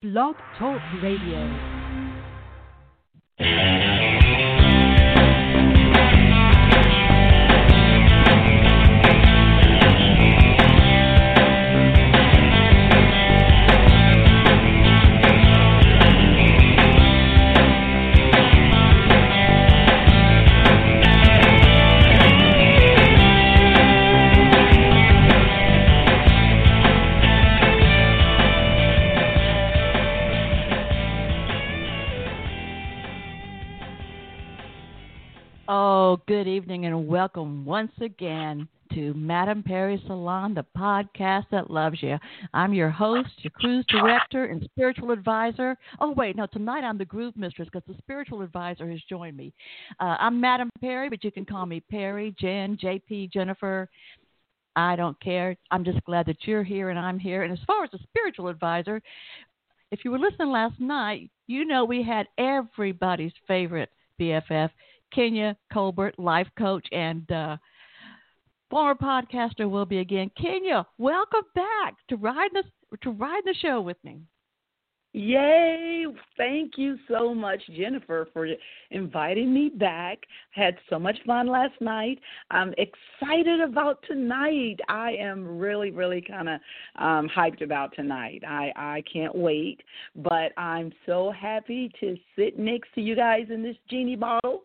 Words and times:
Blog 0.00 0.36
Talk 0.56 0.80
Radio. 1.02 1.42
Good 36.28 36.46
evening 36.46 36.84
and 36.84 37.08
welcome 37.08 37.64
once 37.64 37.90
again 38.02 38.68
to 38.92 39.14
Madame 39.14 39.62
Perry 39.62 39.98
Salon, 40.06 40.52
the 40.52 40.66
podcast 40.76 41.44
that 41.50 41.70
loves 41.70 42.02
you. 42.02 42.18
I'm 42.52 42.74
your 42.74 42.90
host, 42.90 43.30
your 43.38 43.50
cruise 43.52 43.86
director, 43.88 44.44
and 44.44 44.62
spiritual 44.62 45.10
advisor. 45.10 45.74
Oh, 46.00 46.10
wait, 46.10 46.36
no, 46.36 46.44
tonight 46.44 46.84
I'm 46.84 46.98
the 46.98 47.06
groove 47.06 47.34
mistress 47.34 47.70
because 47.72 47.86
the 47.88 47.96
spiritual 48.02 48.42
advisor 48.42 48.90
has 48.90 49.00
joined 49.08 49.38
me. 49.38 49.54
Uh, 50.00 50.16
I'm 50.20 50.38
Madame 50.38 50.68
Perry, 50.82 51.08
but 51.08 51.24
you 51.24 51.32
can 51.32 51.46
call 51.46 51.64
me 51.64 51.80
Perry, 51.90 52.36
Jen, 52.38 52.76
JP, 52.76 53.32
Jennifer. 53.32 53.88
I 54.76 54.96
don't 54.96 55.18
care. 55.22 55.56
I'm 55.70 55.82
just 55.82 56.04
glad 56.04 56.26
that 56.26 56.36
you're 56.46 56.62
here 56.62 56.90
and 56.90 56.98
I'm 56.98 57.18
here. 57.18 57.44
And 57.44 57.54
as 57.54 57.58
far 57.66 57.84
as 57.84 57.90
the 57.90 58.00
spiritual 58.02 58.48
advisor, 58.48 59.00
if 59.90 60.00
you 60.04 60.10
were 60.10 60.18
listening 60.18 60.50
last 60.50 60.78
night, 60.78 61.30
you 61.46 61.64
know 61.64 61.86
we 61.86 62.02
had 62.02 62.26
everybody's 62.36 63.32
favorite 63.46 63.88
BFF, 64.20 64.68
Kinia 65.14 65.56
Colbert, 65.72 66.18
life 66.18 66.48
coach 66.56 66.86
and 66.92 67.30
uh, 67.30 67.56
former 68.70 68.94
podcaster 68.94 69.68
will 69.68 69.86
be 69.86 69.98
again. 69.98 70.30
Kinia, 70.38 70.84
welcome 70.98 71.44
back 71.54 71.94
to 72.08 72.16
ride 72.16 72.50
the 72.52 72.62
to 73.02 73.10
ride 73.10 73.42
the 73.44 73.54
show 73.60 73.80
with 73.80 73.96
me. 74.04 74.20
Yay! 75.14 76.04
Thank 76.36 76.72
you 76.76 76.98
so 77.08 77.34
much, 77.34 77.60
Jennifer, 77.74 78.28
for 78.32 78.46
inviting 78.90 79.54
me 79.54 79.70
back. 79.70 80.18
Had 80.50 80.76
so 80.90 80.98
much 80.98 81.16
fun 81.26 81.48
last 81.48 81.80
night. 81.80 82.20
I'm 82.50 82.74
excited 82.76 83.60
about 83.60 84.04
tonight. 84.06 84.76
I 84.88 85.12
am 85.12 85.58
really, 85.58 85.90
really 85.90 86.20
kind 86.20 86.48
of 86.50 86.60
um, 86.96 87.28
hyped 87.34 87.62
about 87.62 87.94
tonight. 87.96 88.42
I 88.46 88.70
I 88.76 89.02
can't 89.10 89.34
wait. 89.34 89.80
But 90.14 90.52
I'm 90.58 90.92
so 91.06 91.32
happy 91.32 91.90
to 92.00 92.16
sit 92.36 92.58
next 92.58 92.88
to 92.94 93.00
you 93.00 93.16
guys 93.16 93.46
in 93.50 93.62
this 93.62 93.76
genie 93.88 94.16
bottle 94.16 94.64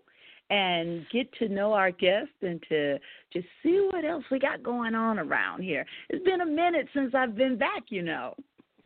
and 0.49 1.05
get 1.11 1.31
to 1.39 1.49
know 1.49 1.73
our 1.73 1.91
guests 1.91 2.33
and 2.41 2.61
to 2.69 2.99
just 3.31 3.47
see 3.63 3.87
what 3.91 4.05
else 4.05 4.23
we 4.31 4.39
got 4.39 4.63
going 4.63 4.95
on 4.95 5.19
around 5.19 5.61
here. 5.61 5.85
It's 6.09 6.23
been 6.23 6.41
a 6.41 6.45
minute 6.45 6.87
since 6.93 7.13
I've 7.15 7.35
been 7.35 7.57
back, 7.57 7.83
you 7.89 8.03
know. 8.03 8.35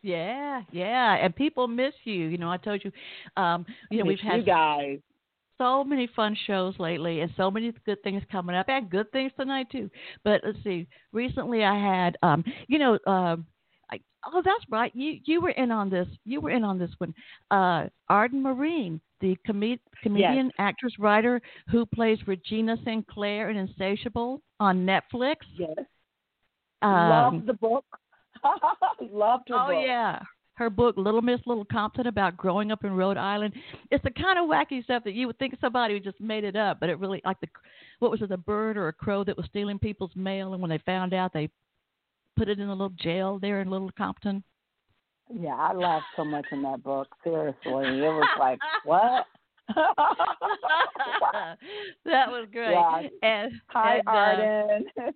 Yeah, 0.00 0.62
yeah, 0.70 1.16
and 1.16 1.34
people 1.34 1.66
miss 1.66 1.92
you. 2.04 2.26
You 2.26 2.38
know, 2.38 2.50
I 2.50 2.56
told 2.56 2.82
you, 2.84 2.92
um, 3.42 3.66
you 3.90 3.98
know, 3.98 4.04
we've 4.04 4.20
had 4.20 4.36
you 4.38 4.44
guys 4.44 4.98
so 5.58 5.84
many 5.84 6.08
fun 6.14 6.36
shows 6.46 6.74
lately, 6.78 7.20
and 7.20 7.30
so 7.36 7.50
many 7.50 7.72
good 7.84 8.02
things 8.02 8.22
coming 8.30 8.56
up. 8.56 8.68
Had 8.68 8.90
good 8.90 9.10
things 9.12 9.32
tonight 9.38 9.66
too. 9.70 9.90
But 10.24 10.40
let's 10.44 10.58
see. 10.64 10.86
Recently, 11.12 11.64
I 11.64 11.76
had, 11.76 12.16
um, 12.22 12.44
you 12.68 12.78
know, 12.78 12.98
um, 13.06 13.44
I, 13.90 14.00
oh, 14.26 14.42
that's 14.44 14.64
right. 14.70 14.92
You 14.94 15.18
you 15.24 15.40
were 15.40 15.50
in 15.50 15.70
on 15.70 15.90
this. 15.90 16.08
You 16.24 16.40
were 16.40 16.50
in 16.50 16.64
on 16.64 16.78
this 16.78 16.90
one. 16.98 17.14
Uh, 17.50 17.88
Arden 18.08 18.42
Myrin, 18.42 19.00
the 19.20 19.36
com- 19.46 19.78
comedian, 20.02 20.46
yes. 20.46 20.54
actress, 20.58 20.92
writer 20.98 21.40
who 21.70 21.86
plays 21.86 22.18
Regina 22.26 22.76
Sinclair 22.84 23.50
in 23.50 23.56
Insatiable 23.56 24.40
on 24.60 24.86
Netflix. 24.86 25.36
Yes. 25.58 25.76
Um, 26.82 26.90
Love 26.92 27.46
the 27.46 27.54
book. 27.54 27.84
Loved 29.12 29.48
her 29.48 29.54
oh 29.54 29.66
book. 29.68 29.84
yeah. 29.84 30.20
Her 30.54 30.70
book, 30.70 30.96
Little 30.96 31.22
Miss 31.22 31.40
Little 31.46 31.64
Compton, 31.64 32.08
about 32.08 32.36
growing 32.36 32.72
up 32.72 32.84
in 32.84 32.92
Rhode 32.92 33.16
Island. 33.16 33.54
It's 33.92 34.02
the 34.02 34.10
kind 34.10 34.40
of 34.40 34.46
wacky 34.46 34.82
stuff 34.82 35.04
that 35.04 35.14
you 35.14 35.28
would 35.28 35.38
think 35.38 35.54
somebody 35.60 36.00
just 36.00 36.20
made 36.20 36.42
it 36.42 36.56
up, 36.56 36.80
but 36.80 36.88
it 36.88 36.98
really, 36.98 37.22
like 37.24 37.38
the, 37.40 37.46
what 38.00 38.10
was 38.10 38.22
it, 38.22 38.32
a 38.32 38.36
bird 38.36 38.76
or 38.76 38.88
a 38.88 38.92
crow 38.92 39.22
that 39.22 39.36
was 39.36 39.46
stealing 39.46 39.78
people's 39.78 40.10
mail, 40.16 40.54
and 40.54 40.60
when 40.60 40.68
they 40.68 40.78
found 40.78 41.14
out, 41.14 41.32
they 41.32 41.48
put 42.38 42.48
it 42.48 42.58
in 42.58 42.68
a 42.68 42.72
little 42.72 42.90
jail 42.90 43.38
there 43.40 43.60
in 43.60 43.70
Little 43.70 43.90
Compton. 43.96 44.42
Yeah, 45.30 45.54
I 45.54 45.74
laughed 45.74 46.06
so 46.16 46.24
much 46.24 46.46
in 46.52 46.62
that 46.62 46.82
book. 46.82 47.08
Seriously, 47.22 47.54
it 47.64 48.12
was 48.12 48.28
like 48.38 48.58
what? 48.84 49.26
that 52.06 52.30
was 52.30 52.48
great. 52.50 52.72
Yeah. 52.72 53.02
And 53.22 53.52
Hi, 53.68 53.96
and, 53.98 54.08
uh, 54.08 54.10
Arden. 54.10 54.84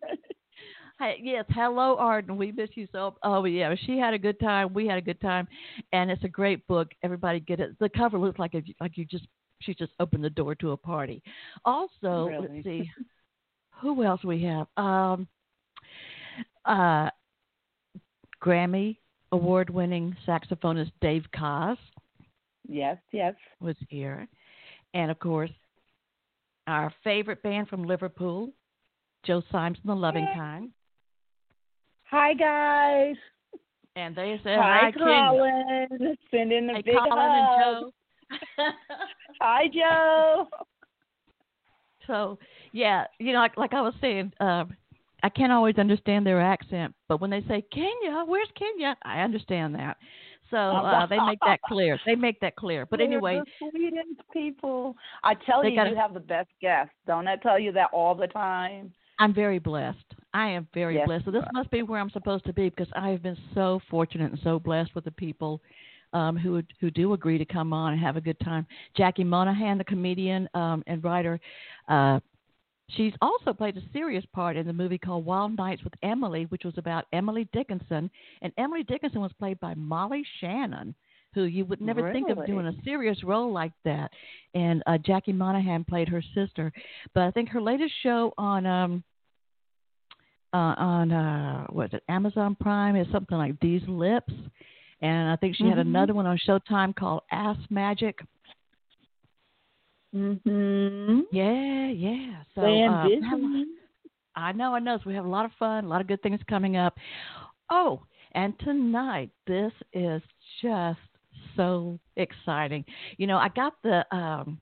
Hi, 0.98 1.16
yes, 1.20 1.44
hello, 1.48 1.96
Arden. 1.96 2.36
We 2.36 2.52
miss 2.52 2.68
you 2.74 2.86
so. 2.92 3.16
Oh, 3.22 3.44
yeah, 3.44 3.74
she 3.86 3.98
had 3.98 4.12
a 4.12 4.18
good 4.18 4.38
time. 4.38 4.74
We 4.74 4.86
had 4.86 4.98
a 4.98 5.02
good 5.02 5.20
time, 5.20 5.48
and 5.92 6.10
it's 6.10 6.22
a 6.22 6.28
great 6.28 6.66
book. 6.66 6.88
Everybody 7.02 7.40
get 7.40 7.60
it. 7.60 7.78
The 7.80 7.88
cover 7.88 8.18
looks 8.18 8.38
like 8.38 8.54
if, 8.54 8.64
like 8.80 8.98
you 8.98 9.04
just 9.06 9.26
she 9.60 9.74
just 9.74 9.92
opened 10.00 10.24
the 10.24 10.30
door 10.30 10.54
to 10.56 10.72
a 10.72 10.76
party. 10.76 11.22
Also, 11.64 12.26
Really? 12.26 12.48
let's 12.48 12.64
see, 12.64 12.90
who 13.80 14.04
else 14.04 14.22
we 14.24 14.42
have? 14.44 14.66
Um, 14.76 15.26
uh, 16.64 17.10
Grammy 18.42 18.96
award-winning 19.32 20.16
saxophonist 20.26 20.92
Dave 21.00 21.24
Koz 21.34 21.76
yes, 22.68 22.98
yes. 23.12 23.34
was 23.60 23.76
here, 23.88 24.28
and 24.94 25.10
of 25.10 25.18
course, 25.18 25.50
our 26.66 26.92
favorite 27.02 27.42
band 27.42 27.68
from 27.68 27.84
Liverpool, 27.84 28.50
Joe 29.24 29.42
Symes 29.50 29.78
and 29.82 29.90
the 29.90 29.94
Loving 29.96 30.26
Kind. 30.34 30.70
Hi, 32.04 32.34
guys. 32.34 33.16
And 33.96 34.14
they 34.14 34.40
said, 34.44 34.58
Hi, 34.58 34.92
hi. 34.96 35.28
Colin. 35.28 36.16
Sending 36.30 36.70
a 36.70 36.74
Hey, 36.74 36.82
big 36.82 36.94
Colin 36.94 37.10
hug. 37.10 37.60
Joe. 37.60 37.92
Hi, 39.40 39.64
Joe. 39.72 40.48
so, 42.06 42.38
yeah, 42.72 43.06
you 43.18 43.32
know, 43.32 43.38
like, 43.40 43.56
like 43.56 43.74
I 43.74 43.80
was 43.80 43.94
saying, 44.00 44.32
um, 44.40 44.74
I 45.22 45.28
can't 45.28 45.52
always 45.52 45.78
understand 45.78 46.26
their 46.26 46.40
accent, 46.40 46.94
but 47.08 47.20
when 47.20 47.30
they 47.30 47.42
say 47.42 47.64
Kinia, 47.72 48.26
where's 48.26 48.48
Kinia? 48.60 48.96
I 49.04 49.20
understand 49.20 49.74
that. 49.76 49.96
So 50.50 50.56
uh, 50.58 51.06
they 51.06 51.18
make 51.20 51.38
that 51.46 51.60
clear. 51.62 51.98
They 52.04 52.14
make 52.14 52.38
that 52.40 52.56
clear. 52.56 52.84
But 52.84 52.98
They're 52.98 53.06
anyway, 53.06 53.40
the 53.60 53.70
sweetest 53.70 54.20
people. 54.32 54.94
I 55.24 55.34
tell 55.34 55.64
you, 55.64 55.74
gotta- 55.74 55.90
you 55.90 55.96
have 55.96 56.12
the 56.12 56.20
best 56.20 56.50
guests. 56.60 56.92
Don't 57.06 57.26
I 57.26 57.36
tell 57.36 57.58
you 57.58 57.72
that 57.72 57.88
all 57.92 58.14
the 58.14 58.26
time? 58.26 58.92
I'm 59.18 59.32
very 59.32 59.58
blessed. 59.58 60.04
I 60.34 60.48
am 60.48 60.66
very 60.74 60.96
Yes, 60.96 61.06
blessed. 61.06 61.26
So 61.26 61.30
this 61.30 61.44
must 61.52 61.70
be 61.70 61.82
where 61.82 62.00
I'm 62.00 62.10
supposed 62.10 62.44
to 62.46 62.52
be 62.52 62.68
because 62.68 62.88
I 62.94 63.10
have 63.10 63.22
been 63.22 63.36
so 63.54 63.80
fortunate 63.88 64.32
and 64.32 64.40
so 64.42 64.58
blessed 64.58 64.94
with 64.94 65.04
the 65.04 65.10
people 65.12 65.62
um, 66.12 66.36
who 66.36 66.62
who 66.80 66.90
do 66.90 67.12
agree 67.12 67.38
to 67.38 67.44
come 67.44 67.72
on 67.72 67.92
and 67.92 68.02
have 68.02 68.16
a 68.16 68.20
good 68.20 68.38
time. 68.40 68.66
Jackie 68.96 69.24
Monahan, 69.24 69.78
the 69.78 69.84
comedian 69.84 70.48
um, 70.54 70.82
and 70.86 71.02
writer, 71.02 71.40
uh, 71.88 72.20
she's 72.96 73.14
also 73.20 73.52
played 73.52 73.76
a 73.76 73.82
serious 73.92 74.24
part 74.34 74.56
in 74.56 74.66
the 74.66 74.72
movie 74.72 74.98
called 74.98 75.24
Wild 75.24 75.56
Nights 75.56 75.82
with 75.84 75.94
Emily, 76.02 76.44
which 76.46 76.64
was 76.64 76.76
about 76.78 77.06
Emily 77.12 77.48
Dickinson, 77.52 78.10
and 78.42 78.52
Emily 78.58 78.82
Dickinson 78.82 79.20
was 79.20 79.32
played 79.38 79.58
by 79.60 79.74
Molly 79.74 80.24
Shannon. 80.40 80.94
Who 81.34 81.44
you 81.44 81.64
would 81.64 81.80
never 81.80 82.12
think 82.12 82.28
of 82.28 82.44
doing 82.46 82.66
a 82.66 82.82
serious 82.84 83.24
role 83.24 83.50
like 83.50 83.72
that, 83.86 84.10
and 84.54 84.82
uh, 84.86 84.98
Jackie 84.98 85.32
Monahan 85.32 85.82
played 85.82 86.06
her 86.08 86.22
sister. 86.34 86.70
But 87.14 87.22
I 87.22 87.30
think 87.30 87.48
her 87.48 87.60
latest 87.60 87.94
show 88.02 88.34
on 88.36 88.66
um, 88.66 89.02
uh, 90.52 90.74
on 90.76 91.10
uh, 91.10 91.66
what 91.70 91.86
is 91.86 91.94
it 91.94 92.02
Amazon 92.10 92.54
Prime 92.60 92.96
is 92.96 93.06
something 93.10 93.38
like 93.38 93.58
These 93.60 93.80
Lips, 93.88 94.34
and 95.00 95.30
I 95.30 95.36
think 95.36 95.56
she 95.56 95.64
had 95.64 95.78
Mhm. 95.78 95.82
another 95.82 96.12
one 96.12 96.26
on 96.26 96.36
Showtime 96.36 96.94
called 96.94 97.22
Ass 97.30 97.56
Magic. 97.70 98.18
Mm-hmm. 100.14 101.20
Yeah, 101.32 101.88
yeah. 101.88 102.42
So 102.54 102.62
uh, 102.62 102.66
we 102.66 102.80
have- 102.80 103.08
Disney. 103.08 103.66
I 104.34 104.52
know, 104.52 104.74
I 104.74 104.78
know. 104.78 104.96
So 104.96 105.04
we 105.06 105.14
have 105.14 105.26
a 105.26 105.28
lot 105.28 105.44
of 105.44 105.50
fun, 105.58 105.84
a 105.84 105.88
lot 105.88 106.00
of 106.00 106.06
good 106.06 106.22
things 106.22 106.40
coming 106.48 106.76
up. 106.76 106.96
Oh, 107.70 108.02
and 108.32 108.58
tonight 108.60 109.30
this 109.46 109.72
is 109.92 110.22
just 110.62 110.98
so 111.54 111.98
exciting. 112.16 112.84
You 113.18 113.26
know, 113.26 113.36
I 113.36 113.48
got 113.48 113.74
the 113.82 114.04
um 114.14 114.58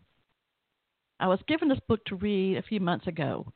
I 1.21 1.29
was 1.29 1.39
given 1.47 1.69
this 1.69 1.79
book 1.87 2.05
to 2.07 2.17
read 2.17 2.57
a 2.57 2.63
few 2.63 2.81
months 2.81 3.07
ago, 3.07 3.47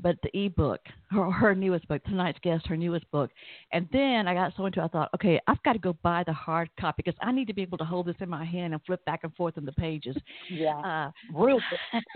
but 0.00 0.16
the 0.22 0.44
ebook, 0.44 0.80
her 1.10 1.30
her 1.30 1.54
newest 1.54 1.86
book, 1.88 2.02
tonight's 2.04 2.38
guest, 2.42 2.66
her 2.66 2.76
newest 2.76 3.10
book, 3.10 3.30
and 3.72 3.88
then 3.92 4.28
I 4.28 4.34
got 4.34 4.52
so 4.56 4.66
into 4.66 4.80
it, 4.80 4.84
I 4.84 4.88
thought, 4.88 5.10
okay, 5.14 5.40
I've 5.46 5.62
got 5.62 5.72
to 5.74 5.78
go 5.78 5.96
buy 6.02 6.22
the 6.26 6.32
hard 6.32 6.68
copy 6.78 7.02
because 7.04 7.18
I 7.22 7.32
need 7.32 7.46
to 7.46 7.54
be 7.54 7.62
able 7.62 7.78
to 7.78 7.84
hold 7.84 8.06
this 8.06 8.16
in 8.20 8.28
my 8.28 8.44
hand 8.44 8.74
and 8.74 8.82
flip 8.84 9.04
back 9.04 9.20
and 9.22 9.34
forth 9.34 9.56
in 9.56 9.64
the 9.64 9.72
pages. 9.72 10.16
Yeah. 10.50 10.76
Uh, 10.78 11.10
Real 11.34 11.60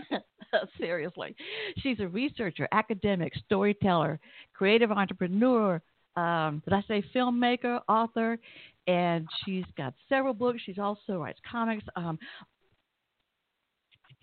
seriously, 0.78 1.34
she's 1.78 2.00
a 2.00 2.08
researcher, 2.08 2.68
academic, 2.72 3.32
storyteller, 3.46 4.20
creative 4.54 4.90
entrepreneur. 4.90 5.80
Um, 6.16 6.62
did 6.64 6.74
I 6.74 6.82
say 6.88 7.04
filmmaker, 7.14 7.80
author, 7.88 8.38
and 8.86 9.26
she's 9.44 9.64
got 9.76 9.94
several 10.08 10.34
books. 10.34 10.60
She's 10.66 10.78
also 10.78 11.18
writes 11.18 11.38
comics. 11.50 11.84
Um, 11.96 12.18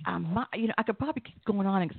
um, 0.05 0.45
you 0.53 0.67
know, 0.67 0.73
I 0.77 0.83
could 0.83 0.99
probably 0.99 1.21
keep 1.21 1.43
going 1.45 1.65
on 1.65 1.83
and 1.83 1.95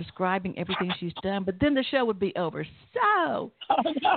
describing 0.00 0.58
everything 0.58 0.90
she's 0.98 1.12
done, 1.22 1.44
but 1.44 1.54
then 1.60 1.74
the 1.74 1.84
show 1.90 2.04
would 2.04 2.18
be 2.18 2.34
over. 2.36 2.66
So, 2.94 3.52
oh, 3.70 3.82
no. 4.02 4.16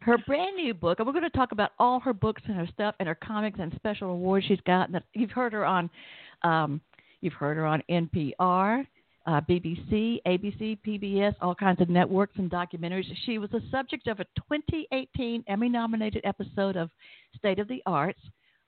her 0.00 0.16
brand 0.26 0.56
new 0.56 0.72
book, 0.72 0.98
and 0.98 1.06
we're 1.06 1.12
going 1.12 1.30
to 1.30 1.30
talk 1.30 1.52
about 1.52 1.72
all 1.78 2.00
her 2.00 2.14
books 2.14 2.42
and 2.46 2.56
her 2.56 2.66
stuff 2.72 2.94
and 2.98 3.06
her 3.06 3.14
comics 3.14 3.58
and 3.60 3.72
special 3.76 4.10
awards 4.10 4.46
she's 4.46 4.60
gotten. 4.66 4.98
You've 5.12 5.30
heard 5.30 5.52
her 5.52 5.64
on, 5.66 5.90
um, 6.42 6.80
you've 7.20 7.34
heard 7.34 7.56
her 7.56 7.66
on 7.66 7.82
NPR. 7.90 8.86
Uh, 9.24 9.40
BBC, 9.48 10.20
ABC, 10.26 10.76
PBS, 10.84 11.36
all 11.40 11.54
kinds 11.54 11.80
of 11.80 11.88
networks 11.88 12.34
and 12.38 12.50
documentaries. 12.50 13.04
She 13.24 13.38
was 13.38 13.50
the 13.50 13.62
subject 13.70 14.08
of 14.08 14.18
a 14.18 14.24
2018 14.50 15.44
Emmy 15.46 15.68
nominated 15.68 16.22
episode 16.24 16.76
of 16.76 16.90
State 17.38 17.60
of 17.60 17.68
the 17.68 17.80
Arts 17.86 18.18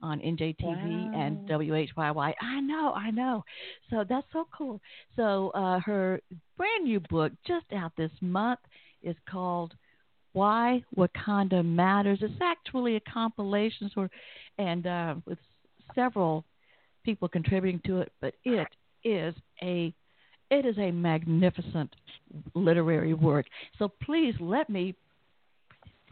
on 0.04 0.20
NJTV 0.20 1.12
wow. 1.12 1.20
and 1.20 1.48
WHYY. 1.48 2.34
I 2.40 2.60
know, 2.60 2.92
I 2.92 3.10
know. 3.10 3.42
So 3.90 4.04
that's 4.06 4.26
so 4.32 4.46
cool. 4.56 4.80
So 5.16 5.50
uh, 5.50 5.80
her 5.80 6.20
brand 6.56 6.84
new 6.84 7.00
book, 7.00 7.32
just 7.46 7.66
out 7.74 7.92
this 7.96 8.10
month, 8.20 8.60
is 9.02 9.16
called 9.28 9.74
Why 10.34 10.84
Wakanda 10.96 11.64
Matters. 11.64 12.18
It's 12.20 12.34
actually 12.42 12.96
a 12.96 13.00
compilation, 13.00 13.90
sort, 13.94 14.06
of, 14.06 14.10
and 14.58 14.86
uh, 14.86 15.14
with 15.26 15.38
several 15.94 16.44
people 17.04 17.26
contributing 17.28 17.80
to 17.86 18.00
it, 18.00 18.12
but 18.20 18.34
it 18.44 18.68
is 19.04 19.34
a 19.62 19.92
it 20.50 20.66
is 20.66 20.76
a 20.78 20.90
magnificent 20.90 21.92
literary 22.54 23.14
work. 23.14 23.46
So 23.78 23.90
please 24.02 24.34
let 24.38 24.68
me 24.68 24.94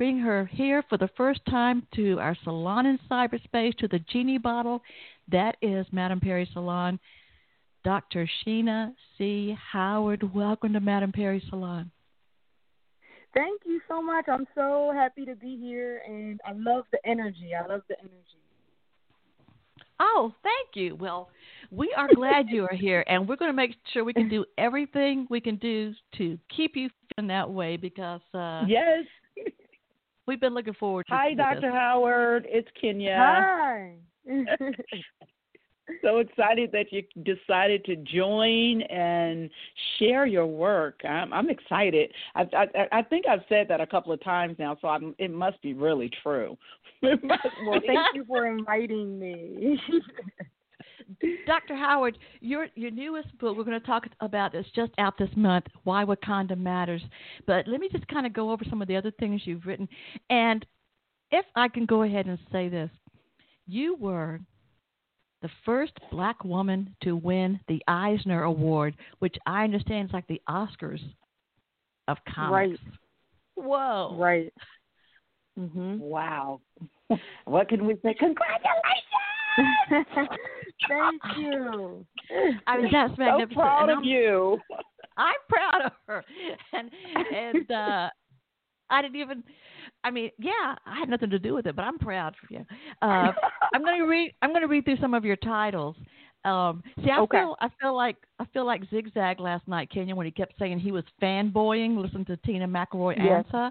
bring 0.03 0.19
her 0.19 0.47
here 0.47 0.83
for 0.89 0.99
the 0.99 1.09
first 1.17 1.41
time 1.49 1.87
to 1.95 2.19
our 2.19 2.37
salon 2.43 2.87
in 2.87 2.99
cyberspace, 3.09 3.73
to 3.77 3.87
the 3.87 4.01
genie 4.13 4.37
bottle. 4.37 4.83
That 5.31 5.57
is 5.63 5.87
Madame 5.93 6.19
Perry 6.19 6.51
Salon. 6.53 6.99
Dr. 7.85 8.29
Sheena 8.45 8.95
C. 9.17 9.57
Howard, 9.71 10.35
welcome 10.35 10.73
to 10.73 10.81
Madame 10.81 11.13
Perry 11.13 11.41
Salon. 11.49 11.89
Thank 13.33 13.63
you 13.65 13.81
so 13.87 14.03
much. 14.03 14.25
I'm 14.27 14.45
so 14.57 14.91
happy 14.93 15.25
to 15.25 15.37
be 15.37 15.57
here, 15.57 16.03
and 16.05 16.41
I 16.45 16.51
love 16.51 16.83
the 16.91 16.99
energy. 17.09 17.53
I 17.55 17.65
love 17.73 17.83
the 17.89 17.97
energy. 18.01 18.43
Oh, 20.01 20.35
thank 20.43 20.71
you. 20.75 20.97
Well, 20.97 21.29
we 21.71 21.95
are 21.97 22.09
glad 22.13 22.47
you 22.49 22.65
are 22.65 22.75
here, 22.75 23.05
and 23.07 23.29
we're 23.29 23.37
going 23.37 23.53
to 23.53 23.57
make 23.57 23.77
sure 23.93 24.03
we 24.03 24.15
can 24.15 24.29
do 24.29 24.45
everything 24.59 25.29
we 25.31 25.41
can 25.41 25.55
do 25.59 25.95
to 26.19 26.37
keep 26.55 26.75
you 26.75 26.91
in 27.19 27.29
that 27.29 27.49
way 27.49 27.77
because 27.77 28.21
uh, 28.35 28.65
yes, 28.67 29.05
We've 30.27 30.41
been 30.41 30.55
looking 30.55 30.75
forward 30.75 31.07
to 31.09 31.15
Hi, 31.15 31.35
Dr. 31.35 31.61
This. 31.63 31.71
Howard. 31.73 32.47
It's 32.49 32.69
Kinia. 32.83 33.17
Hi. 33.17 33.95
so 36.03 36.19
excited 36.19 36.71
that 36.73 36.87
you 36.93 37.03
decided 37.23 37.85
to 37.85 37.97
join 37.97 38.83
and 38.83 39.51
share 39.99 40.27
your 40.27 40.47
work. 40.47 41.01
I'm, 41.05 41.33
I'm 41.33 41.51
excited. 41.51 42.13
I, 42.35 42.43
I, 42.53 42.67
I 42.93 43.03
think 43.03 43.27
I've 43.27 43.43
said 43.49 43.67
that 43.69 43.81
a 43.81 43.87
couple 43.87 44.13
of 44.13 44.23
times 44.23 44.57
now, 44.59 44.77
so 44.81 44.89
I'm, 44.89 45.15
it 45.19 45.33
must 45.33 45.61
be 45.63 45.75
really 45.75 46.11
true. 46.23 46.57
well, 47.03 47.81
thank 47.87 48.15
you 48.15 48.25
for 48.27 48.47
inviting 48.47 49.19
me. 49.19 49.81
Dr. 51.47 51.77
Howard, 51.77 52.19
your 52.41 52.69
your 52.75 52.91
newest 52.91 53.37
book, 53.39 53.57
we're 53.57 53.65
going 53.65 53.81
to 53.81 53.87
talk 53.87 54.05
about 54.21 54.53
this 54.53 54.67
just 54.75 54.93
out 54.99 55.19
this 55.19 55.31
month, 55.37 55.67
Why 55.85 56.05
Wakanda 56.05 56.57
Matters. 56.57 57.03
But 57.47 57.67
let 57.69 57.81
me 57.81 57.89
just 57.91 58.07
kind 58.09 58.27
of 58.27 58.33
go 58.33 58.51
over 58.51 58.65
some 58.69 58.83
of 58.83 58.89
the 58.89 58.97
other 58.97 59.13
things 59.19 59.43
you've 59.45 59.67
written. 59.67 59.89
And 60.31 60.65
if 61.31 61.47
I 61.57 61.69
can 61.69 61.87
go 61.87 62.03
ahead 62.03 62.27
and 62.27 62.39
say 62.51 62.69
this, 62.69 62.91
you 63.67 63.97
were 63.97 64.41
the 65.41 65.51
first 65.65 65.93
black 66.11 66.45
woman 66.45 66.95
to 67.03 67.17
win 67.17 67.59
the 67.69 67.83
Eisner 67.89 68.45
Award, 68.45 68.95
which 69.19 69.35
I 69.47 69.65
understand 69.65 70.09
is 70.09 70.15
like 70.15 70.27
the 70.29 70.41
Oscars 70.49 71.01
of 72.09 72.19
comics. 72.33 72.53
Right. 72.53 72.79
Whoa. 73.57 74.17
Right. 74.19 74.53
Mm-hmm. 75.59 75.99
Wow. 75.99 76.61
what 77.45 77.69
can 77.69 77.87
we 77.87 77.95
say? 77.95 78.15
Congratulations! 78.15 79.32
Thank 80.89 81.23
you. 81.37 82.07
I 82.67 82.79
mean, 82.79 82.91
that's 82.93 83.17
magnificent. 83.19 83.51
So 83.51 83.55
proud 83.55 83.91
of 83.91 84.05
you. 84.05 84.59
I'm 85.17 85.35
proud 85.49 85.83
of 85.87 85.93
her, 86.07 86.25
and 86.73 86.91
and 87.35 87.71
uh, 87.71 88.09
I 88.91 89.03
didn't 89.03 89.21
even. 89.21 89.45
I 90.05 90.11
mean, 90.11 90.31
yeah, 90.39 90.75
I 90.87 90.99
had 90.99 91.09
nothing 91.09 91.31
to 91.31 91.39
do 91.39 91.55
with 91.55 91.67
it, 91.67 91.77
but 91.77 91.83
I'm 91.83 91.99
proud 91.99 92.35
for 92.41 92.53
you. 92.53 92.65
Uh, 93.03 93.33
I'm 93.75 93.83
going 93.85 94.01
to 94.01 94.07
read. 94.07 94.33
I'm 94.43 94.51
going 94.51 94.63
to 94.63 94.69
read 94.69 94.85
through 94.85 94.99
some 95.01 95.15
of 95.15 95.25
your 95.25 95.37
titles. 95.37 95.97
Um, 96.45 96.83
see, 97.05 97.11
I 97.11 97.21
okay. 97.21 97.39
feel 97.39 97.55
I 97.61 97.69
feel 97.81 97.95
like 97.95 98.17
I 98.41 98.45
feel 98.47 98.67
like 98.67 98.83
Zigzag 98.91 99.39
last 99.39 99.69
night, 99.69 99.91
Kinia, 99.95 100.15
when 100.15 100.27
he 100.27 100.33
kept 100.33 100.59
saying 100.59 100.81
he 100.81 100.91
was 100.91 101.05
fanboying, 101.23 101.97
listen 101.97 102.25
to 102.25 102.37
Tina 102.39 102.67
McElroy 102.67 103.17
yes. 103.17 103.45
answer, 103.47 103.71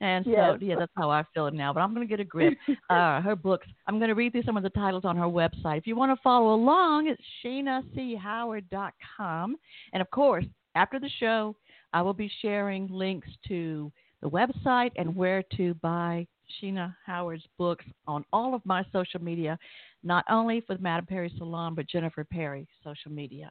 and 0.00 0.24
yes. 0.24 0.36
so 0.36 0.56
yeah, 0.64 0.76
that's 0.78 0.92
how 0.96 1.10
I 1.10 1.24
feel 1.34 1.50
now. 1.50 1.72
But 1.72 1.80
I'm 1.80 1.92
going 1.92 2.06
to 2.06 2.10
get 2.10 2.20
a 2.20 2.24
grip. 2.24 2.54
uh, 2.90 3.20
her 3.20 3.34
books. 3.34 3.66
I'm 3.88 3.98
going 3.98 4.10
to 4.10 4.14
read 4.14 4.30
through 4.32 4.44
some 4.44 4.56
of 4.56 4.62
the 4.62 4.70
titles 4.70 5.04
on 5.04 5.16
her 5.16 5.24
website. 5.24 5.78
If 5.78 5.88
you 5.88 5.96
want 5.96 6.16
to 6.16 6.22
follow 6.22 6.54
along, 6.54 7.08
it's 7.08 7.20
SheenaCHoward.com, 7.44 9.56
and 9.92 10.00
of 10.00 10.08
course, 10.10 10.44
after 10.76 11.00
the 11.00 11.10
show, 11.18 11.56
I 11.92 12.02
will 12.02 12.14
be 12.14 12.30
sharing 12.42 12.86
links 12.88 13.28
to 13.48 13.90
the 14.22 14.30
website 14.30 14.92
and 14.96 15.16
where 15.16 15.42
to 15.56 15.74
buy 15.74 16.28
Sheena 16.60 16.94
Howard's 17.04 17.44
books 17.58 17.84
on 18.06 18.24
all 18.32 18.54
of 18.54 18.64
my 18.64 18.84
social 18.92 19.22
media 19.22 19.58
not 20.02 20.24
only 20.28 20.60
for 20.60 20.76
Madame 20.78 21.06
Perry 21.06 21.32
Salon, 21.38 21.74
but 21.74 21.88
Jennifer 21.88 22.24
Perry 22.24 22.66
social 22.82 23.10
media. 23.10 23.50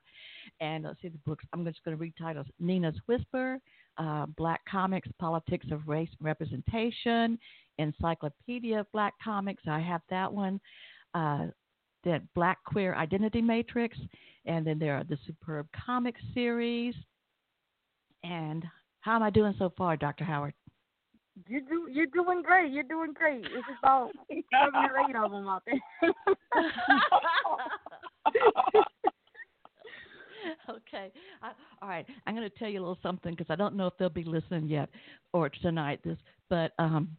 And 0.62 0.84
let's 0.84 1.02
see 1.02 1.10
the 1.10 1.18
books. 1.26 1.44
I'm 1.52 1.66
just 1.66 1.84
going 1.84 1.98
to 1.98 2.02
read 2.02 2.14
titles 2.18 2.46
Nina's 2.60 2.96
Whisper, 3.08 3.60
uh, 3.98 4.28
Black 4.38 4.62
Comics, 4.70 5.10
Politics 5.20 5.66
of 5.72 5.88
Race 5.88 6.10
and 6.20 6.26
Representation, 6.26 7.40
Encyclopedia 7.80 8.80
of 8.80 8.92
Black 8.92 9.14
Comics. 9.24 9.64
I 9.68 9.80
have 9.80 10.02
that 10.10 10.32
one. 10.32 10.60
Uh, 11.14 11.48
the 12.04 12.22
Black 12.36 12.60
Queer 12.66 12.96
Identity 12.96 13.42
Matrix. 13.42 13.98
And 14.46 14.68
then 14.68 14.78
there 14.78 14.96
are 14.96 15.04
the 15.04 15.18
Superb 15.26 15.68
Comics 15.86 16.22
series. 16.34 16.96
And 18.24 18.64
how 19.02 19.16
am 19.16 19.24
I 19.24 19.30
doing 19.30 19.56
so 19.58 19.72
far, 19.78 19.98
Dr. 19.98 20.24
Howard? 20.24 20.54
You 21.50 21.62
do. 21.62 21.88
You're 21.92 22.06
doing 22.08 22.44
great. 22.44 22.72
You're 22.72 22.84
doing 22.84 23.14
great. 23.14 23.44
It's 23.44 23.68
about 23.82 24.12
seven 24.30 24.76
or 24.76 25.00
eight 25.10 25.16
of 25.16 25.32
them 25.32 25.48
out 25.48 25.64
there. 25.66 25.82
okay. 30.70 31.12
I, 31.42 31.52
all 31.82 31.90
right. 31.90 32.06
I'm 32.28 32.36
going 32.36 32.48
to 32.50 32.56
tell 32.58 32.70
you 32.70 32.80
a 32.80 32.82
little 32.82 33.00
something 33.02 33.34
because 33.34 33.50
I 33.50 33.56
don't 33.56 33.76
know 33.76 33.88
if 33.88 33.94
they'll 33.98 34.10
be 34.10 34.24
listening 34.24 34.68
yet 34.68 34.90
or 35.34 35.50
tonight. 35.50 36.02
This, 36.04 36.18
but 36.50 36.74
um, 36.78 37.10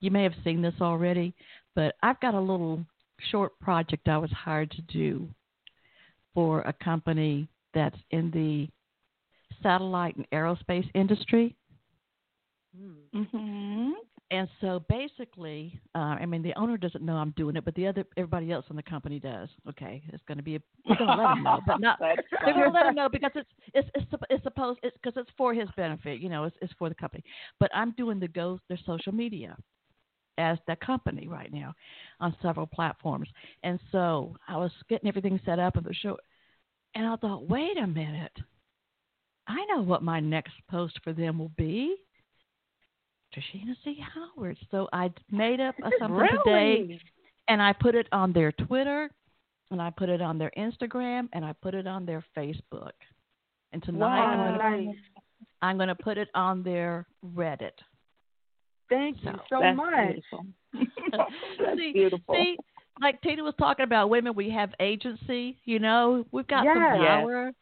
you 0.00 0.10
may 0.10 0.24
have 0.24 0.34
seen 0.42 0.62
this 0.62 0.74
already. 0.80 1.32
But 1.74 1.94
I've 2.02 2.20
got 2.20 2.34
a 2.34 2.40
little 2.40 2.84
short 3.30 3.58
project 3.60 4.08
I 4.08 4.18
was 4.18 4.32
hired 4.32 4.70
to 4.72 4.82
do 4.82 5.28
for 6.34 6.62
a 6.62 6.72
company 6.72 7.48
that's 7.74 7.98
in 8.10 8.30
the 8.32 8.68
satellite 9.62 10.16
and 10.16 10.28
aerospace 10.30 10.88
industry. 10.94 11.54
Mm-hmm. 12.76 13.90
And 14.32 14.48
so 14.60 14.84
basically, 14.88 15.80
uh, 15.96 15.98
I 16.20 16.24
mean, 16.24 16.42
the 16.42 16.54
owner 16.54 16.76
doesn't 16.76 17.04
know 17.04 17.16
I'm 17.16 17.34
doing 17.36 17.56
it, 17.56 17.64
but 17.64 17.74
the 17.74 17.88
other 17.88 18.04
everybody 18.16 18.52
else 18.52 18.64
in 18.70 18.76
the 18.76 18.82
company 18.82 19.18
does. 19.18 19.48
Okay, 19.68 20.02
it's 20.12 20.22
going 20.28 20.38
to 20.38 20.44
be 20.44 20.54
a, 20.54 20.60
we're 20.88 20.96
going 20.96 21.10
to 21.10 21.22
let 21.22 21.36
him 21.36 21.42
know, 21.42 21.60
but 21.66 21.80
not 21.80 21.98
they're 22.00 22.54
going 22.54 22.66
to 22.66 22.70
let 22.70 22.86
him 22.86 22.94
know 22.94 23.08
because 23.08 23.32
it's 23.34 23.48
it's 23.74 23.88
it's, 23.94 24.22
it's 24.30 24.44
supposed 24.44 24.78
it's 24.84 24.96
because 25.02 25.20
it's 25.20 25.30
for 25.36 25.52
his 25.52 25.68
benefit. 25.76 26.20
You 26.20 26.28
know, 26.28 26.44
it's 26.44 26.56
it's 26.62 26.72
for 26.78 26.88
the 26.88 26.94
company. 26.94 27.24
But 27.58 27.72
I'm 27.74 27.90
doing 27.96 28.20
the 28.20 28.28
go 28.28 28.60
their 28.68 28.78
social 28.86 29.12
media 29.12 29.56
as 30.38 30.58
the 30.68 30.76
company 30.76 31.26
right 31.26 31.52
now 31.52 31.74
on 32.20 32.36
several 32.40 32.66
platforms, 32.66 33.28
and 33.64 33.80
so 33.90 34.36
I 34.46 34.56
was 34.58 34.70
getting 34.88 35.08
everything 35.08 35.40
set 35.44 35.58
up 35.58 35.74
and 35.74 35.84
the 35.84 35.92
show, 35.92 36.16
and 36.94 37.04
I 37.04 37.16
thought, 37.16 37.48
wait 37.48 37.78
a 37.78 37.86
minute, 37.86 38.36
I 39.48 39.64
know 39.74 39.82
what 39.82 40.04
my 40.04 40.20
next 40.20 40.52
post 40.70 41.00
for 41.02 41.12
them 41.12 41.36
will 41.36 41.50
be 41.56 41.96
Sheena 43.38 43.74
C. 43.84 43.96
Howard. 44.14 44.56
So 44.70 44.88
I 44.92 45.10
made 45.30 45.60
up 45.60 45.74
something 45.98 46.16
really? 46.16 46.38
today, 46.44 47.00
and 47.48 47.62
I 47.62 47.72
put 47.72 47.94
it 47.94 48.08
on 48.10 48.32
their 48.32 48.52
Twitter, 48.52 49.10
and 49.70 49.80
I 49.80 49.90
put 49.90 50.08
it 50.08 50.20
on 50.20 50.38
their 50.38 50.50
Instagram, 50.58 51.28
and 51.32 51.44
I 51.44 51.52
put 51.52 51.74
it 51.74 51.86
on 51.86 52.04
their 52.04 52.24
Facebook. 52.36 52.92
And 53.72 53.82
tonight 53.82 54.18
wow. 54.18 54.58
I'm 54.58 54.58
going 54.58 54.94
to 54.94 54.98
I'm 55.62 55.78
to 55.88 55.94
put 55.94 56.18
it 56.18 56.28
on 56.34 56.62
their 56.62 57.06
Reddit. 57.36 57.70
Thank 58.88 59.18
you 59.22 59.32
so 59.48 59.60
much. 59.74 59.94
Beautiful. 60.08 60.46
that's 61.12 61.78
see, 61.78 61.92
beautiful. 61.92 62.34
See, 62.34 62.56
like 63.00 63.20
Tina 63.22 63.42
was 63.42 63.54
talking 63.58 63.84
about 63.84 64.10
women, 64.10 64.34
we 64.34 64.50
have 64.50 64.70
agency. 64.80 65.56
You 65.64 65.78
know, 65.78 66.24
we've 66.32 66.46
got 66.48 66.64
yes. 66.64 66.74
some 66.76 67.06
power, 67.06 67.52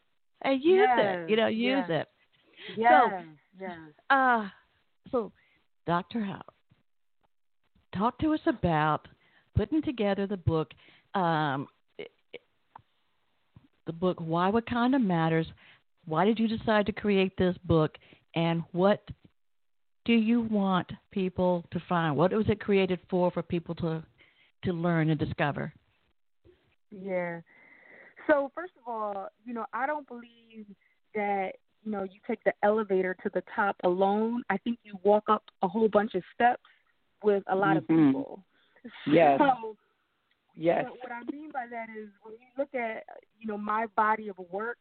and 0.43 0.63
use 0.63 0.89
yes. 0.89 0.99
it. 0.99 1.31
You 1.31 1.37
know, 1.37 1.47
use 1.49 1.85
yes. 1.89 1.91
it. 1.91 2.09
Yes. 2.77 3.03
So, 3.11 3.23
yes. 3.61 3.79
uh, 4.11 4.49
so 5.11 5.33
Dr. 5.89 6.23
Howard, 6.23 6.43
talk 7.97 8.19
to 8.19 8.35
us 8.35 8.41
about 8.45 9.09
putting 9.57 9.81
together 9.81 10.27
the 10.27 10.37
book. 10.37 10.71
Um, 11.15 11.67
the 13.87 13.93
book 13.95 14.19
Why 14.21 14.51
Wakanda 14.51 15.03
Matters. 15.03 15.47
Why 16.05 16.27
did 16.27 16.39
you 16.39 16.47
decide 16.47 16.85
to 16.87 16.93
create 16.93 17.33
this 17.39 17.57
book, 17.65 17.97
and 18.35 18.63
what 18.73 19.03
do 20.05 20.13
you 20.13 20.43
want 20.43 20.93
people 21.11 21.65
to 21.73 21.81
find? 21.89 22.15
What 22.15 22.33
was 22.33 22.51
it 22.51 22.61
created 22.61 23.01
for 23.09 23.31
for 23.31 23.43
people 23.43 23.75
to 23.77 24.03
to 24.65 24.73
learn 24.75 25.09
and 25.09 25.19
discover? 25.19 25.73
Yeah. 26.91 27.41
So 28.27 28.53
first 28.55 28.75
of 28.77 28.87
all, 28.87 29.29
you 29.47 29.55
know, 29.55 29.65
I 29.73 29.87
don't 29.87 30.07
believe 30.07 30.67
that 31.15 31.53
you 31.83 31.93
know 31.93 32.03
you 32.03 32.21
take 32.27 32.43
the 32.45 32.53
elevator 32.63 33.17
to 33.23 33.31
the 33.35 33.43
top 33.55 33.77
alone. 33.85 34.43
I 34.51 34.57
think 34.59 34.79
you 34.83 34.99
walk 35.03 35.25
up 35.29 35.45
a 35.63 35.69
whole 35.69 35.89
bunch 35.89 36.15
of 36.15 36.23
steps 36.35 36.63
with 37.23 37.43
a 37.49 37.57
lot 37.57 37.77
mm-hmm. 37.77 37.79
of 37.79 38.13
people. 38.13 38.43
Yes. 39.07 39.39
So, 39.39 39.77
yes. 40.57 40.85
What, 40.85 41.01
what 41.03 41.13
I 41.13 41.21
mean 41.31 41.51
by 41.53 41.67
that 41.71 41.89
is 41.91 42.09
when 42.23 42.35
you 42.35 42.47
look 42.57 42.75
at 42.75 43.05
you 43.39 43.47
know 43.47 43.59
my 43.59 43.87
body 43.97 44.29
of 44.29 44.37
work, 44.51 44.79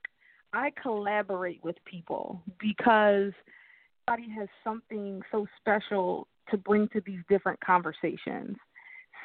I 0.53 0.71
collaborate 0.81 1.61
with 1.63 1.75
people 1.83 2.41
because 2.59 3.33
everybody 4.07 4.33
has 4.39 4.47
something 4.63 5.21
so 5.31 5.45
special 5.59 6.27
to 6.51 6.57
bring 6.57 6.87
to 6.89 7.01
these 7.05 7.19
different 7.27 7.59
conversations. 7.59 8.55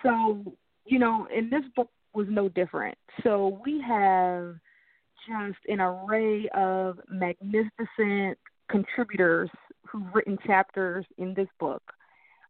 So, 0.03 0.43
you 0.85 0.99
know, 0.99 1.29
and 1.35 1.51
this 1.51 1.63
book 1.77 1.91
was 2.15 2.27
no 2.29 2.49
different. 2.49 2.99
So 3.23 3.61
we 3.65 3.81
have 3.87 4.57
just 5.27 5.59
an 5.69 5.81
array 5.81 6.49
of 6.55 7.01
magnificent 7.09 8.39
contributors 8.71 9.51
who've 9.87 10.15
written 10.15 10.39
chapters 10.47 11.05
in 11.19 11.35
this 11.35 11.49
book. 11.59 11.83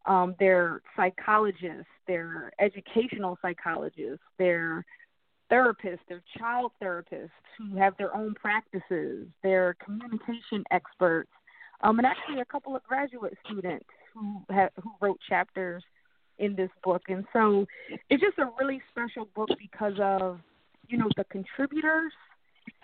Um, 0.06 0.34
they're 0.38 0.82
psychologists, 0.96 1.86
they're 2.06 2.52
educational 2.60 3.38
psychologists, 3.40 4.24
they're 4.38 4.84
therapists, 5.50 6.00
they're 6.08 6.22
child 6.38 6.72
therapists 6.82 7.30
who 7.56 7.76
have 7.76 7.96
their 7.98 8.14
own 8.16 8.34
practices, 8.34 9.28
they're 9.42 9.76
communication 9.84 10.64
experts, 10.70 11.30
um, 11.82 11.98
and 11.98 12.06
actually 12.06 12.40
a 12.40 12.44
couple 12.44 12.74
of 12.74 12.82
graduate 12.84 13.36
students 13.44 13.86
who 14.12 14.42
have, 14.50 14.70
who 14.82 14.90
wrote 15.00 15.18
chapters 15.28 15.82
in 16.38 16.56
this 16.56 16.70
book. 16.82 17.02
And 17.08 17.24
so 17.32 17.66
it's 18.10 18.20
just 18.20 18.38
a 18.38 18.50
really 18.58 18.80
special 18.90 19.28
book 19.34 19.50
because 19.58 19.94
of 20.00 20.40
you 20.88 20.98
know 20.98 21.08
the 21.16 21.24
contributors 21.24 22.12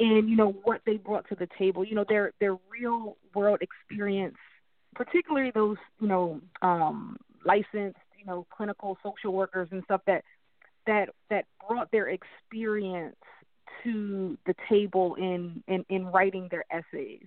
and 0.00 0.28
you 0.28 0.36
know 0.36 0.52
what 0.64 0.80
they 0.86 0.96
brought 0.96 1.28
to 1.28 1.34
the 1.34 1.48
table. 1.58 1.84
You 1.84 1.94
know 1.94 2.04
their 2.08 2.32
their 2.40 2.56
real 2.70 3.16
world 3.34 3.60
experience, 3.60 4.36
particularly 4.94 5.50
those 5.54 5.76
you 6.00 6.08
know 6.08 6.40
um, 6.62 7.16
licensed 7.44 7.98
you 8.18 8.26
know 8.26 8.46
clinical 8.50 8.98
social 9.02 9.32
workers 9.32 9.68
and 9.70 9.82
stuff 9.84 10.02
that 10.06 10.24
that 10.86 11.10
that 11.30 11.44
brought 11.68 11.90
their 11.90 12.08
experience 12.08 13.16
to 13.84 14.36
the 14.46 14.54
table 14.68 15.14
in 15.16 15.62
in, 15.68 15.84
in 15.88 16.06
writing 16.06 16.48
their 16.50 16.64
essays. 16.70 17.26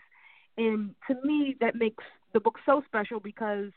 And 0.58 0.96
to 1.08 1.15
me, 1.24 1.55
that 1.62 1.75
makes 1.75 2.03
the 2.34 2.39
book 2.39 2.58
so 2.65 2.84
special 2.86 3.20
because, 3.20 3.72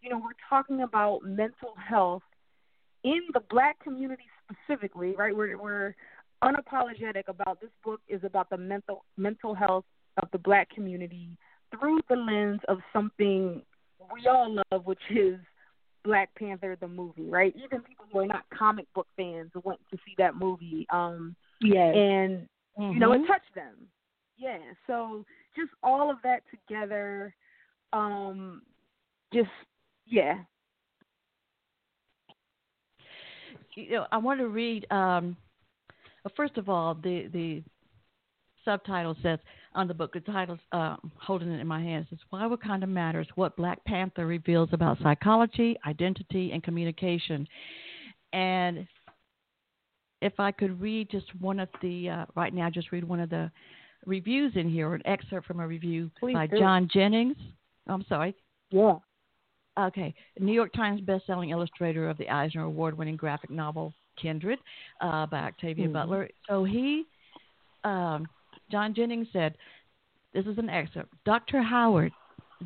you 0.00 0.10
know, 0.10 0.18
we're 0.18 0.30
talking 0.48 0.82
about 0.82 1.20
mental 1.24 1.74
health 1.76 2.22
in 3.04 3.20
the 3.32 3.40
black 3.50 3.78
community 3.82 4.24
specifically, 4.44 5.14
right? 5.16 5.36
We're, 5.36 5.58
we're 5.58 5.94
unapologetic 6.42 7.28
about 7.28 7.60
this 7.60 7.70
book 7.84 8.00
is 8.08 8.22
about 8.24 8.50
the 8.50 8.56
mental 8.56 9.04
mental 9.16 9.54
health 9.54 9.84
of 10.22 10.28
the 10.32 10.38
black 10.38 10.68
community 10.70 11.36
through 11.70 12.00
the 12.08 12.16
lens 12.16 12.60
of 12.68 12.78
something 12.92 13.62
we 14.12 14.26
all 14.28 14.56
love, 14.70 14.84
which 14.84 15.00
is 15.10 15.38
Black 16.04 16.30
Panther 16.36 16.76
the 16.80 16.86
movie, 16.86 17.28
right? 17.28 17.54
Even 17.56 17.80
people 17.80 18.06
who 18.12 18.20
are 18.20 18.26
not 18.26 18.44
comic 18.56 18.86
book 18.94 19.08
fans 19.16 19.50
went 19.64 19.80
to 19.90 19.96
see 20.06 20.14
that 20.18 20.36
movie. 20.36 20.86
Um 20.90 21.34
yes. 21.60 21.94
and 21.96 22.48
mm-hmm. 22.78 22.92
you 22.92 22.98
know, 22.98 23.12
it 23.12 23.26
touched 23.26 23.54
them. 23.54 23.74
Yeah. 24.36 24.58
So 24.86 25.24
just 25.56 25.70
all 25.82 26.10
of 26.10 26.18
that 26.22 26.42
together, 26.50 27.34
um, 27.92 28.62
just 29.32 29.48
yeah. 30.06 30.38
You 33.74 33.90
know, 33.90 34.06
I 34.10 34.18
want 34.18 34.40
to 34.40 34.48
read. 34.48 34.86
Um, 34.90 35.36
well, 36.26 36.32
first 36.36 36.58
of 36.58 36.68
all, 36.68 36.94
the 36.94 37.28
the 37.32 37.62
subtitle 38.64 39.16
says 39.22 39.38
on 39.76 39.86
the 39.86 39.94
book, 39.94 40.12
the 40.12 40.18
title's 40.18 40.58
uh, 40.72 40.96
holding 41.20 41.52
it 41.52 41.60
in 41.60 41.66
my 41.68 41.80
hands. 41.80 42.08
It's 42.10 42.20
Why 42.30 42.42
Wakanda 42.48 42.88
Matters: 42.88 43.28
What 43.36 43.56
Black 43.56 43.84
Panther 43.84 44.26
Reveals 44.26 44.70
About 44.72 44.98
Psychology, 45.00 45.76
Identity, 45.86 46.50
and 46.52 46.64
Communication. 46.64 47.46
And 48.32 48.88
if 50.20 50.32
I 50.40 50.50
could 50.50 50.80
read 50.80 51.12
just 51.12 51.26
one 51.40 51.60
of 51.60 51.68
the 51.80 52.10
uh, 52.10 52.24
right 52.34 52.52
now, 52.52 52.70
just 52.70 52.90
read 52.90 53.04
one 53.04 53.20
of 53.20 53.30
the 53.30 53.48
reviews 54.04 54.52
in 54.56 54.68
here, 54.68 54.92
an 54.94 55.02
excerpt 55.06 55.46
from 55.46 55.60
a 55.60 55.66
review 55.66 56.10
Please 56.18 56.34
by 56.34 56.48
do. 56.48 56.58
John 56.58 56.88
Jennings. 56.92 57.36
I'm 57.86 58.04
sorry. 58.08 58.34
Yeah. 58.70 58.96
Okay, 59.78 60.12
New 60.40 60.54
York 60.54 60.72
Times 60.72 61.02
best-selling 61.02 61.50
illustrator 61.50 62.08
of 62.08 62.18
the 62.18 62.28
Eisner 62.28 62.64
Award-winning 62.64 63.16
graphic 63.16 63.50
novel 63.50 63.92
Kindred 64.20 64.58
uh, 65.00 65.26
by 65.26 65.38
Octavia 65.38 65.84
Mm-hmm. 65.84 65.92
Butler. 65.92 66.28
So 66.48 66.64
he, 66.64 67.04
um, 67.84 68.26
John 68.70 68.94
Jennings 68.94 69.28
said, 69.32 69.56
"This 70.32 70.46
is 70.46 70.58
an 70.58 70.68
excerpt. 70.70 71.12
Dr. 71.24 71.62
Howard 71.62 72.12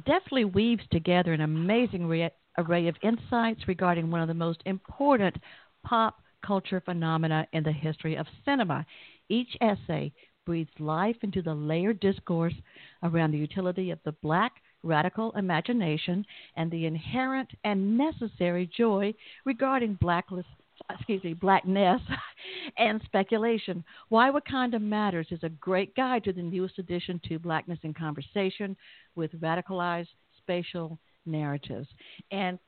deftly 0.07 0.45
weaves 0.45 0.83
together 0.91 1.33
an 1.33 1.41
amazing 1.41 2.07
re- 2.07 2.31
array 2.59 2.89
of 2.89 2.97
insights 3.03 3.61
regarding 3.67 4.11
one 4.11 4.21
of 4.21 4.29
the 4.29 4.35
most 4.35 4.61
important 4.67 5.37
pop 5.85 6.21
culture 6.47 6.81
phenomena 6.81 7.47
in 7.53 7.63
the 7.63 7.73
history 7.73 8.17
of 8.17 8.27
cinema. 8.45 8.87
Each 9.29 9.57
essay 9.61 10.13
breathes 10.47 10.71
life 10.79 11.17
into 11.23 11.43
the 11.43 11.55
layered 11.55 12.01
discourse 12.01 12.55
around 13.03 13.33
the 13.33 13.39
utility 13.39 13.91
of 13.91 13.99
the 14.05 14.13
black 14.23 14.53
radical 14.83 15.33
imagination 15.33 16.25
and 16.57 16.71
the 16.71 16.87
inherent 16.87 17.51
and 17.65 17.99
necessary 17.99 18.71
joy 18.77 19.13
regarding 19.45 19.95
blackless 20.01 20.47
excuse 20.95 21.23
me, 21.25 21.35
blackness 21.35 22.01
and 22.79 23.01
speculation. 23.05 23.85
Why 24.09 24.31
Wakanda 24.31 24.81
Matters 24.81 25.27
is 25.31 25.43
a 25.43 25.49
great 25.49 25.95
guide 25.95 26.25
to 26.25 26.33
the 26.33 26.43
newest 26.43 26.79
addition 26.79 27.21
to 27.29 27.39
Blackness 27.39 27.79
in 27.83 27.95
Conversation 27.95 28.77
with 29.15 29.33
radicalized 29.41 30.09
spatial 30.39 30.99
narratives. 31.27 31.89
And 32.31 32.59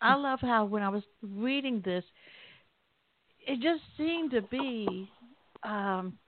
I 0.00 0.14
love 0.14 0.40
how 0.40 0.64
when 0.64 0.82
I 0.82 0.88
was 0.88 1.02
reading 1.22 1.80
this, 1.84 2.04
it 3.46 3.60
just 3.60 3.82
seemed 3.96 4.30
to 4.32 4.42
be 4.42 5.08
um, 5.64 6.18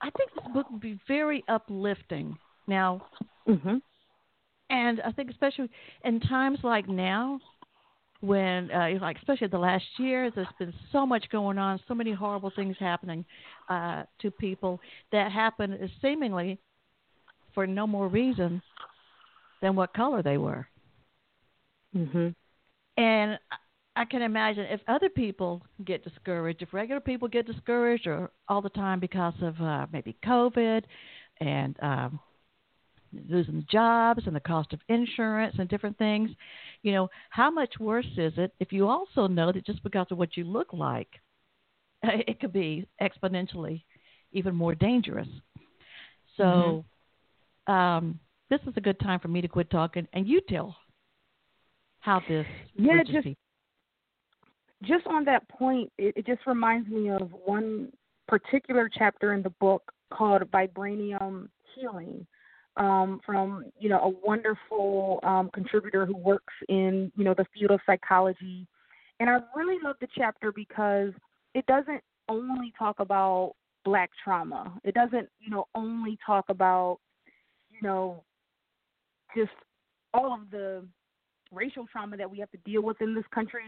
I 0.00 0.10
think 0.10 0.30
this 0.34 0.52
book 0.52 0.70
would 0.70 0.80
be 0.80 0.98
very 1.08 1.42
uplifting. 1.48 2.36
Now, 2.66 3.02
Mhm. 3.46 3.80
and 4.70 5.00
I 5.00 5.12
think 5.12 5.30
especially 5.30 5.70
in 6.04 6.20
times 6.20 6.62
like 6.62 6.88
now, 6.88 7.40
when 8.20 8.70
uh, 8.70 8.90
like 9.00 9.16
especially 9.18 9.46
the 9.48 9.58
last 9.58 9.84
year, 9.98 10.30
there's 10.30 10.46
been 10.58 10.74
so 10.90 11.06
much 11.06 11.28
going 11.30 11.58
on, 11.58 11.80
so 11.86 11.94
many 11.94 12.12
horrible 12.12 12.50
things 12.54 12.76
happening 12.78 13.24
uh, 13.68 14.04
to 14.20 14.30
people 14.30 14.80
that 15.12 15.30
happen 15.30 15.90
seemingly 16.02 16.58
for 17.54 17.66
no 17.66 17.86
more 17.86 18.08
reason 18.08 18.60
than 19.62 19.76
what 19.76 19.92
color 19.94 20.22
they 20.22 20.38
were. 20.38 20.68
Mhm. 21.94 22.34
And 22.96 23.38
I- 23.50 23.56
I 23.96 24.04
can 24.04 24.22
imagine 24.22 24.64
if 24.66 24.80
other 24.86 25.08
people 25.08 25.60
get 25.84 26.04
discouraged, 26.04 26.62
if 26.62 26.72
regular 26.72 27.00
people 27.00 27.26
get 27.26 27.46
discouraged 27.46 28.06
or 28.06 28.30
all 28.46 28.62
the 28.62 28.70
time 28.70 29.00
because 29.00 29.34
of 29.42 29.60
uh, 29.60 29.86
maybe 29.92 30.16
COVID 30.24 30.84
and 31.40 31.76
um, 31.82 32.20
losing 33.28 33.66
jobs 33.70 34.22
and 34.26 34.34
the 34.34 34.40
cost 34.40 34.72
of 34.72 34.80
insurance 34.88 35.56
and 35.58 35.68
different 35.68 35.96
things, 35.98 36.30
you 36.82 36.92
know, 36.92 37.08
how 37.30 37.50
much 37.50 37.74
worse 37.78 38.06
is 38.16 38.32
it 38.36 38.52
if 38.60 38.72
you 38.72 38.88
also 38.88 39.26
know 39.26 39.52
that 39.52 39.66
just 39.66 39.82
because 39.82 40.06
of 40.10 40.18
what 40.18 40.36
you 40.36 40.44
look 40.44 40.72
like, 40.72 41.08
it 42.02 42.40
could 42.40 42.52
be 42.52 42.86
exponentially 43.00 43.82
even 44.32 44.54
more 44.54 44.74
dangerous. 44.74 45.28
So, 46.36 46.84
um, 47.66 48.18
this 48.50 48.60
is 48.66 48.72
a 48.76 48.80
good 48.80 48.98
time 49.00 49.20
for 49.20 49.28
me 49.28 49.40
to 49.40 49.48
quit 49.48 49.70
talking 49.70 50.06
and 50.12 50.26
you 50.26 50.40
tell 50.48 50.76
how 52.00 52.22
this 52.28 52.46
Yeah, 52.76 53.02
just 53.04 53.28
just 54.84 55.06
on 55.06 55.24
that 55.24 55.48
point, 55.48 55.90
it, 55.98 56.16
it 56.16 56.26
just 56.26 56.46
reminds 56.46 56.88
me 56.88 57.10
of 57.10 57.30
one 57.44 57.92
particular 58.28 58.88
chapter 58.92 59.34
in 59.34 59.42
the 59.42 59.50
book 59.60 59.82
called 60.12 60.42
Vibranium 60.50 61.48
Healing 61.74 62.26
um, 62.78 63.20
from 63.26 63.66
you 63.78 63.88
know 63.88 63.98
a 63.98 64.26
wonderful 64.26 65.20
um, 65.22 65.50
contributor 65.52 66.06
who 66.06 66.16
works 66.16 66.54
in 66.68 67.12
you 67.16 67.24
know 67.24 67.34
the 67.34 67.46
field 67.54 67.72
of 67.72 67.80
psychology, 67.84 68.66
and 69.20 69.28
I 69.28 69.38
really 69.54 69.76
love 69.82 69.96
the 70.00 70.08
chapter 70.16 70.52
because 70.52 71.12
it 71.54 71.66
doesn't 71.66 72.02
only 72.28 72.72
talk 72.78 73.00
about 73.00 73.54
black 73.84 74.10
trauma. 74.22 74.72
It 74.84 74.94
doesn't 74.94 75.28
you 75.40 75.50
know 75.50 75.66
only 75.74 76.18
talk 76.24 76.46
about 76.48 76.98
you 77.70 77.86
know 77.86 78.22
just 79.36 79.50
all 80.14 80.32
of 80.32 80.50
the 80.50 80.84
racial 81.52 81.86
trauma 81.90 82.16
that 82.16 82.30
we 82.30 82.38
have 82.38 82.50
to 82.50 82.58
deal 82.58 82.82
with 82.82 83.00
in 83.00 83.14
this 83.14 83.24
country, 83.34 83.62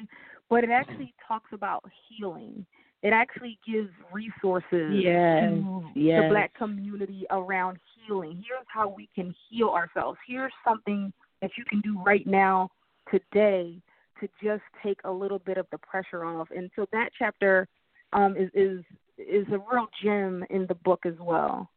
but 0.49 0.64
it 0.64 0.71
actually 0.71 1.14
talks 1.26 1.50
about 1.52 1.85
healing. 2.09 2.64
It 3.02 3.14
actually 3.14 3.59
gives 3.67 3.88
resources 4.12 4.93
yes, 5.02 5.49
to 5.49 5.85
yes. 5.95 6.23
the 6.23 6.29
black 6.29 6.55
community 6.55 7.25
around 7.31 7.79
healing. 8.11 8.43
Here's 8.47 8.67
how 8.67 8.88
we 8.88 9.09
can 9.14 9.35
heal 9.49 9.69
ourselves. 9.69 10.19
Here's 10.26 10.52
something 10.67 11.12
that 11.43 11.50
you 11.57 11.64
can 11.64 11.81
do 11.81 12.00
right 12.05 12.26
now, 12.26 12.71
today, 13.11 13.81
to 14.21 14.29
just 14.43 14.62
take 14.83 14.99
a 15.05 15.11
little 15.11 15.38
bit 15.38 15.57
of 15.57 15.67
the 15.73 15.79
pressure 15.79 16.25
off. 16.25 16.49
And 16.55 16.71
so 16.76 16.87
that 16.93 17.11
chapter 17.19 17.67
um, 18.12 18.37
is 18.37 18.50
is 18.55 18.81
is 19.19 19.47
a 19.49 19.59
real 19.73 19.87
gem 20.02 20.45
in 20.50 20.67
the 20.67 20.75
book 20.75 21.00
as 21.07 21.14
well. 21.21 21.69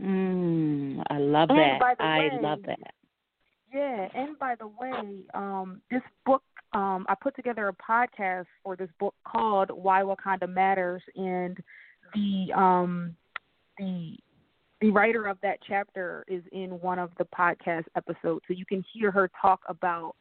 Mm, 0.00 1.02
I 1.10 1.18
love 1.18 1.50
And 1.50 1.58
that. 1.58 1.96
I 2.00 2.18
way- 2.18 2.38
love 2.40 2.60
that. 2.66 2.94
Yeah, 3.72 4.08
and 4.14 4.38
by 4.38 4.54
the 4.54 4.66
way, 4.66 5.24
um, 5.34 5.82
this 5.90 6.00
book 6.24 6.42
um, 6.72 7.04
I 7.08 7.14
put 7.20 7.36
together 7.36 7.68
a 7.68 7.74
podcast 7.74 8.46
for 8.62 8.76
this 8.76 8.88
book 8.98 9.14
called 9.26 9.70
Why 9.70 10.00
Wakanda 10.02 10.48
Matters, 10.48 11.02
and 11.16 11.58
the 12.14 12.52
um, 12.54 13.14
the 13.76 14.16
the 14.80 14.90
writer 14.90 15.26
of 15.26 15.38
that 15.42 15.58
chapter 15.66 16.24
is 16.28 16.42
in 16.52 16.70
one 16.80 16.98
of 16.98 17.10
the 17.18 17.24
podcast 17.24 17.84
episodes, 17.96 18.44
so 18.46 18.54
you 18.54 18.64
can 18.66 18.84
hear 18.92 19.10
her 19.10 19.30
talk 19.40 19.60
about 19.68 20.14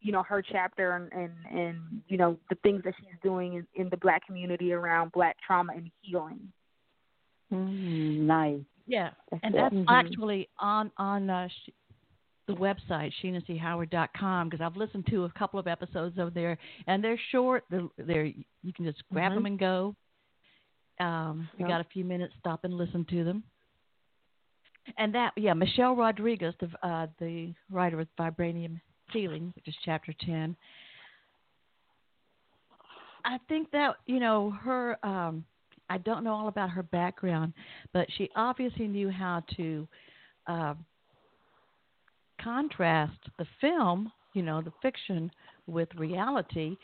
you 0.00 0.12
know 0.12 0.22
her 0.22 0.42
chapter 0.42 0.92
and 0.96 1.12
and, 1.12 1.32
and 1.58 2.02
you 2.06 2.16
know 2.16 2.38
the 2.50 2.56
things 2.56 2.82
that 2.84 2.94
she's 2.98 3.18
doing 3.22 3.54
in, 3.54 3.66
in 3.74 3.88
the 3.90 3.96
black 3.96 4.24
community 4.26 4.72
around 4.72 5.10
black 5.12 5.36
trauma 5.44 5.72
and 5.74 5.90
healing. 6.02 6.52
Mm, 7.52 8.20
nice. 8.20 8.60
Yeah, 8.86 9.10
That's 9.30 9.40
and 9.44 9.54
it. 9.54 9.58
that's 9.58 9.74
Mhm. 9.74 9.84
actually 9.88 10.48
on 10.58 10.92
on 10.96 11.28
uh, 11.30 11.48
sh- 11.48 11.70
the 12.46 12.54
website 12.54 13.12
sheenachoward.com 13.22 14.48
because 14.48 14.64
I've 14.64 14.76
listened 14.76 15.06
to 15.08 15.24
a 15.24 15.30
couple 15.30 15.58
of 15.58 15.66
episodes 15.66 16.18
over 16.18 16.30
there, 16.30 16.56
and 16.86 17.02
they're 17.02 17.18
short. 17.30 17.64
They're, 17.70 17.88
they're 17.98 18.26
you 18.26 18.72
can 18.72 18.84
just 18.84 19.02
grab 19.12 19.32
Mhm. 19.32 19.34
them 19.34 19.46
and 19.46 19.58
go. 19.58 19.96
Um, 21.00 21.48
if 21.52 21.60
you 21.60 21.66
got 21.66 21.80
a 21.80 21.84
few 21.92 22.04
minutes, 22.04 22.34
stop 22.38 22.64
and 22.64 22.72
listen 22.74 23.04
to 23.06 23.24
them. 23.24 23.42
And 24.98 25.14
that, 25.14 25.32
yeah, 25.36 25.54
Michelle 25.54 25.96
Rodriguez, 25.96 26.54
the 26.60 26.68
uh, 26.86 27.06
the 27.18 27.52
writer 27.70 28.00
of 28.00 28.08
Vibranium 28.18 28.80
Healing, 29.12 29.52
which 29.56 29.68
is 29.68 29.74
chapter 29.84 30.12
ten. 30.24 30.56
I 33.24 33.38
think 33.48 33.70
that 33.72 33.96
you 34.06 34.20
know 34.20 34.50
her. 34.62 34.98
Um, 35.04 35.44
I 35.88 35.98
don't 35.98 36.24
know 36.24 36.32
all 36.32 36.48
about 36.48 36.70
her 36.70 36.82
background, 36.82 37.52
but 37.92 38.06
she 38.16 38.28
obviously 38.34 38.88
knew 38.88 39.08
how 39.10 39.42
to 39.56 39.86
uh, 40.48 40.74
contrast 42.42 43.18
the 43.38 43.46
film, 43.60 44.10
you 44.32 44.42
know, 44.42 44.60
the 44.62 44.72
fiction 44.82 45.30
with 45.66 45.88
reality. 45.96 46.76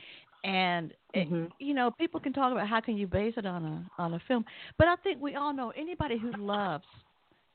And 0.45 0.93
it- 1.15 1.31
Mhm. 1.31 1.53
you 1.59 1.75
know, 1.75 1.91
people 1.91 2.21
can 2.21 2.33
talk 2.33 2.53
about 2.53 2.67
how 2.69 2.81
can 2.81 2.97
you 2.97 3.07
base 3.07 3.37
it 3.37 3.47
on 3.47 3.65
a 3.65 3.91
on 4.01 4.15
a 4.15 4.19
film, 4.21 4.45
but 4.77 4.89
I 4.89 4.97
think 4.97 5.21
we 5.21 5.37
all 5.37 5.53
know 5.53 5.71
anybody 5.71 6.17
who 6.19 6.33
loves 6.33 6.87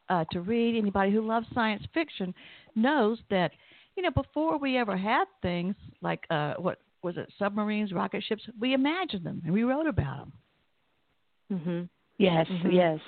uh, 0.10 0.26
to 0.32 0.42
read, 0.42 0.76
anybody 0.78 1.12
who 1.12 1.22
loves 1.26 1.48
science 1.54 1.84
fiction, 1.94 2.34
knows 2.76 3.20
that 3.30 3.52
you 3.96 4.04
know 4.04 4.12
before 4.12 4.58
we 4.58 4.78
ever 4.78 4.96
had 4.98 5.26
things 5.42 5.76
like 6.02 6.24
uh, 6.30 6.54
what 6.58 6.80
was 7.04 7.18
it, 7.18 7.32
submarines, 7.40 7.94
rocket 7.94 8.24
ships, 8.24 8.44
we 8.60 8.74
imagined 8.74 9.24
them 9.24 9.42
and 9.46 9.54
we 9.54 9.64
wrote 9.64 9.88
about 9.88 10.18
them. 10.20 10.34
Mhm. 11.52 11.90
Yes, 12.18 12.48
Mhm. 12.48 12.74
yes. 12.74 13.00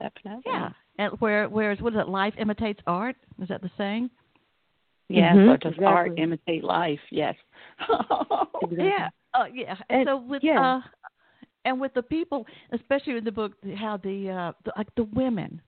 Definitely. 0.00 0.42
Yeah. 0.46 0.70
And 0.98 1.12
where 1.20 1.48
whereas 1.48 1.80
what 1.80 1.92
is 1.94 1.98
it? 2.00 2.08
Life 2.08 2.34
imitates 2.38 2.80
art. 2.86 3.16
Is 3.40 3.48
that 3.48 3.62
the 3.62 3.70
saying? 3.76 4.10
Yes, 5.08 5.36
Mhm, 5.36 5.50
or 5.54 5.56
does 5.58 5.74
art 5.84 6.06
exactly. 6.08 6.22
imitate 6.22 6.64
life? 6.64 7.00
Yes. 7.10 7.36
Exactly. 8.62 8.86
Yeah. 8.88 9.08
Oh 9.34 9.44
yeah. 9.44 9.76
And- 9.90 10.06
so 10.06 10.16
with 10.16 10.42
yeah. 10.42 10.60
uh 10.76 10.80
and 11.64 11.80
with 11.80 11.92
the 11.94 12.02
people, 12.02 12.46
especially 12.72 13.16
in 13.16 13.24
the 13.24 13.32
book, 13.32 13.52
how 13.76 13.96
the 13.98 14.30
uh 14.30 14.52
the, 14.64 14.72
like 14.76 14.92
the 14.96 15.04
women, 15.04 15.60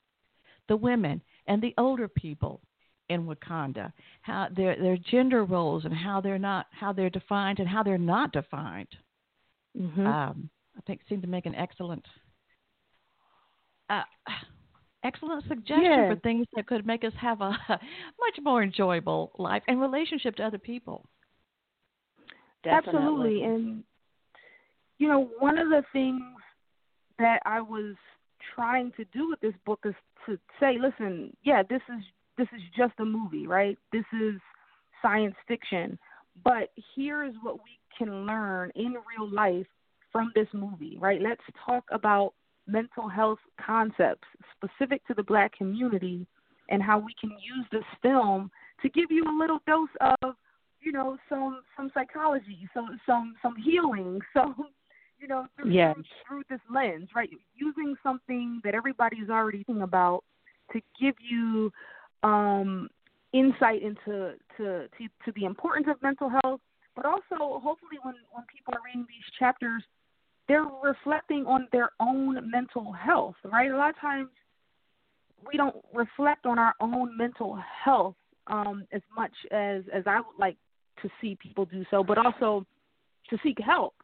the 0.69 0.77
women 0.77 1.21
and 1.47 1.61
the 1.63 1.75
older 1.79 2.09
people 2.09 2.61
in 3.09 3.27
Wakanda, 3.27 3.93
how 4.23 4.49
their 4.55 4.77
their 4.77 4.97
gender 4.97 5.45
roles 5.45 5.85
and 5.85 5.95
how 5.95 6.21
they're 6.21 6.39
not 6.39 6.67
how 6.71 6.93
they're 6.93 7.11
defined 7.11 7.59
and 7.59 7.69
how 7.69 7.83
they're 7.83 7.99
not 7.99 8.33
defined. 8.33 8.89
Mhm. 9.77 10.07
Um, 10.07 10.51
I 10.77 10.81
think 10.83 11.01
seemed 11.09 11.23
to 11.23 11.29
make 11.29 11.47
an 11.47 11.55
excellent 11.55 12.07
uh, 13.91 14.03
excellent 15.03 15.45
suggestion 15.45 15.83
Yeah. 15.83 16.13
for 16.15 16.21
things 16.21 16.47
that 16.55 16.67
could 16.67 16.87
make 16.87 17.05
us 17.05 17.15
have 17.15 17.41
a 17.41 17.51
much 18.21 18.39
more 18.43 18.63
enjoyable 18.63 19.33
life 19.39 19.63
and 19.69 19.81
relationship 19.81 20.37
to 20.37 20.45
other 20.45 20.59
people. 20.59 21.09
Definitely. 22.63 22.99
Absolutely. 23.01 23.43
And 23.45 23.85
you 24.99 25.09
know, 25.09 25.31
one 25.39 25.59
of 25.59 25.69
the 25.69 25.85
things 25.93 26.21
that 27.19 27.41
I 27.47 27.61
was 27.61 27.95
trying 28.55 28.93
to 28.97 29.05
do 29.07 29.29
with 29.31 29.41
this 29.41 29.55
book 29.65 29.81
is 29.85 29.95
to 30.29 30.39
say, 30.61 30.77
listen, 30.81 31.35
yeah, 31.43 31.63
this 31.69 31.83
is 31.89 32.05
this 32.37 32.49
is 32.55 32.63
just 32.77 32.93
a 33.01 33.05
movie, 33.05 33.47
right? 33.47 33.77
This 33.93 34.05
is 34.13 34.41
science 35.03 35.35
fiction. 35.49 35.99
But 36.45 36.71
here 36.95 37.25
is 37.25 37.35
what 37.43 37.57
we 37.57 37.79
can 37.97 38.27
learn 38.27 38.71
in 38.77 38.95
real 39.19 39.29
life 39.29 39.67
from 40.13 40.31
this 40.35 40.47
movie, 40.53 40.97
right? 41.01 41.21
Let's 41.21 41.43
talk 41.67 41.85
about 41.91 42.35
mental 42.69 43.09
health 43.09 43.41
concepts 43.65 44.29
specific 44.57 45.05
to 45.07 45.15
the 45.15 45.23
black 45.23 45.57
community 45.57 46.27
and 46.69 46.83
how 46.83 46.99
we 46.99 47.15
can 47.21 47.31
use 47.31 47.67
this 47.73 47.85
film 48.03 48.51
to 48.83 48.89
give 48.91 49.11
you 49.11 49.25
a 49.25 49.39
little 49.39 49.59
dose 49.67 49.89
of 50.01 50.35
you 50.81 50.93
know 50.93 51.17
some 51.29 51.63
some 51.77 51.91
psychology 51.93 52.69
some 52.73 53.01
some 53.05 53.35
some 53.43 53.57
healing 53.57 54.21
some 54.33 54.55
you 55.21 55.29
know 55.29 55.47
through, 55.57 55.71
Yes. 55.71 55.95
through, 55.95 56.05
through 56.27 56.43
this 56.51 56.61
lens 56.73 57.09
right 57.15 57.31
using 57.55 57.95
something 58.03 58.61
that 58.65 58.75
everybody's 58.75 59.29
already 59.31 59.65
thinking 59.65 59.83
about 59.83 60.25
to 60.73 60.81
give 61.01 61.15
you 61.21 61.71
um 62.23 62.89
insight 63.33 63.83
into 63.83 64.35
to, 64.57 64.89
to 64.97 65.09
to 65.25 65.33
the 65.37 65.45
importance 65.45 65.87
of 65.91 66.01
mental 66.03 66.31
health 66.43 66.61
but 66.97 67.05
also 67.05 67.61
hopefully 67.61 67.99
when 68.03 68.15
when 68.33 68.45
people 68.53 68.75
are 68.75 68.81
reading 68.85 69.07
these 69.09 69.25
chapters 69.39 69.83
they're 70.47 70.67
reflecting 70.83 71.45
on 71.47 71.69
their 71.73 71.91
own 72.01 72.51
mental 72.51 72.93
health 72.93 73.35
right 73.45 73.71
a 73.71 73.77
lot 73.77 73.91
of 73.91 73.99
times 74.01 74.29
we 75.47 75.57
don't 75.57 75.77
reflect 75.95 76.47
on 76.47 76.59
our 76.59 76.75
own 76.81 77.17
mental 77.17 77.59
health 77.85 78.17
um, 78.49 78.85
as 78.93 79.03
much 79.15 79.33
as 79.53 79.83
as 79.93 80.05
I 80.07 80.17
would 80.17 80.39
like 80.39 80.57
to 81.03 81.09
see 81.21 81.37
people 81.41 81.65
do 81.65 81.85
so, 81.91 82.03
but 82.03 82.19
also 82.19 82.67
to 83.31 83.39
seek 83.43 83.59
help. 83.61 83.95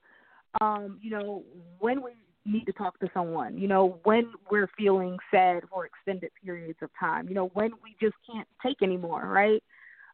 Um, 0.61 0.99
you 1.03 1.11
know, 1.11 1.43
when 1.79 2.03
we 2.03 2.13
need 2.47 2.67
to 2.67 2.73
talk 2.73 2.99
to 3.01 3.09
someone, 3.15 3.57
you 3.59 3.67
know, 3.69 3.99
when 4.05 4.33
we're 4.51 4.69
feeling 4.77 5.17
sad 5.31 5.65
for 5.71 5.87
extended 5.87 6.31
periods 6.45 6.79
of 6.83 6.91
time, 6.99 7.29
you 7.29 7.35
know, 7.35 7.51
when 7.55 7.71
we 7.83 7.97
just 8.01 8.15
can't 8.31 8.47
take 8.63 8.83
anymore, 8.83 9.27
right? 9.27 9.63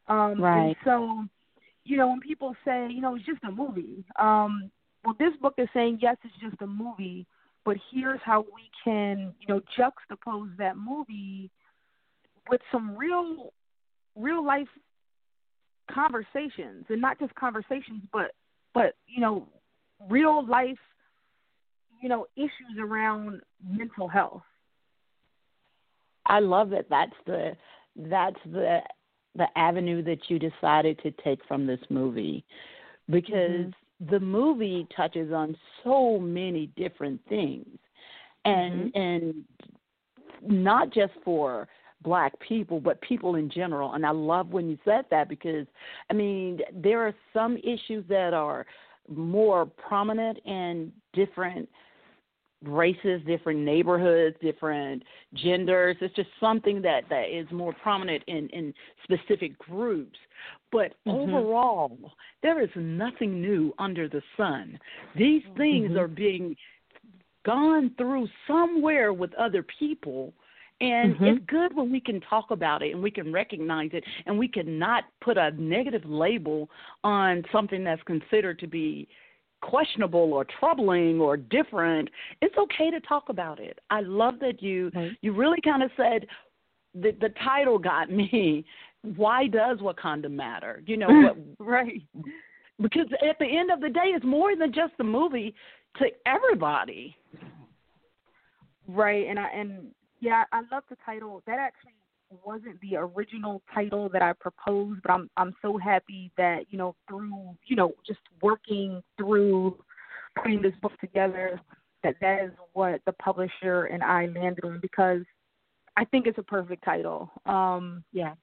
Um, 0.09 0.41
Right. 0.41 0.77
So, 0.85 1.25
you 1.85 1.97
know, 1.97 2.09
when 2.09 2.21
people 2.21 2.55
say, 2.65 2.89
you 2.91 3.01
know, 3.01 3.17
it's 3.17 3.25
just 3.27 3.43
a 3.45 3.51
movie, 3.51 4.05
um, 4.19 4.71
well, 5.05 5.15
this 5.19 5.33
book 5.41 5.55
is 5.59 5.69
saying, 5.75 5.99
yes, 6.01 6.17
it's 6.25 6.35
just 6.41 6.61
a 6.63 6.67
movie, 6.67 7.27
but 7.65 7.77
here's 7.93 8.21
how 8.25 8.41
we 8.41 8.71
can, 8.85 9.35
you 9.41 9.49
know, 9.49 9.61
juxtapose 9.79 10.57
that 10.59 10.77
movie 10.77 11.51
with 12.49 12.61
some 12.71 12.97
real, 12.97 13.53
real 14.15 14.45
life 14.45 14.69
conversations, 15.91 16.85
and 16.89 17.01
not 17.01 17.19
just 17.19 17.35
conversations, 17.35 18.03
but, 18.13 18.33
but 18.75 18.95
you 19.09 19.21
know, 19.21 19.49
real 20.09 20.47
life, 20.47 20.79
you 22.03 22.09
know, 22.09 22.27
issues 22.37 22.79
around 22.79 23.41
mental 23.69 24.09
health. 24.09 24.43
I 26.27 26.41
love 26.41 26.71
that. 26.71 26.87
That's 26.89 27.13
the 27.27 27.57
that's 27.97 28.39
the 28.47 28.81
the 29.37 29.47
avenue 29.57 30.03
that 30.03 30.19
you 30.29 30.39
decided 30.39 30.99
to 31.03 31.11
take 31.23 31.41
from 31.47 31.67
this 31.67 31.81
movie 31.89 32.45
because 33.09 33.51
mm-hmm. 33.51 34.11
the 34.11 34.21
movie 34.21 34.87
touches 34.97 35.33
on 35.33 35.57
so 35.85 36.19
many 36.19 36.67
different 36.77 37.21
things 37.29 37.67
and 38.45 38.93
mm-hmm. 38.93 39.01
and 39.01 39.45
not 40.43 40.93
just 40.93 41.13
for 41.25 41.69
black 42.03 42.33
people 42.41 42.81
but 42.81 43.01
people 43.03 43.35
in 43.35 43.51
general 43.51 43.93
and 43.93 44.07
I 44.07 44.11
love 44.11 44.49
when 44.49 44.69
you 44.69 44.79
said 44.85 45.05
that 45.11 45.29
because 45.29 45.67
I 46.09 46.15
mean 46.15 46.61
there 46.75 47.07
are 47.07 47.15
some 47.33 47.57
issues 47.59 48.05
that 48.09 48.33
are 48.35 48.67
more 49.11 49.67
prominent 49.67 50.39
in 50.45 50.93
different 51.13 51.69
races, 52.65 53.23
different 53.27 53.61
neighborhoods, 53.61 54.37
different 54.41 55.03
genders. 55.35 55.97
It's 56.01 56.15
just 56.15 56.29
something 56.39 56.83
that 56.83 57.05
that 57.09 57.35
is 57.35 57.47
more 57.51 57.73
prominent 57.83 58.23
in 58.27 58.49
in 58.51 58.75
specific 59.05 59.59
groups. 59.59 60.19
But 60.71 60.95
Mhm. 61.07 61.15
overall, 61.15 62.13
there 62.43 62.61
is 62.61 62.71
nothing 62.77 63.41
new 63.41 63.75
under 63.79 64.09
the 64.09 64.23
sun. 64.37 64.79
These 65.15 65.45
things 65.57 65.93
Mhm. 65.93 65.97
are 65.97 66.09
being 66.09 66.57
gone 67.45 67.91
through 67.97 68.29
somewhere 68.47 69.13
with 69.13 69.33
other 69.35 69.63
people 69.63 70.35
And 70.81 71.15
mm-hmm. 71.15 71.25
it's 71.25 71.45
good 71.47 71.77
when 71.77 71.93
we 71.93 72.01
can 72.01 72.21
talk 72.23 72.51
about 72.51 72.83
it 72.83 72.93
and 72.93 73.03
we 73.03 73.11
can 73.11 73.33
recognize 73.33 73.91
it 73.93 74.03
and 74.27 74.39
we 74.39 74.49
can 74.49 74.79
not 74.79 75.05
put 75.21 75.37
a 75.37 75.51
negative 75.53 76.05
label 76.07 76.71
on 77.05 77.45
something 77.53 77.85
that's 77.85 78.03
considered 78.05 78.59
to 78.61 78.67
be 78.67 79.07
questionable 79.61 80.33
or 80.33 80.47
troubling 80.59 81.21
or 81.21 81.37
different. 81.37 82.09
It's 82.41 82.57
okay 82.57 82.91
to 82.91 83.01
talk 83.01 83.29
about 83.29 83.61
it. 83.61 83.79
I 83.91 84.01
love 84.01 84.35
that 84.41 84.63
you 84.63 84.91
right. 84.95 85.13
you 85.21 85.33
really 85.33 85.61
kind 85.63 85.83
of 85.83 85.91
said 85.97 86.27
the 86.95 87.13
the 87.21 87.31
title 87.45 87.79
got 87.79 88.11
me. 88.11 88.65
Why 89.17 89.47
does 89.47 89.79
Wakanda 89.79 90.31
matter? 90.31 90.83
You 90.87 90.97
know 90.97 91.09
what 91.59 91.67
right. 91.67 92.03
Because 92.81 93.07
at 93.29 93.39
the 93.39 93.45
end 93.45 93.71
of 93.71 93.81
the 93.81 93.91
day 93.91 94.07
it's 94.07 94.25
more 94.25 94.57
than 94.57 94.73
just 94.73 94.95
the 94.97 95.05
movie 95.05 95.55
to 95.99 96.07
everybody. 96.25 97.17
Right, 98.89 99.27
and 99.29 99.39
I 99.39 99.49
and 99.51 99.89
yeah, 100.21 100.45
I 100.53 100.63
love 100.73 100.85
the 100.89 100.97
title. 101.05 101.43
That 101.47 101.59
actually 101.59 101.93
wasn't 102.45 102.81
the 102.81 102.97
original 102.97 103.63
title 103.75 104.09
that 104.11 104.23
I 104.23 104.33
proposed, 104.35 105.01
but 105.03 105.13
I'm 105.13 105.31
I'm 105.37 105.55
so 105.63 105.77
happy 105.77 106.31
that 106.37 106.67
you 106.71 106.79
know 106.79 106.95
through 107.09 107.57
you 107.67 107.77
know 107.77 107.93
just 108.07 108.21
working 108.43 109.03
through 109.17 109.77
putting 110.37 110.63
this 110.63 110.75
book 110.81 110.93
together 111.01 111.61
that 112.03 112.15
that 112.21 112.45
is 112.45 112.51
what 112.73 113.01
the 113.07 113.13
publisher 113.13 113.85
and 113.87 114.03
I 114.03 114.27
landed 114.27 114.65
on 114.65 114.79
because 114.81 115.23
I 115.97 116.05
think 116.05 116.27
it's 116.27 116.39
a 116.39 116.43
perfect 116.43 116.85
title. 116.85 117.31
Um 117.47 118.05
yeah. 118.13 118.35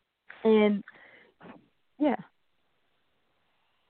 And 0.44 0.84
yeah. 2.00 2.16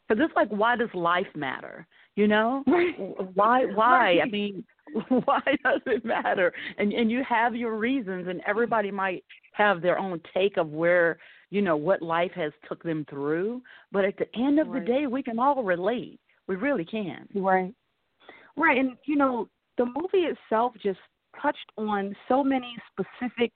Because 0.07 0.23
it's 0.23 0.35
like, 0.35 0.49
why 0.49 0.75
does 0.77 0.89
life 0.93 1.27
matter? 1.35 1.85
You 2.15 2.27
know, 2.27 2.63
why? 3.33 3.65
Why? 3.65 4.19
I 4.23 4.25
mean, 4.25 4.63
why 5.25 5.41
does 5.63 5.81
it 5.85 6.05
matter? 6.05 6.53
And 6.77 6.93
and 6.93 7.11
you 7.11 7.23
have 7.27 7.55
your 7.55 7.77
reasons, 7.77 8.27
and 8.27 8.41
everybody 8.47 8.91
might 8.91 9.23
have 9.53 9.81
their 9.81 9.99
own 9.99 10.21
take 10.33 10.57
of 10.57 10.69
where 10.69 11.17
you 11.49 11.61
know 11.61 11.77
what 11.77 12.01
life 12.01 12.31
has 12.35 12.51
took 12.67 12.83
them 12.83 13.05
through. 13.09 13.61
But 13.91 14.05
at 14.05 14.17
the 14.17 14.27
end 14.35 14.59
of 14.59 14.67
right. 14.67 14.85
the 14.85 14.85
day, 14.85 15.07
we 15.07 15.23
can 15.23 15.39
all 15.39 15.63
relate. 15.63 16.19
We 16.47 16.55
really 16.55 16.85
can. 16.85 17.27
Right. 17.35 17.73
Right, 18.55 18.77
and 18.77 18.97
you 19.05 19.15
know, 19.15 19.49
the 19.77 19.85
movie 19.85 20.25
itself 20.25 20.73
just 20.81 20.99
touched 21.41 21.71
on 21.77 22.15
so 22.27 22.43
many 22.43 22.75
specific 22.91 23.51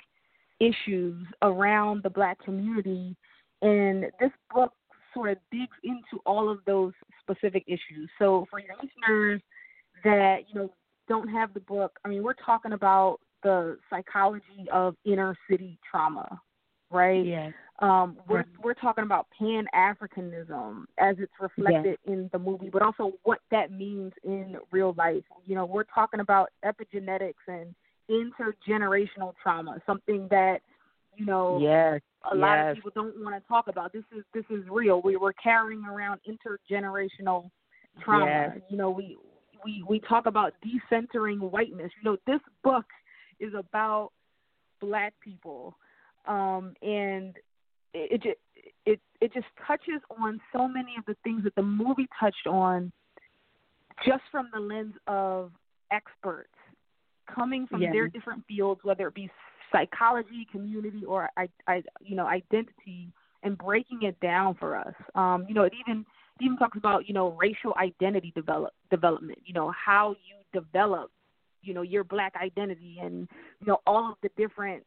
issues 0.60 1.26
around 1.42 2.04
the 2.04 2.10
black 2.10 2.38
community 2.44 3.16
and 3.62 4.06
this 4.20 4.32
book 4.54 4.74
sort 5.14 5.32
of 5.32 5.38
digs 5.52 5.76
into 5.84 6.22
all 6.26 6.50
of 6.50 6.60
those 6.66 6.94
specific 7.22 7.64
issues. 7.68 8.10
So 8.18 8.46
for 8.50 8.60
your 8.60 8.76
listeners 8.76 9.42
that, 10.04 10.44
you 10.48 10.56
know, 10.56 10.74
don't 11.12 11.28
have 11.28 11.54
the 11.54 11.60
book, 11.60 12.00
I 12.06 12.08
mean, 12.08 12.24
we're 12.24 12.34
talking 12.34 12.72
about 12.72 13.20
the 13.44 13.78
psychology 13.90 14.70
of 14.72 14.96
inner 15.04 15.36
city 15.50 15.78
trauma, 15.90 16.40
right? 16.90 17.26
Yes. 17.26 17.52
Um, 17.80 18.18
we're 18.30 18.38
right. 18.38 18.46
we're 18.64 18.74
talking 18.76 19.04
about 19.04 19.28
Pan 19.38 19.66
Africanism 19.76 20.86
as 21.00 21.18
it's 21.20 21.34
reflected 21.40 21.98
yes. 22.06 22.14
in 22.14 22.30
the 22.32 22.40
movie, 22.40 22.70
but 22.72 22.82
also 22.82 23.14
what 23.24 23.40
that 23.50 23.72
means 23.72 24.14
in 24.24 24.56
real 24.72 24.94
life. 24.98 25.24
You 25.46 25.56
know, 25.56 25.66
we're 25.66 25.84
talking 25.84 26.22
about 26.22 26.50
epigenetics 26.64 27.34
and 27.48 27.76
intergenerational 28.10 29.34
trauma, 29.42 29.82
something 29.86 30.28
that 30.30 30.60
you 31.18 31.26
know 31.26 31.60
yes 31.60 32.00
a 32.32 32.36
yes. 32.36 32.42
lot 32.42 32.60
of 32.60 32.76
people 32.76 32.92
don't 32.94 33.16
want 33.22 33.36
to 33.36 33.48
talk 33.48 33.68
about. 33.68 33.92
This 33.92 34.04
is 34.16 34.24
this 34.34 34.46
is 34.50 34.64
real. 34.70 35.02
We 35.02 35.18
were 35.18 35.34
carrying 35.34 35.84
around 35.84 36.22
intergenerational 36.30 37.50
trauma. 38.02 38.54
Yes. 38.54 38.60
You 38.70 38.78
know, 38.78 38.92
we 38.92 39.18
we 39.64 39.84
we 39.88 40.00
talk 40.00 40.26
about 40.26 40.54
decentering 40.66 41.40
whiteness. 41.40 41.92
You 42.02 42.12
know, 42.12 42.18
this 42.28 42.42
book 42.64 42.86
is 43.40 43.54
about 43.58 44.12
black 44.80 45.14
people, 45.24 45.76
um, 46.28 46.74
and 46.82 47.36
it, 47.94 48.26
it 48.26 48.38
it 48.86 49.00
it 49.20 49.34
just 49.34 49.48
touches 49.68 50.02
on 50.20 50.40
so 50.54 50.68
many 50.68 50.96
of 50.98 51.06
the 51.06 51.16
things 51.24 51.44
that 51.44 51.56
the 51.56 51.64
movie 51.64 52.08
touched 52.20 52.48
on, 52.48 52.92
just 54.06 54.24
from 54.32 54.50
the 54.54 54.60
lens 54.60 54.94
of 55.08 55.52
experts 55.92 56.50
coming 57.34 57.68
from 57.68 57.82
yes. 57.82 57.92
their 57.94 58.08
different 58.08 58.44
fields, 58.48 58.82
whether 58.84 59.08
it 59.08 59.14
be 59.14 59.30
psychology, 59.72 60.48
community, 60.52 61.04
or 61.06 61.30
I, 61.38 61.48
I, 61.68 61.84
you 62.02 62.16
know, 62.16 62.28
identity, 62.28 63.12
and 63.44 63.58
breaking 63.58 64.04
it 64.04 64.20
down 64.20 64.56
for 64.56 64.76
us. 64.76 64.94
Um, 65.16 65.46
you 65.48 65.56
know, 65.56 65.64
it 65.64 65.74
even 65.88 66.06
it 66.42 66.46
even 66.46 66.58
talks 66.58 66.78
about 66.78 67.08
you 67.08 67.14
know 67.14 67.32
racial 67.34 67.74
identity 67.80 68.32
develop 68.36 68.74
development. 68.90 69.40
You 69.46 69.54
know 69.54 69.72
how 69.72 70.16
you 70.28 70.60
develop, 70.60 71.12
you 71.62 71.74
know, 71.74 71.82
your 71.82 72.04
black 72.04 72.34
identity, 72.42 72.98
and 73.02 73.28
you 73.60 73.68
know 73.68 73.78
all 73.86 74.12
of 74.12 74.18
the 74.24 74.30
different 74.38 74.84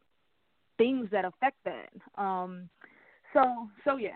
things 0.76 1.08
that 1.12 1.24
affect 1.24 1.56
that. 1.64 2.22
Um, 2.22 2.68
so 3.32 3.68
so 3.84 3.96
yeah. 3.96 4.10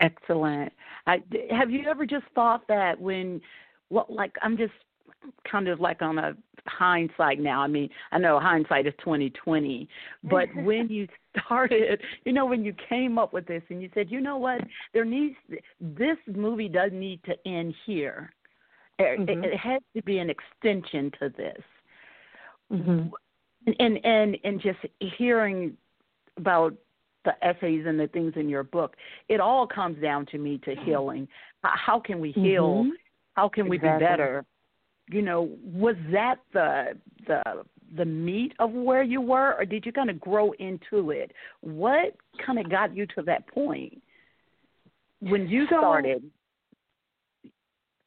Excellent. 0.00 0.72
I, 1.08 1.18
have 1.50 1.72
you 1.72 1.88
ever 1.90 2.06
just 2.06 2.26
thought 2.32 2.62
that 2.68 3.00
when, 3.00 3.40
what, 3.88 4.08
like 4.08 4.32
I'm 4.42 4.56
just 4.56 4.72
kind 5.50 5.66
of 5.66 5.80
like 5.80 6.02
on 6.02 6.18
a 6.18 6.36
hindsight 6.66 7.40
now. 7.40 7.62
I 7.62 7.66
mean, 7.66 7.88
I 8.12 8.18
know 8.18 8.38
hindsight 8.38 8.86
is 8.86 8.94
twenty 9.02 9.30
twenty, 9.30 9.88
but 10.22 10.46
when 10.54 10.88
you 10.88 11.08
started, 11.44 12.00
you 12.24 12.32
know, 12.32 12.46
when 12.46 12.64
you 12.64 12.74
came 12.88 13.18
up 13.18 13.32
with 13.32 13.46
this 13.46 13.62
and 13.70 13.82
you 13.82 13.90
said, 13.94 14.10
you 14.10 14.20
know 14.20 14.36
what, 14.36 14.60
there 14.92 15.04
needs 15.04 15.36
this 15.80 16.16
movie 16.26 16.68
does 16.68 16.90
need 16.92 17.20
to 17.24 17.34
end 17.46 17.74
here. 17.86 18.32
Mm-hmm. 19.00 19.28
It, 19.28 19.52
it 19.52 19.56
has 19.58 19.80
to 19.96 20.02
be 20.02 20.18
an 20.18 20.30
extension 20.30 21.12
to 21.20 21.32
this. 21.36 21.62
Mm-hmm. 22.72 23.08
And 23.78 24.04
and 24.04 24.36
and 24.44 24.60
just 24.60 24.78
hearing 25.16 25.76
about 26.36 26.74
the 27.24 27.32
essays 27.44 27.84
and 27.86 27.98
the 27.98 28.08
things 28.08 28.32
in 28.36 28.48
your 28.48 28.62
book, 28.62 28.96
it 29.28 29.40
all 29.40 29.66
comes 29.66 30.00
down 30.00 30.26
to 30.26 30.38
me 30.38 30.58
to 30.64 30.74
healing. 30.84 31.28
How 31.62 32.00
can 32.00 32.20
we 32.20 32.32
heal? 32.32 32.84
Mm-hmm. 32.84 32.90
How 33.34 33.48
can 33.48 33.68
we 33.68 33.76
exactly. 33.76 33.98
be 33.98 34.10
better? 34.10 34.44
you 35.10 35.22
know, 35.22 35.50
was 35.62 35.96
that 36.12 36.36
the 36.52 36.98
the 37.26 37.42
the 37.96 38.04
meat 38.04 38.52
of 38.58 38.72
where 38.72 39.02
you 39.02 39.20
were, 39.20 39.54
or 39.54 39.64
did 39.64 39.86
you 39.86 39.92
kind 39.92 40.10
of 40.10 40.20
grow 40.20 40.52
into 40.58 41.10
it? 41.10 41.32
What 41.60 42.16
kind 42.44 42.58
of 42.58 42.70
got 42.70 42.94
you 42.94 43.06
to 43.14 43.22
that 43.22 43.46
point 43.48 44.00
when 45.20 45.48
you 45.48 45.66
so, 45.70 45.78
started? 45.78 46.30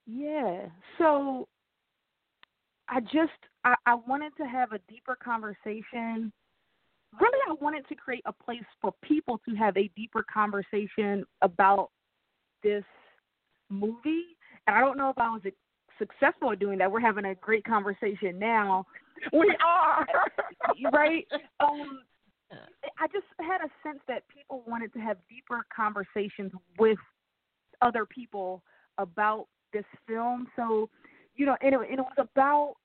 Yeah. 0.06 0.68
So 0.98 1.48
I 2.90 3.00
just 3.02 3.32
I, 3.64 3.76
I 3.86 3.96
wanted 4.08 4.36
to 4.38 4.44
have 4.44 4.72
a 4.74 4.80
deeper 4.90 5.18
conversation. 5.24 6.32
Really, 7.20 7.40
I 7.50 7.54
wanted 7.60 7.88
to 7.90 7.96
create 7.96 8.24
a 8.26 8.32
place 8.32 8.64
for 8.82 8.94
people 9.04 9.40
to 9.48 9.56
have 9.56 9.76
a 9.78 9.90
deeper 9.96 10.24
conversation 10.32 11.26
about 11.42 11.90
this 12.64 12.84
movie. 13.70 14.38
And 14.68 14.76
I 14.76 14.80
don't 14.80 14.98
know 14.98 15.10
if 15.10 15.18
I 15.18 15.30
was 15.30 15.42
successful 15.98 16.52
at 16.52 16.60
doing 16.60 16.78
that. 16.80 16.92
We're 16.92 17.00
having 17.00 17.26
a 17.26 17.36
great 17.36 17.64
conversation 17.66 18.40
now. 18.40 18.86
We 19.34 19.56
are 19.66 20.08
right. 20.92 21.28
Um, 21.60 22.02
I 23.00 23.08
just 23.08 23.26
had 23.40 23.62
a 23.62 23.70
sense 23.84 24.00
that 24.08 24.24
people 24.28 24.64
wanted 24.68 24.94
to 24.94 25.00
have 25.00 25.18
deeper 25.30 25.66
conversations 25.74 26.52
with 26.78 26.98
other 27.82 28.06
people 28.06 28.64
about 28.98 29.48
this 29.74 29.86
film. 30.08 30.48
So, 30.56 30.90
you 31.36 31.46
know, 31.46 31.56
and 31.62 31.74
it, 31.74 31.80
and 31.90 32.00
it 32.00 32.06
was 32.18 32.18
about. 32.18 32.76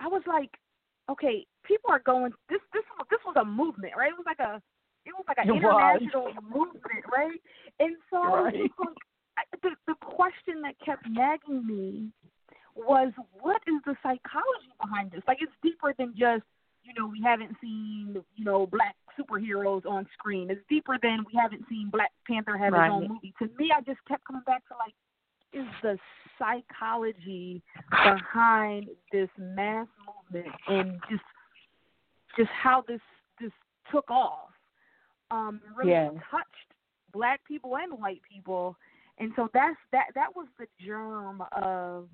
I 0.00 0.08
was 0.08 0.22
like, 0.26 0.50
okay, 1.10 1.46
people 1.64 1.90
are 1.90 2.00
going. 2.00 2.32
This 2.48 2.60
this 2.72 2.84
this 3.10 3.20
was 3.26 3.36
a 3.40 3.44
movement, 3.44 3.94
right? 3.96 4.10
It 4.10 4.18
was 4.18 4.26
like 4.26 4.40
a 4.40 4.60
it 5.06 5.12
was 5.16 5.24
like 5.28 5.38
an 5.38 5.54
international 5.54 6.32
movement, 6.42 7.04
right? 7.12 7.40
And 7.80 7.96
so 8.10 8.22
right. 8.22 8.54
like, 8.54 9.62
the 9.62 9.70
the 9.86 9.94
question 10.00 10.62
that 10.62 10.74
kept 10.84 11.08
nagging 11.08 11.66
me 11.66 12.10
was 12.76 13.12
what 13.40 13.62
is 13.66 13.80
the 13.84 13.94
psychology 14.02 14.72
behind 14.80 15.10
this? 15.12 15.22
Like 15.26 15.38
it's 15.40 15.52
deeper 15.62 15.94
than 15.98 16.10
just, 16.10 16.42
you 16.82 16.92
know, 16.98 17.06
we 17.06 17.20
haven't 17.22 17.56
seen, 17.60 18.22
you 18.36 18.44
know, 18.44 18.66
black 18.66 18.96
superheroes 19.18 19.86
on 19.86 20.06
screen. 20.18 20.50
It's 20.50 20.60
deeper 20.68 20.98
than 21.02 21.24
we 21.26 21.38
haven't 21.38 21.64
seen 21.68 21.88
Black 21.90 22.10
Panther 22.26 22.58
have 22.58 22.72
right. 22.72 22.86
his 22.86 22.92
own 22.92 23.08
movie. 23.08 23.34
To 23.38 23.48
me 23.58 23.70
I 23.76 23.80
just 23.80 24.00
kept 24.06 24.24
coming 24.26 24.42
back 24.46 24.66
to 24.68 24.74
like 24.74 24.94
is 25.52 25.66
the 25.82 25.96
psychology 26.38 27.62
behind 27.90 28.88
this 29.12 29.28
mass 29.38 29.86
movement 30.32 30.54
and 30.66 30.98
just 31.08 31.22
just 32.36 32.50
how 32.50 32.82
this 32.86 33.00
this 33.40 33.52
took 33.92 34.10
off. 34.10 34.50
Um 35.30 35.60
really 35.76 35.92
yeah. 35.92 36.10
touched 36.30 36.74
black 37.12 37.40
people 37.46 37.76
and 37.76 37.92
white 37.98 38.20
people. 38.30 38.76
And 39.18 39.32
so 39.36 39.48
that's 39.54 39.76
that 39.92 40.06
that 40.16 40.34
was 40.34 40.48
the 40.58 40.66
germ 40.84 41.42
of 41.52 42.08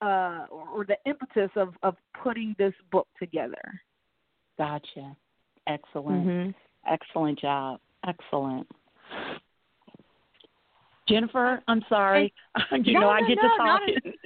uh, 0.00 0.46
or, 0.50 0.68
or 0.68 0.84
the 0.84 0.96
impetus 1.06 1.50
of, 1.56 1.74
of 1.82 1.96
putting 2.22 2.54
this 2.58 2.74
book 2.90 3.08
together. 3.18 3.80
Gotcha. 4.56 5.16
Excellent. 5.66 6.26
Mm-hmm. 6.26 6.50
Excellent 6.92 7.38
job. 7.38 7.80
Excellent. 8.06 8.66
Jennifer, 11.08 11.62
I'm 11.68 11.82
sorry. 11.88 12.32
you 12.72 12.94
no, 12.94 13.00
know 13.00 13.06
no, 13.06 13.10
I 13.10 13.20
get 13.20 13.38
no, 13.42 13.48
to 13.48 13.56
talking. 13.56 14.12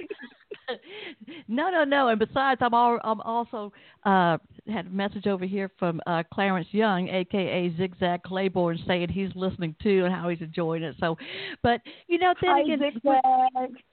No, 1.47 1.69
no, 1.69 1.83
no. 1.83 2.07
And 2.07 2.19
besides, 2.19 2.61
I'm 2.63 2.73
all, 2.73 2.99
I'm 3.03 3.21
also 3.21 3.73
uh, 4.05 4.37
had 4.67 4.87
a 4.87 4.89
message 4.89 5.27
over 5.27 5.45
here 5.45 5.69
from 5.77 6.01
uh, 6.07 6.23
Clarence 6.33 6.67
Young, 6.71 7.09
aka 7.09 7.75
Zigzag 7.77 8.23
Claiborne, 8.23 8.79
saying 8.87 9.09
he's 9.09 9.29
listening 9.35 9.75
too 9.83 10.05
and 10.05 10.13
how 10.13 10.29
he's 10.29 10.41
enjoying 10.41 10.83
it. 10.83 10.95
So, 10.99 11.17
but 11.61 11.81
you 12.07 12.17
know, 12.17 12.33
then 12.41 12.49
Hi, 12.49 12.61
again, 12.61 12.79
Zigzag. 12.79 13.83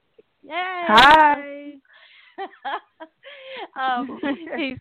Yay! 0.43 0.51
Hi. 0.87 1.73
um, 3.79 4.19
he's 4.57 4.77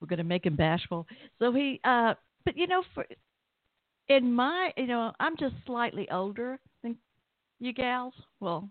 we're 0.00 0.08
gonna 0.08 0.24
make 0.24 0.46
him 0.46 0.56
bashful. 0.56 1.06
So 1.38 1.52
he, 1.52 1.80
uh, 1.84 2.14
but 2.44 2.56
you 2.56 2.66
know, 2.66 2.82
for 2.94 3.06
in 4.08 4.32
my, 4.32 4.72
you 4.76 4.86
know, 4.86 5.12
I'm 5.18 5.36
just 5.36 5.54
slightly 5.64 6.08
older 6.10 6.58
than 6.82 6.96
you 7.58 7.72
gals. 7.72 8.14
Well, 8.40 8.68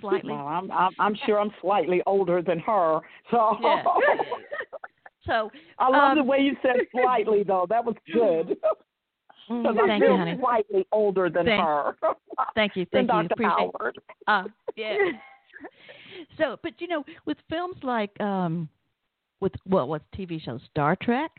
slightly. 0.00 0.32
Well, 0.32 0.46
I'm, 0.46 0.70
I'm 0.70 0.92
I'm 0.98 1.16
sure 1.26 1.40
I'm 1.40 1.52
slightly 1.60 2.02
older 2.06 2.42
than 2.42 2.58
her. 2.60 3.00
So 3.30 3.56
Yeah. 3.60 3.82
So 5.26 5.50
I 5.78 5.90
love 5.90 6.12
um, 6.12 6.18
the 6.18 6.24
way 6.24 6.38
you 6.38 6.56
said 6.62 6.76
slightly 6.90 7.42
though. 7.42 7.66
That 7.68 7.84
was 7.84 7.94
good. 8.12 8.56
Because 9.48 9.76
I 9.82 9.86
thank 9.86 10.02
you, 10.04 10.16
honey. 10.16 10.36
slightly 10.38 10.86
older 10.92 11.30
than 11.30 11.46
Thank- 11.46 11.62
her. 11.62 11.96
Thank 12.54 12.76
you, 12.76 12.86
than 12.92 13.06
thank 13.06 13.22
you. 13.22 13.28
Dr. 13.28 13.34
Appreciate. 13.34 13.70
Howard. 13.78 13.98
Uh, 14.26 14.44
yeah. 14.76 14.94
so, 16.38 16.56
but 16.62 16.72
you 16.78 16.88
know, 16.88 17.04
with 17.26 17.38
films 17.48 17.76
like 17.82 18.18
um, 18.20 18.68
with 19.40 19.52
well, 19.66 19.88
what's 19.88 20.04
TV 20.16 20.40
shows, 20.42 20.60
Star 20.70 20.96
Trek, 20.96 21.30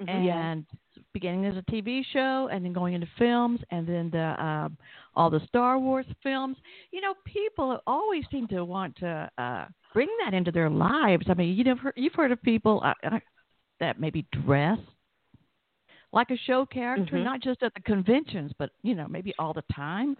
Mm-hmm. 0.00 0.08
and 0.08 0.64
beginning 1.12 1.44
as 1.44 1.54
a 1.54 1.62
TV 1.70 2.02
show, 2.14 2.48
and 2.50 2.64
then 2.64 2.72
going 2.72 2.94
into 2.94 3.06
films, 3.18 3.60
and 3.70 3.86
then 3.86 4.08
the 4.10 4.42
um, 4.42 4.76
all 5.14 5.28
the 5.28 5.40
Star 5.46 5.78
Wars 5.78 6.06
films. 6.22 6.56
You 6.92 7.02
know, 7.02 7.12
people 7.26 7.78
always 7.86 8.24
seem 8.32 8.48
to 8.48 8.64
want 8.64 8.96
to 8.96 9.30
uh, 9.36 9.66
bring 9.92 10.08
that 10.24 10.32
into 10.32 10.50
their 10.50 10.70
lives. 10.70 11.26
I 11.28 11.34
mean, 11.34 11.54
you 11.56 11.64
know, 11.64 11.76
you've 11.94 12.14
heard 12.14 12.32
of 12.32 12.42
people 12.42 12.82
uh, 12.82 12.94
uh, 13.06 13.18
that 13.80 14.00
maybe 14.00 14.26
dress 14.44 14.78
like 16.12 16.30
a 16.30 16.36
show 16.36 16.66
character, 16.66 17.16
Mhm. 17.16 17.24
not 17.24 17.40
just 17.40 17.62
at 17.62 17.72
the 17.74 17.80
conventions, 17.80 18.52
but 18.58 18.70
you 18.82 18.94
know, 18.94 19.06
maybe 19.08 19.34
all 19.38 19.52
the 19.52 19.64
time. 19.74 20.16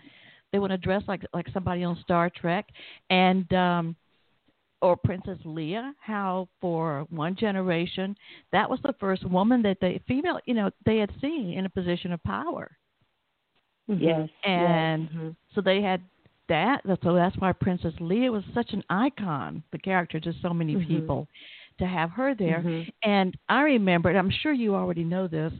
They 0.51 0.59
want 0.59 0.73
to 0.73 0.79
dress 0.79 1.03
like 1.09 1.25
like 1.33 1.49
somebody 1.53 1.83
on 1.85 1.97
Star 1.97 2.29
Trek, 2.31 2.67
and 3.11 3.51
um, 3.55 3.97
or 4.81 4.97
Princess 4.97 5.39
Leia. 5.45 5.93
How 6.01 6.49
for 6.61 7.07
one 7.11 7.35
generation, 7.37 8.17
that 8.53 8.69
was 8.69 8.81
the 8.83 8.95
first 8.95 9.25
woman 9.25 9.63
that 9.63 9.79
they 9.81 9.99
female, 10.09 10.39
you 10.47 10.55
know, 10.55 10.71
they 10.85 10.99
had 10.99 11.11
seen 11.21 11.53
in 11.53 11.67
a 11.67 11.71
position 11.71 12.13
of 12.13 12.23
power, 12.25 12.71
Yes. 13.87 14.29
and 14.45 15.05
yes. 15.05 15.13
Mhm. 15.13 15.37
so 15.55 15.61
they 15.61 15.81
had 15.83 16.01
that. 16.49 16.83
So 17.03 17.15
that's 17.15 17.37
why 17.37 17.53
Princess 17.53 17.95
Leia 18.01 18.31
was 18.31 18.45
such 18.55 18.73
an 18.73 18.83
icon, 18.91 19.63
the 19.73 19.79
character 19.79 20.19
to 20.21 20.33
so 20.43 20.53
many 20.53 20.75
Mhm. 20.77 20.87
people. 20.87 21.29
To 21.79 21.87
have 21.87 22.11
her 22.11 22.35
there, 22.35 22.61
Mhm. 22.61 22.93
and 23.03 23.37
I 23.49 23.63
remember, 23.63 24.11
and 24.11 24.19
I'm 24.19 24.31
sure 24.31 24.53
you 24.53 24.75
already 24.75 25.05
know 25.05 25.27
this, 25.27 25.53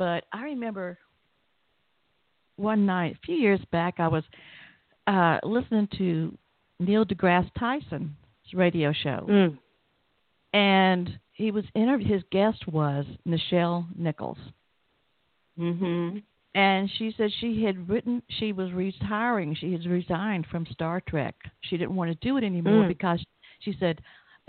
but 0.00 0.24
I 0.32 0.44
remember 0.44 0.96
one 2.56 2.86
night, 2.86 3.16
a 3.16 3.26
few 3.26 3.34
years 3.36 3.60
back, 3.70 3.96
I 3.98 4.08
was 4.08 4.24
uh, 5.06 5.38
listening 5.42 5.88
to 5.98 6.36
Neil 6.78 7.04
deGrasse 7.04 7.50
Tyson's 7.58 8.10
radio 8.54 8.92
show, 8.94 9.26
Mm. 9.28 9.58
and 10.54 11.18
he 11.32 11.50
was 11.50 11.64
interv- 11.76 12.06
his 12.06 12.22
guest 12.32 12.66
was 12.66 13.04
Nichelle 13.28 13.84
Nichols, 13.94 14.38
Mm-hmm. 15.58 16.18
and 16.54 16.90
she 16.96 17.12
said 17.18 17.30
she 17.40 17.62
had 17.62 17.88
written 17.90 18.22
she 18.38 18.52
was 18.52 18.72
retiring, 18.72 19.54
she 19.54 19.72
had 19.72 19.84
resigned 19.84 20.46
from 20.50 20.64
Star 20.72 21.02
Trek. 21.06 21.34
She 21.60 21.76
didn't 21.76 21.94
want 21.96 22.10
to 22.10 22.26
do 22.26 22.38
it 22.38 22.44
anymore 22.44 22.84
Mm. 22.84 22.88
because 22.88 23.22
she 23.60 23.74
said. 23.78 24.00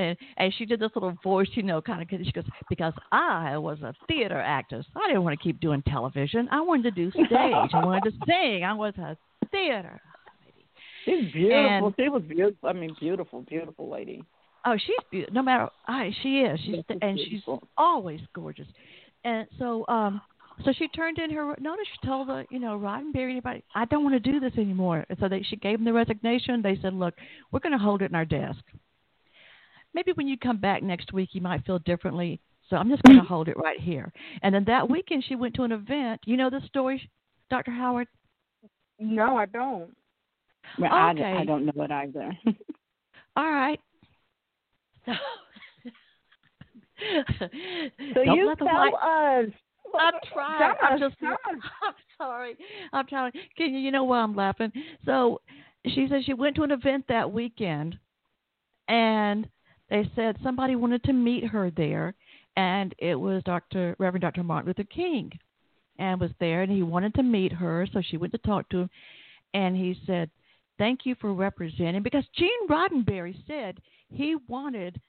And, 0.01 0.17
and 0.37 0.53
she 0.57 0.65
did 0.65 0.79
this 0.79 0.91
little 0.95 1.15
voice, 1.23 1.47
you 1.53 1.63
know, 1.63 1.81
kind 1.81 2.01
of. 2.01 2.07
She 2.09 2.31
goes, 2.31 2.43
"Because 2.69 2.93
I 3.11 3.57
was 3.57 3.79
a 3.81 3.93
theater 4.07 4.39
actress, 4.39 4.85
I 4.95 5.07
didn't 5.07 5.23
want 5.23 5.37
to 5.39 5.43
keep 5.43 5.59
doing 5.59 5.81
television. 5.83 6.47
I 6.51 6.61
wanted 6.61 6.83
to 6.83 6.91
do 6.91 7.11
stage. 7.11 7.29
I 7.31 7.85
wanted 7.85 8.11
to 8.11 8.17
sing. 8.27 8.63
I 8.63 8.73
was 8.73 8.93
a 8.97 9.17
theater 9.51 10.01
lady. 10.45 10.67
She's 11.05 11.31
beautiful. 11.33 11.87
And- 11.87 11.95
she 11.97 12.09
was 12.09 12.23
beautiful. 12.23 12.69
I 12.69 12.73
mean, 12.73 12.95
beautiful, 12.99 13.41
beautiful 13.41 13.89
lady. 13.89 14.23
Oh, 14.65 14.75
she's 14.77 14.95
beautiful. 15.09 15.33
No 15.33 15.41
matter, 15.41 15.69
I 15.87 16.11
she 16.21 16.39
is. 16.41 16.59
She's 16.63 16.83
and 17.01 17.19
she's 17.19 17.41
always 17.77 18.19
gorgeous. 18.33 18.67
And 19.23 19.47
so, 19.57 19.85
um, 19.87 20.21
so 20.65 20.71
she 20.77 20.87
turned 20.89 21.17
in 21.17 21.31
her 21.31 21.55
notice. 21.59 21.85
She 21.93 22.07
told 22.07 22.27
the, 22.27 22.45
you 22.51 22.59
know, 22.59 22.77
Roddenberry 22.77 23.31
anybody, 23.31 23.63
I 23.73 23.85
don't 23.85 24.03
want 24.03 24.21
to 24.21 24.31
do 24.31 24.39
this 24.39 24.53
anymore. 24.57 25.05
And 25.09 25.17
so 25.19 25.27
they, 25.27 25.41
she 25.43 25.55
gave 25.55 25.77
them 25.79 25.85
the 25.85 25.93
resignation. 25.93 26.61
They 26.61 26.77
said, 26.81 26.93
look, 26.93 27.15
we're 27.51 27.59
going 27.59 27.71
to 27.71 27.83
hold 27.83 28.01
it 28.01 28.11
in 28.11 28.15
our 28.15 28.25
desk. 28.25 28.59
Maybe 29.93 30.11
when 30.13 30.27
you 30.27 30.37
come 30.37 30.57
back 30.57 30.81
next 30.83 31.11
week, 31.13 31.29
you 31.33 31.41
might 31.41 31.65
feel 31.65 31.79
differently. 31.79 32.39
So 32.69 32.77
I'm 32.77 32.89
just 32.89 33.03
going 33.03 33.17
to 33.19 33.23
hold 33.27 33.47
it 33.49 33.57
right 33.57 33.79
here. 33.79 34.11
And 34.43 34.53
then 34.55 34.63
that 34.65 34.89
weekend, 34.89 35.23
she 35.27 35.35
went 35.35 35.53
to 35.55 35.63
an 35.63 35.71
event. 35.71 36.21
You 36.25 36.37
know 36.37 36.49
the 36.49 36.61
story, 36.67 37.09
Dr. 37.49 37.71
Howard? 37.71 38.07
No, 38.99 39.35
I 39.37 39.45
don't. 39.47 39.93
Well, 40.79 40.91
I, 40.93 41.11
Okay. 41.11 41.23
I 41.23 41.43
don't 41.43 41.65
know 41.65 41.83
it 41.83 41.91
either. 41.91 42.37
All 43.35 43.51
right. 43.51 43.79
So, 45.05 45.11
so 47.39 47.47
Don't 48.25 48.35
you 48.37 48.47
let 48.47 48.59
the 48.59 48.65
tell 48.65 48.91
white- 48.91 48.93
us. 49.45 49.49
I'm 49.99 50.13
trying. 50.31 50.75
I'm 50.81 50.99
just. 50.99 51.19
gosh. 51.19 51.35
I'm 51.83 51.93
sorry. 52.17 52.55
I'm 52.93 53.07
trying. 53.07 53.31
Can 53.57 53.73
you? 53.73 53.79
You 53.79 53.91
know 53.91 54.03
why 54.05 54.19
I'm 54.19 54.35
laughing? 54.35 54.71
So, 55.05 55.41
she 55.85 56.07
says 56.09 56.23
she 56.25 56.33
went 56.33 56.55
to 56.57 56.63
an 56.63 56.71
event 56.71 57.05
that 57.09 57.31
weekend, 57.31 57.97
and 58.87 59.47
they 59.91 60.09
said 60.15 60.37
somebody 60.41 60.75
wanted 60.75 61.03
to 61.03 61.13
meet 61.13 61.43
her 61.45 61.69
there, 61.69 62.15
and 62.55 62.95
it 62.97 63.13
was 63.13 63.43
Dr. 63.43 63.95
Reverend 63.99 64.21
Dr. 64.21 64.41
Martin 64.41 64.67
Luther 64.69 64.85
King, 64.85 65.31
and 65.99 66.19
was 66.19 66.31
there, 66.39 66.63
and 66.63 66.71
he 66.71 66.81
wanted 66.81 67.13
to 67.15 67.23
meet 67.23 67.51
her, 67.51 67.85
so 67.93 68.01
she 68.01 68.17
went 68.17 68.31
to 68.31 68.39
talk 68.39 68.67
to 68.69 68.79
him, 68.79 68.89
and 69.53 69.75
he 69.75 69.99
said, 70.07 70.31
"Thank 70.77 71.05
you 71.05 71.13
for 71.15 71.33
representing," 71.33 72.01
because 72.01 72.25
Gene 72.29 72.67
Roddenberry 72.69 73.35
said 73.45 73.81
he 74.09 74.37
wanted 74.47 74.99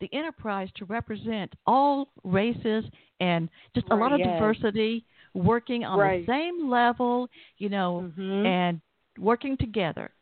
the 0.00 0.08
enterprise 0.12 0.70
to 0.76 0.84
represent 0.84 1.52
all 1.66 2.08
races 2.24 2.84
and 3.20 3.48
just 3.74 3.86
a 3.90 3.94
lot 3.94 4.12
of 4.12 4.20
yes. 4.20 4.28
diversity 4.28 5.04
working 5.34 5.84
on 5.84 5.98
Right. 5.98 6.26
the 6.26 6.32
same 6.32 6.68
level, 6.68 7.28
you 7.58 7.68
know, 7.68 8.10
Mhm. 8.16 8.46
and 8.46 8.80
working 9.18 9.56
together. 9.56 10.12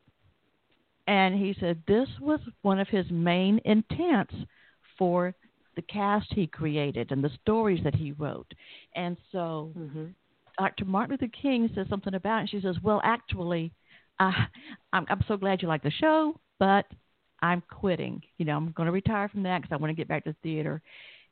And 1.11 1.35
he 1.35 1.57
said 1.59 1.83
this 1.88 2.09
was 2.20 2.38
one 2.62 2.79
of 2.79 2.87
his 2.87 3.05
main 3.11 3.61
intents 3.64 4.33
for 4.96 5.35
the 5.75 5.83
cast 5.83 6.33
he 6.33 6.46
created 6.46 7.11
and 7.11 7.23
the 7.23 7.33
stories 7.42 7.83
that 7.83 7.96
he 7.96 8.12
wrote. 8.12 8.46
And 8.94 9.16
so 9.33 9.73
Mhm. 9.77 10.14
Dr. 10.57 10.85
Martin 10.85 11.12
Luther 11.14 11.27
King 11.27 11.68
says 11.75 11.88
something 11.88 12.14
about 12.14 12.37
it. 12.37 12.40
And 12.40 12.51
she 12.51 12.61
says, 12.61 12.81
"Well, 12.81 13.01
actually, 13.03 13.73
uh, 14.20 14.46
I'm 14.92 15.05
I'm 15.09 15.23
so 15.27 15.37
glad 15.37 15.62
you 15.62 15.66
like 15.68 15.83
the 15.83 15.90
show, 15.90 16.38
but 16.61 16.87
I'm 17.40 17.62
quitting. 17.62 18.23
You 18.38 18.44
know, 18.44 18.57
I'm 18.57 18.70
going 18.70 18.87
to 18.87 18.92
retire 18.92 19.29
from 19.29 19.42
that 19.42 19.62
because 19.62 19.75
I 19.75 19.81
want 19.81 19.90
to 19.90 19.96
get 19.96 20.07
back 20.07 20.23
to 20.25 20.33
theater." 20.44 20.81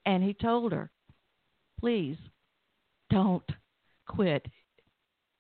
And 0.07 0.25
he 0.25 0.35
told 0.35 0.73
her, 0.73 0.91
"Please, 1.79 2.19
don't 3.11 3.49
quit. 4.07 4.45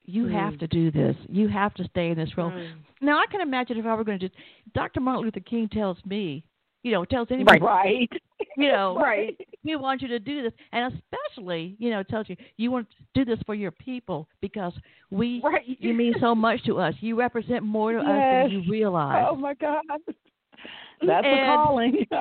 You 0.09 0.27
have 0.29 0.55
Mm. 0.55 0.59
to 0.61 0.66
do 0.68 0.90
this. 0.90 1.14
You 1.29 1.49
have 1.49 1.75
to 1.75 1.85
stay 1.85 2.11
in 2.11 2.16
this 2.16 2.37
role." 2.37 2.51
Mm. 2.51 2.79
Now, 3.01 3.18
I 3.18 3.27
can 3.31 3.40
imagine 3.40 3.77
if 3.77 3.85
I 3.87 3.94
were 3.94 4.05
going 4.05 4.18
to 4.18 4.29
just 4.29 4.40
Dr. 4.75 5.01
Martin 5.01 5.25
Luther 5.25 5.40
King 5.40 5.68
tells 5.68 6.05
me, 6.07 6.42
you 6.83 6.92
know, 6.92 7.05
tells 7.05 7.31
anybody, 7.31 7.61
Right. 7.61 8.11
you 8.57 8.68
know, 8.73 8.97
Right. 9.01 9.37
we 9.64 9.77
want 9.77 10.01
you 10.01 10.09
to 10.09 10.18
do 10.18 10.42
this, 10.42 10.53
and 10.73 10.94
especially, 10.94 11.77
you 11.79 11.90
know, 11.90 12.03
tells 12.03 12.29
you 12.29 12.37
you 12.57 12.71
want 12.71 12.88
to 12.90 12.97
do 13.12 13.25
this 13.25 13.40
for 13.44 13.55
your 13.55 13.71
people 13.71 14.29
because 14.40 14.73
we, 15.11 15.40
Right. 15.44 15.64
you 15.66 15.92
mean 15.92 16.14
so 16.18 16.35
much 16.35 16.62
to 16.64 16.79
us. 16.79 16.94
You 17.01 17.14
represent 17.16 17.62
more 17.62 17.92
to 17.92 17.99
us 17.99 18.05
than 18.07 18.51
you 18.51 18.62
realize. 18.71 19.27
Oh 19.29 19.37
my 19.37 19.55
God. 19.55 19.83
That's 21.03 21.27
a 21.27 21.44
calling. 21.47 22.07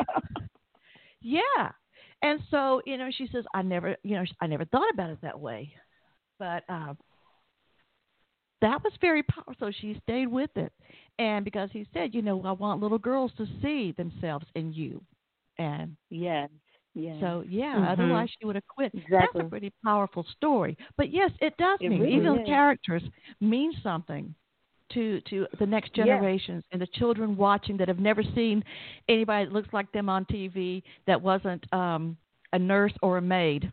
Yeah, 1.22 1.72
and 2.22 2.40
so 2.52 2.82
you 2.86 2.98
know, 2.98 3.10
she 3.12 3.28
says, 3.28 3.44
I 3.54 3.62
never, 3.62 3.96
you 4.04 4.16
know, 4.16 4.24
I 4.40 4.48
never 4.48 4.66
thought 4.66 4.90
about 4.94 5.10
it 5.10 5.22
that 5.22 5.38
way, 5.40 5.74
but 6.40 6.64
uh, 6.70 6.94
that 8.62 8.84
was 8.84 8.94
very 9.02 9.24
powerful. 9.24 9.54
So 9.60 9.72
she 9.72 10.00
stayed 10.04 10.28
with 10.28 10.50
it, 10.56 10.72
and 11.20 11.44
because 11.46 11.70
he 11.72 11.88
said, 11.94 12.14
you 12.14 12.22
know, 12.22 12.42
I 12.44 12.52
want 12.52 12.82
little 12.82 12.98
girls 13.00 13.32
to 13.38 13.46
see 13.62 13.92
themselves 13.94 14.46
in 14.56 14.74
you, 14.74 15.02
and 15.58 15.96
yeah. 16.10 16.48
Yes. 16.94 17.16
So 17.20 17.44
yeah, 17.48 17.76
Mhm. 17.78 17.92
otherwise 17.92 18.30
she 18.40 18.46
would 18.46 18.56
have 18.56 18.68
quit. 18.68 18.94
Exactly. 18.94 19.20
That's 19.20 19.48
a 19.48 19.50
pretty 19.50 19.72
powerful 19.84 20.24
story. 20.36 20.78
But 20.98 21.12
yes, 21.12 21.32
it 21.42 21.56
does 21.58 21.80
It 21.80 21.90
mean 21.90 22.00
really 22.00 22.14
even 22.14 22.40
is. 22.40 22.46
characters 22.46 23.04
mean 23.40 23.74
something 23.84 24.34
to 24.94 25.22
to 25.22 25.48
the 25.60 25.66
next 25.66 25.94
Yeah. 25.96 26.06
generations 26.08 26.64
and 26.72 26.82
the 26.82 26.88
children 26.88 27.36
watching 27.36 27.78
that 27.78 27.88
have 27.88 28.00
never 28.00 28.24
seen 28.36 28.64
anybody 29.10 29.46
that 29.46 29.54
looks 29.54 29.74
like 29.74 29.92
them 29.92 30.10
on 30.10 30.26
TV 30.26 30.84
that 31.08 31.22
wasn't 31.22 31.72
um 31.74 32.18
a 32.54 32.60
nurse 32.60 32.94
or 33.02 33.18
a 33.18 33.22
maid. 33.22 33.72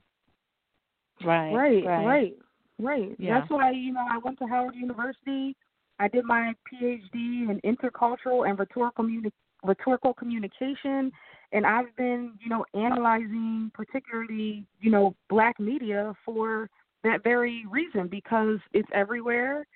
right. 1.24 1.52
Right, 1.54 1.84
Right. 1.84 2.04
right, 2.04 2.34
right. 2.78 3.14
Yeah. 3.18 3.38
That's 3.38 3.50
why 3.50 3.70
you 3.72 3.92
know 3.92 4.06
I 4.08 4.18
went 4.18 4.38
to 4.38 4.46
Howard 4.46 4.74
University. 4.74 5.56
I 5.98 6.08
did 6.08 6.24
my 6.24 6.54
PhD 6.72 7.04
in 7.14 7.60
intercultural 7.64 8.48
and 8.48 8.58
rhetorical, 8.58 9.04
communi- 9.04 9.32
rhetorical 9.62 10.12
communication, 10.12 11.12
and 11.52 11.64
I've 11.64 11.94
been, 11.96 12.32
you 12.40 12.50
know, 12.50 12.64
analyzing 12.74 13.70
particularly, 13.74 14.66
you 14.80 14.90
know, 14.90 15.14
black 15.28 15.58
media 15.60 16.14
for 16.24 16.68
that 17.04 17.22
very 17.22 17.64
reason 17.70 18.08
because 18.08 18.58
it's 18.72 18.88
everywhere. 18.92 19.66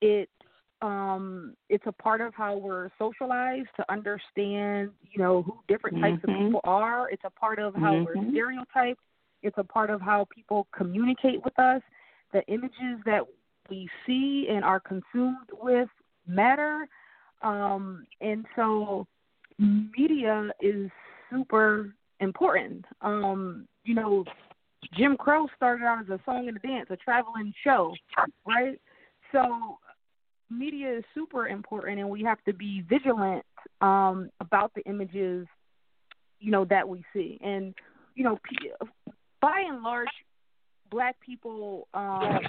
It 0.00 0.28
um 0.82 1.54
it's 1.68 1.84
a 1.86 1.92
part 1.92 2.22
of 2.22 2.32
how 2.34 2.56
we're 2.56 2.88
socialized 2.98 3.68
to 3.76 3.92
understand, 3.92 4.90
you 5.12 5.22
know, 5.22 5.42
who 5.42 5.58
different 5.68 6.00
types 6.00 6.22
mm-hmm. 6.22 6.30
of 6.30 6.46
people 6.46 6.60
are. 6.64 7.10
It's 7.10 7.22
a 7.24 7.30
part 7.30 7.58
of 7.58 7.74
how 7.74 7.92
mm-hmm. 7.92 8.18
we're 8.18 8.30
stereotyped. 8.32 9.00
It's 9.42 9.58
a 9.58 9.64
part 9.64 9.90
of 9.90 10.00
how 10.00 10.26
people 10.34 10.66
communicate 10.76 11.44
with 11.44 11.56
us. 11.58 11.82
The 12.32 12.42
images 12.46 13.02
that 13.06 13.22
we 13.68 13.88
see 14.06 14.48
and 14.50 14.64
are 14.64 14.80
consumed 14.80 15.36
with 15.52 15.88
matter. 16.26 16.88
Um, 17.42 18.06
and 18.20 18.44
so 18.56 19.06
media 19.58 20.50
is 20.60 20.90
super 21.30 21.94
important. 22.20 22.84
Um, 23.00 23.66
you 23.84 23.94
know, 23.94 24.24
Jim 24.96 25.16
Crow 25.16 25.46
started 25.56 25.84
out 25.84 26.00
as 26.00 26.08
a 26.08 26.20
song 26.24 26.48
and 26.48 26.56
a 26.56 26.60
dance, 26.60 26.88
a 26.90 26.96
traveling 26.96 27.52
show, 27.62 27.94
right? 28.46 28.80
So 29.32 29.78
media 30.50 30.98
is 30.98 31.04
super 31.14 31.48
important 31.48 32.00
and 32.00 32.10
we 32.10 32.22
have 32.22 32.42
to 32.44 32.52
be 32.52 32.84
vigilant 32.88 33.44
um, 33.80 34.30
about 34.40 34.72
the 34.74 34.82
images, 34.82 35.46
you 36.40 36.50
know, 36.50 36.64
that 36.66 36.88
we 36.88 37.04
see. 37.12 37.38
And, 37.42 37.74
you 38.14 38.24
know, 38.24 38.38
by 39.40 39.64
and 39.68 39.82
large, 39.82 40.08
black 40.90 41.16
people 41.20 41.88
um, 41.94 42.40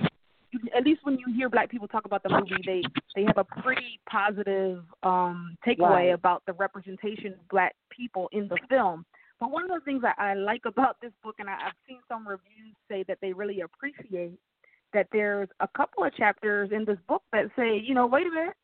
at 0.75 0.83
least 0.83 1.01
when 1.03 1.17
you 1.17 1.33
hear 1.33 1.49
black 1.49 1.69
people 1.69 1.87
talk 1.87 2.05
about 2.05 2.23
the 2.23 2.29
movie, 2.29 2.61
they 2.65 2.81
they 3.15 3.23
have 3.23 3.37
a 3.37 3.61
pretty 3.61 3.99
positive 4.09 4.83
um 5.03 5.55
takeaway 5.65 5.89
right. 5.89 6.13
about 6.13 6.43
the 6.45 6.53
representation 6.53 7.33
of 7.33 7.49
black 7.49 7.75
people 7.89 8.29
in 8.31 8.47
the 8.47 8.57
film. 8.69 9.05
But 9.39 9.51
one 9.51 9.63
of 9.63 9.69
the 9.69 9.83
things 9.83 10.03
I, 10.03 10.31
I 10.31 10.33
like 10.35 10.61
about 10.65 10.97
this 11.01 11.11
book, 11.23 11.35
and 11.39 11.49
I, 11.49 11.53
I've 11.53 11.73
seen 11.87 11.99
some 12.07 12.27
reviews 12.27 12.75
say 12.89 13.03
that 13.07 13.17
they 13.21 13.33
really 13.33 13.61
appreciate 13.61 14.37
that 14.93 15.07
there's 15.11 15.49
a 15.61 15.67
couple 15.75 16.03
of 16.03 16.13
chapters 16.15 16.69
in 16.71 16.85
this 16.85 16.99
book 17.07 17.23
that 17.31 17.45
say, 17.55 17.81
you 17.83 17.95
know, 17.95 18.05
wait 18.05 18.27
a 18.27 18.29
minute, 18.29 18.55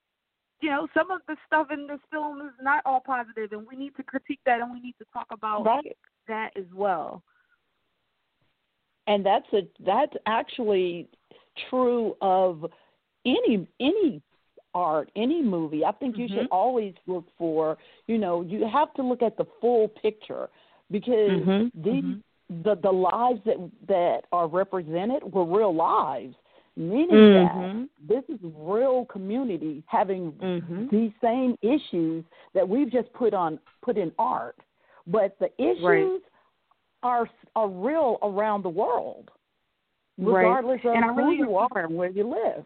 you 0.61 0.69
know, 0.69 0.87
some 0.93 1.09
of 1.09 1.21
the 1.27 1.35
stuff 1.47 1.67
in 1.71 1.87
this 1.87 1.99
film 2.11 2.41
is 2.41 2.53
not 2.61 2.83
all 2.85 2.99
positive, 2.99 3.53
and 3.53 3.65
we 3.67 3.75
need 3.75 3.95
to 3.95 4.03
critique 4.03 4.41
that, 4.45 4.59
and 4.59 4.71
we 4.71 4.79
need 4.79 4.95
to 4.99 5.05
talk 5.13 5.27
about 5.31 5.65
right. 5.65 5.97
that 6.27 6.51
as 6.57 6.65
well. 6.75 7.23
And 9.07 9.25
that's 9.25 9.47
a 9.53 9.61
that's 9.85 10.13
actually 10.25 11.07
true 11.69 12.15
of 12.21 12.65
any 13.25 13.67
any 13.79 14.21
art, 14.73 15.09
any 15.15 15.41
movie. 15.41 15.83
I 15.83 15.91
think 15.93 16.17
you 16.17 16.25
mm-hmm. 16.25 16.35
should 16.35 16.47
always 16.51 16.93
look 17.07 17.25
for, 17.37 17.77
you 18.05 18.17
know, 18.17 18.41
you 18.41 18.67
have 18.71 18.93
to 18.95 19.01
look 19.01 19.21
at 19.21 19.37
the 19.37 19.45
full 19.59 19.87
picture 19.87 20.49
because 20.91 21.31
mm-hmm. 21.31 21.81
these 21.81 22.03
mm-hmm. 22.03 22.63
the 22.63 22.75
the 22.75 22.91
lives 22.91 23.39
that 23.45 23.71
that 23.87 24.21
are 24.31 24.47
represented 24.47 25.23
were 25.31 25.45
real 25.45 25.75
lives. 25.75 26.35
Meaning 26.75 27.09
mm-hmm. 27.09 27.81
that 28.07 28.23
this 28.27 28.35
is 28.35 28.39
real 28.55 29.05
community 29.05 29.83
having 29.87 30.31
mm-hmm. 30.33 30.85
these 30.91 31.11
same 31.23 31.57
issues 31.63 32.23
that 32.53 32.69
we've 32.69 32.91
just 32.91 33.11
put 33.13 33.33
on 33.33 33.57
put 33.81 33.97
in 33.97 34.11
art, 34.19 34.57
but 35.07 35.35
the 35.39 35.49
issues 35.57 35.81
right. 35.83 36.19
Are 37.03 37.29
are 37.55 37.69
real 37.69 38.17
around 38.21 38.63
the 38.63 38.69
world 38.69 39.29
regardless 40.17 40.79
right. 40.83 40.97
of 40.97 41.03
and 41.03 41.19
who 41.19 41.31
you 41.31 41.55
are 41.55 41.85
and 41.85 41.95
where 41.95 42.09
you 42.09 42.27
live. 42.27 42.65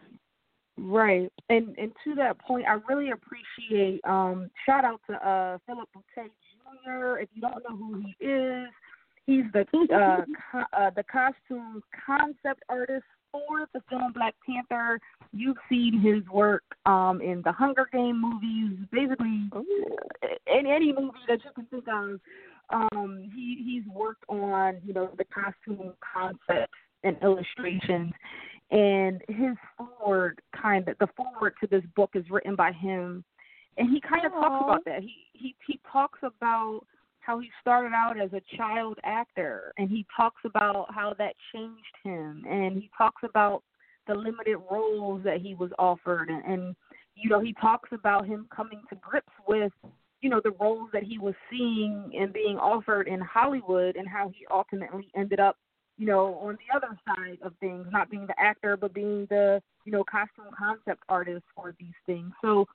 Right. 0.78 1.30
And 1.48 1.76
and 1.78 1.92
to 2.04 2.14
that 2.16 2.38
point, 2.40 2.64
I 2.66 2.78
really 2.88 3.10
appreciate 3.10 4.00
um 4.04 4.50
shout 4.66 4.84
out 4.84 5.00
to 5.10 5.14
uh 5.16 5.58
Philip 5.66 5.88
Boutte 5.94 6.28
Jr. 6.84 7.18
If 7.18 7.28
you 7.34 7.42
don't 7.42 7.62
know 7.68 7.76
who 7.76 8.02
he 8.02 8.26
is, 8.26 8.68
he's 9.26 9.44
the 9.52 9.60
uh, 9.94 10.24
co- 10.50 10.76
uh 10.76 10.90
the 10.96 11.04
costume 11.04 11.82
concept 12.06 12.62
artist 12.68 13.04
for 13.30 13.68
the 13.74 13.80
film 13.88 14.12
Black 14.12 14.34
Panther. 14.46 14.98
You've 15.32 15.58
seen 15.68 16.00
his 16.00 16.26
work 16.32 16.64
um 16.86 17.20
in 17.20 17.42
the 17.44 17.52
Hunger 17.52 17.86
Game 17.92 18.20
movies, 18.20 18.78
basically 18.90 19.50
in 20.46 20.66
any 20.66 20.92
movie 20.92 21.18
that 21.28 21.40
you 21.44 21.50
can 21.54 21.66
think 21.66 21.84
of. 21.92 22.18
Um 22.72 23.30
he 23.34 23.62
he's 23.64 23.94
worked 23.94 24.24
on, 24.28 24.78
you 24.84 24.92
know, 24.92 25.10
the 25.16 25.24
costume 25.24 25.92
concepts 26.12 26.72
and 27.04 27.16
illustrations. 27.22 28.12
And 28.70 29.20
his 29.28 29.56
foreword 29.76 30.40
kind 30.60 30.88
of 30.88 30.96
the 30.98 31.08
foreword 31.16 31.54
to 31.60 31.66
this 31.66 31.84
book 31.94 32.10
is 32.14 32.24
written 32.30 32.56
by 32.56 32.72
him, 32.72 33.22
and 33.76 33.90
he 33.90 34.00
kind 34.00 34.24
of 34.24 34.32
Aww. 34.32 34.40
talks 34.40 34.64
about 34.64 34.84
that. 34.86 35.02
He 35.02 35.14
he 35.34 35.54
he 35.66 35.80
talks 35.92 36.20
about 36.22 36.80
how 37.20 37.38
he 37.38 37.50
started 37.60 37.92
out 37.94 38.18
as 38.20 38.32
a 38.32 38.56
child 38.56 38.98
actor, 39.04 39.72
and 39.78 39.88
he 39.88 40.04
talks 40.16 40.40
about 40.44 40.86
how 40.92 41.14
that 41.18 41.34
changed 41.54 41.96
him, 42.02 42.44
and 42.48 42.76
he 42.76 42.90
talks 42.96 43.22
about 43.24 43.62
the 44.08 44.14
limited 44.14 44.56
roles 44.70 45.22
that 45.22 45.40
he 45.40 45.54
was 45.54 45.70
offered, 45.78 46.28
and, 46.28 46.44
and 46.44 46.76
you 47.14 47.30
know 47.30 47.40
he 47.40 47.54
talks 47.60 47.90
about 47.92 48.26
him 48.26 48.46
coming 48.54 48.82
to 48.88 48.96
grips 48.96 49.32
with 49.46 49.72
you 50.22 50.30
know 50.30 50.40
the 50.42 50.52
roles 50.52 50.88
that 50.92 51.02
he 51.02 51.18
was 51.18 51.34
seeing 51.50 52.12
and 52.18 52.32
being 52.32 52.56
offered 52.56 53.08
in 53.08 53.20
Hollywood, 53.20 53.96
and 53.96 54.08
how 54.08 54.30
he 54.30 54.46
ultimately 54.50 55.08
ended 55.14 55.40
up 55.40 55.56
you 55.98 56.06
know, 56.06 56.34
on 56.42 56.56
the 56.56 56.76
other 56.76 56.98
side 57.06 57.38
of 57.42 57.52
things, 57.60 57.86
not 57.90 58.10
being 58.10 58.26
the 58.26 58.34
actor, 58.38 58.76
but 58.76 58.94
being 58.94 59.26
the, 59.30 59.62
you 59.84 59.92
know, 59.92 60.02
costume 60.04 60.52
concept 60.56 61.02
artist 61.08 61.44
for 61.54 61.74
these 61.78 61.94
things. 62.06 62.32
So, 62.42 62.66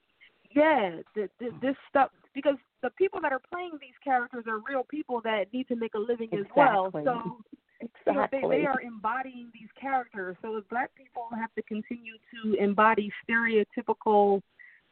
yeah, 0.56 0.98
the, 1.16 1.30
the, 1.40 1.50
this 1.62 1.76
stuff, 1.90 2.12
because 2.34 2.56
the 2.84 2.90
people 2.92 3.20
that 3.22 3.32
are 3.32 3.42
playing 3.52 3.72
these 3.82 3.98
characters 4.04 4.46
are 4.48 4.60
real 4.60 4.86
people 4.90 5.22
that 5.26 5.52
need 5.52 5.68
to 5.68 5.76
make 5.76 5.94
a 5.96 6.00
living 6.00 6.30
exactly. 6.32 6.42
as 6.42 6.46
well. 6.56 6.90
So, 6.94 7.38
exactly. 7.82 7.94
you 8.08 8.14
know, 8.14 8.28
they, 8.32 8.58
they 8.62 8.66
are 8.66 8.82
embodying 8.82 9.50
these 9.54 9.70
characters. 9.80 10.38
So, 10.42 10.56
if 10.58 10.70
black 10.70 10.92
people 10.96 11.28
have 11.38 11.54
to 11.56 11.64
continue 11.64 12.14
to 12.34 12.54
embody 12.64 13.12
stereotypical 13.28 14.42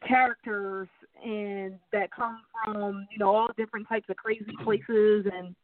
characters 0.06 0.88
and 1.24 1.78
that 1.92 2.10
come 2.10 2.40
from, 2.64 3.06
you 3.10 3.18
know, 3.18 3.34
all 3.34 3.48
different 3.56 3.88
types 3.88 4.08
of 4.08 4.16
crazy 4.16 4.44
places 4.62 5.26
and, 5.32 5.54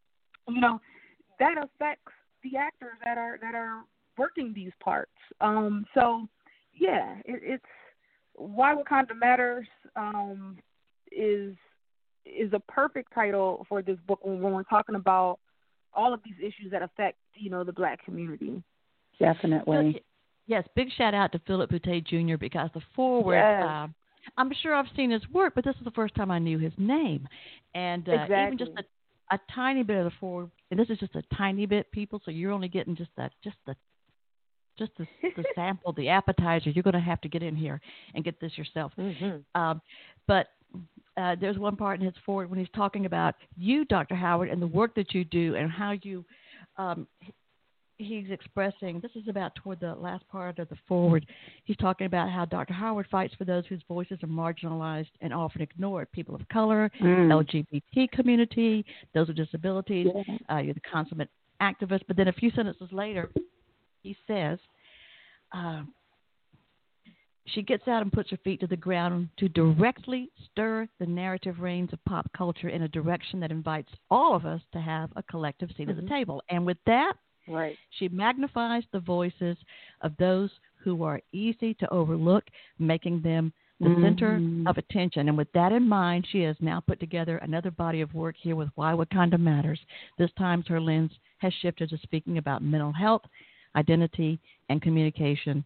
you 0.49 0.61
know, 0.61 0.81
that 1.39 1.57
affects 1.59 2.13
the 2.43 2.57
actors 2.57 2.97
that 3.05 3.19
are 3.19 3.39
that 3.41 3.55
are 3.55 3.83
working 4.19 4.53
these 4.55 4.73
parts. 4.83 5.13
Um, 5.41 5.87
so 5.95 6.27
yeah, 6.75 7.17
it, 7.25 7.41
it's 7.43 7.65
why 8.35 8.75
Wakanda 8.75 9.17
matters 9.19 9.67
um, 9.97 10.59
is 11.11 11.55
is 12.25 12.53
a 12.53 12.61
perfect 12.61 13.13
title 13.15 13.67
for 13.69 13.83
this 13.83 13.99
book 14.07 14.21
when, 14.23 14.41
when 14.41 14.53
we're 14.53 14.63
talking 14.65 14.95
about 14.95 15.39
all 15.95 16.15
of 16.15 16.21
these 16.25 16.35
issues 16.39 16.71
that 16.71 16.83
affect 16.83 17.19
you 17.35 17.51
know 17.51 17.65
the 17.65 17.73
black 17.73 18.05
community. 18.05 18.63
Definitely. 19.19 20.03
Yes, 20.47 20.67
big 20.75 20.89
shout 20.97 21.15
out 21.15 21.31
to 21.33 21.41
Philip 21.47 21.71
Boutte 21.71 22.05
Jr. 22.07 22.37
because 22.37 22.71
the 22.75 22.81
foreword. 22.97 23.37
Yes. 23.37 23.65
Uh, 23.69 23.87
I'm 24.37 24.51
sure 24.63 24.75
I've 24.75 24.87
seen 24.97 25.11
his 25.11 25.23
work, 25.33 25.55
but 25.55 25.65
this 25.65 25.77
is 25.77 25.85
the 25.85 25.91
first 25.93 26.15
time 26.15 26.31
I 26.31 26.39
knew 26.39 26.59
his 26.59 26.73
name, 26.79 27.29
and 27.75 28.09
uh, 28.09 28.13
exactly. 28.13 28.47
even 28.47 28.59
just 28.59 28.71
a 28.79 28.83
a 29.33 29.41
tiny 29.55 29.83
bit 29.83 29.97
of 29.97 30.05
the 30.05 30.13
foreword, 30.21 30.51
and 30.71 30.79
this 30.79 30.91
is 30.91 30.99
just 30.99 31.15
a 31.15 31.23
tiny 31.35 31.65
bit, 31.65 31.91
people. 31.91 32.21
So 32.25 32.31
you're 32.31 32.53
only 32.53 32.69
getting 32.69 32.95
just 32.95 33.11
that, 33.17 33.33
just 33.43 33.57
the, 33.67 33.75
just 34.79 34.93
the, 34.99 35.07
the 35.37 35.45
sample, 35.55 35.93
the 35.95 36.11
appetizer. 36.11 36.71
You're 36.71 36.83
going 36.83 36.95
to 36.95 37.01
have 37.01 37.21
to 37.23 37.29
get 37.29 37.43
in 37.43 37.57
here 37.57 37.81
and 38.15 38.25
get 38.25 38.39
this 38.41 38.53
yourself. 38.59 38.93
Mm-hmm. 38.99 39.61
Um, 39.61 39.81
but 40.29 40.49
uh, 41.17 41.37
there's 41.41 41.57
one 41.57 41.77
part 41.77 41.99
in 41.99 42.05
his 42.05 42.15
foreword 42.27 42.51
when 42.51 42.59
he's 42.59 42.69
talking 42.77 43.07
about 43.07 43.35
you, 43.57 43.87
Dr. 43.87 44.15
Howard, 44.15 44.51
and 44.51 44.61
the 44.61 44.67
work 44.67 44.95
that 44.97 45.15
you 45.15 45.25
do, 45.25 45.55
and 45.57 45.71
how 45.71 45.95
you 46.03 46.25
um, 46.77 47.07
he's 48.03 48.31
expressing 48.31 49.01
this 49.01 49.11
is 49.15 49.29
about 49.29 49.55
toward 49.55 49.81
the 49.81 49.95
last 49.95 50.27
part 50.29 50.59
of 50.59 50.69
the 50.69 50.77
foreword. 50.89 51.27
He's 51.65 51.77
talking 51.77 52.07
about 52.07 52.31
how 52.31 52.45
Dr. 52.45 52.75
Howard 52.75 53.07
fights 53.11 53.35
for 53.37 53.45
those 53.45 53.65
whose 53.67 53.83
voices 53.89 54.19
are 54.23 54.29
marginalized 54.29 55.11
and 55.21 55.33
often 55.33 55.63
ignored 55.63 56.11
people 56.13 56.35
of 56.35 56.49
color, 56.49 56.91
mm. 57.01 57.47
LGBT 57.63 58.11
community, 58.11 58.85
those 59.15 59.29
with 59.29 59.37
disabilities. 59.37 60.09
Yeah. 60.15 60.37
Uh, 60.51 60.59
you're 60.59 60.75
the 60.75 60.81
consummate 60.81 61.31
activist. 61.61 62.03
But 62.09 62.17
then 62.17 62.29
a 62.29 62.33
few 62.33 62.51
sentences 62.51 62.89
later, 62.93 63.31
he 64.03 64.17
says, 64.27 64.59
uh, 65.53 65.83
she 67.47 67.63
gets 67.63 67.89
out 67.89 68.03
and 68.03 68.13
puts 68.13 68.31
her 68.31 68.37
feet 68.39 68.61
to 68.61 68.67
the 68.67 68.77
ground 68.77 69.29
to 69.39 69.49
directly 69.49 70.31
stir 70.51 70.89
the 71.01 71.07
narrative 71.07 71.61
reins 71.61 71.93
of 71.93 72.05
pop 72.05 72.31
culture 72.37 72.69
in 72.69 72.83
a 72.83 72.89
direction 72.89 73.41
that 73.41 73.51
invites 73.51 73.91
all 74.11 74.37
of 74.37 74.47
us 74.47 74.61
to 74.73 74.81
have 74.81 75.11
a 75.17 75.23
collective 75.25 75.69
seat 75.77 75.89
mm-hmm. 75.89 75.99
at 75.99 76.05
the 76.05 76.09
table. 76.09 76.43
And 76.51 76.65
with 76.65 76.79
that, 76.87 77.15
Right. 77.49 77.77
She 77.99 78.09
magnifies 78.09 78.85
the 78.93 79.01
voices 79.01 79.57
of 80.01 80.13
those 80.19 80.51
who 80.83 81.03
are 81.03 81.21
easy 81.33 81.75
to 81.75 81.93
overlook, 81.93 82.45
making 82.79 83.23
them 83.23 83.53
the 83.81 83.89
mm-hmm. 83.89 84.05
center 84.05 84.41
of 84.69 84.79
attention. 84.79 85.29
And 85.29 85.37
with 85.37 85.51
that 85.53 85.73
in 85.73 85.89
mind, 85.89 86.27
she 86.31 86.43
has 86.43 86.57
now 86.61 86.81
put 86.81 87.01
together 87.01 87.39
another 87.39 87.71
body 87.71 88.01
of 88.01 88.15
work 88.15 88.37
here 88.39 88.55
with 88.55 88.69
Why 88.77 88.93
Wakanda 88.93 89.39
Matters. 89.39 89.81
This 90.19 90.31
time, 90.39 90.63
her 90.69 90.81
lens 90.81 91.11
has 91.39 91.53
shifted 91.61 91.91
to 91.91 91.99
speaking 91.99 92.39
about 92.39 92.63
mental 92.63 92.93
health, 92.93 93.23
identity, 93.75 94.39
and 94.69 94.81
communication 94.81 95.65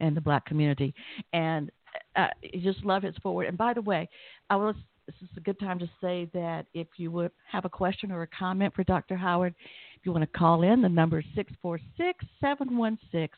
in 0.00 0.14
the 0.14 0.20
black 0.20 0.46
community. 0.46 0.94
And 1.34 1.70
uh, 2.16 2.28
just 2.62 2.84
love 2.84 3.02
his 3.02 3.14
foreword. 3.22 3.48
And 3.48 3.58
by 3.58 3.74
the 3.74 3.82
way, 3.82 4.08
I 4.48 4.56
was. 4.56 4.74
This 5.06 5.28
is 5.28 5.36
a 5.36 5.40
good 5.40 5.58
time 5.58 5.80
to 5.80 5.90
say 6.00 6.30
that 6.34 6.66
if 6.72 6.86
you 6.96 7.10
would 7.10 7.32
have 7.50 7.64
a 7.64 7.68
question 7.68 8.12
or 8.12 8.22
a 8.22 8.28
comment 8.28 8.72
for 8.76 8.84
Dr. 8.84 9.16
Howard, 9.16 9.56
if 10.00 10.06
you 10.06 10.12
want 10.12 10.22
to 10.22 10.38
call 10.38 10.62
in, 10.62 10.80
the 10.80 10.88
number 10.88 11.18
is 11.18 11.24
six 11.34 11.52
four 11.60 11.78
six 11.98 12.24
seven 12.40 12.78
one 12.78 12.98
six 13.12 13.36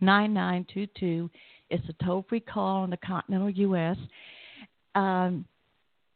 nine 0.00 0.34
nine 0.34 0.66
two 0.72 0.88
two. 0.98 1.30
It's 1.70 1.84
a 1.88 2.04
toll 2.04 2.26
free 2.28 2.40
call 2.40 2.82
in 2.82 2.90
the 2.90 2.96
continental 2.96 3.50
U.S. 3.50 3.96
Um, 4.96 5.44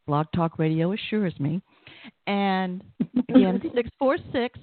Blog 0.09 0.27
Talk 0.35 0.59
Radio 0.59 0.93
assures 0.93 1.39
me. 1.39 1.63
And 2.27 2.83
again, 3.29 3.61
646, 3.75 4.59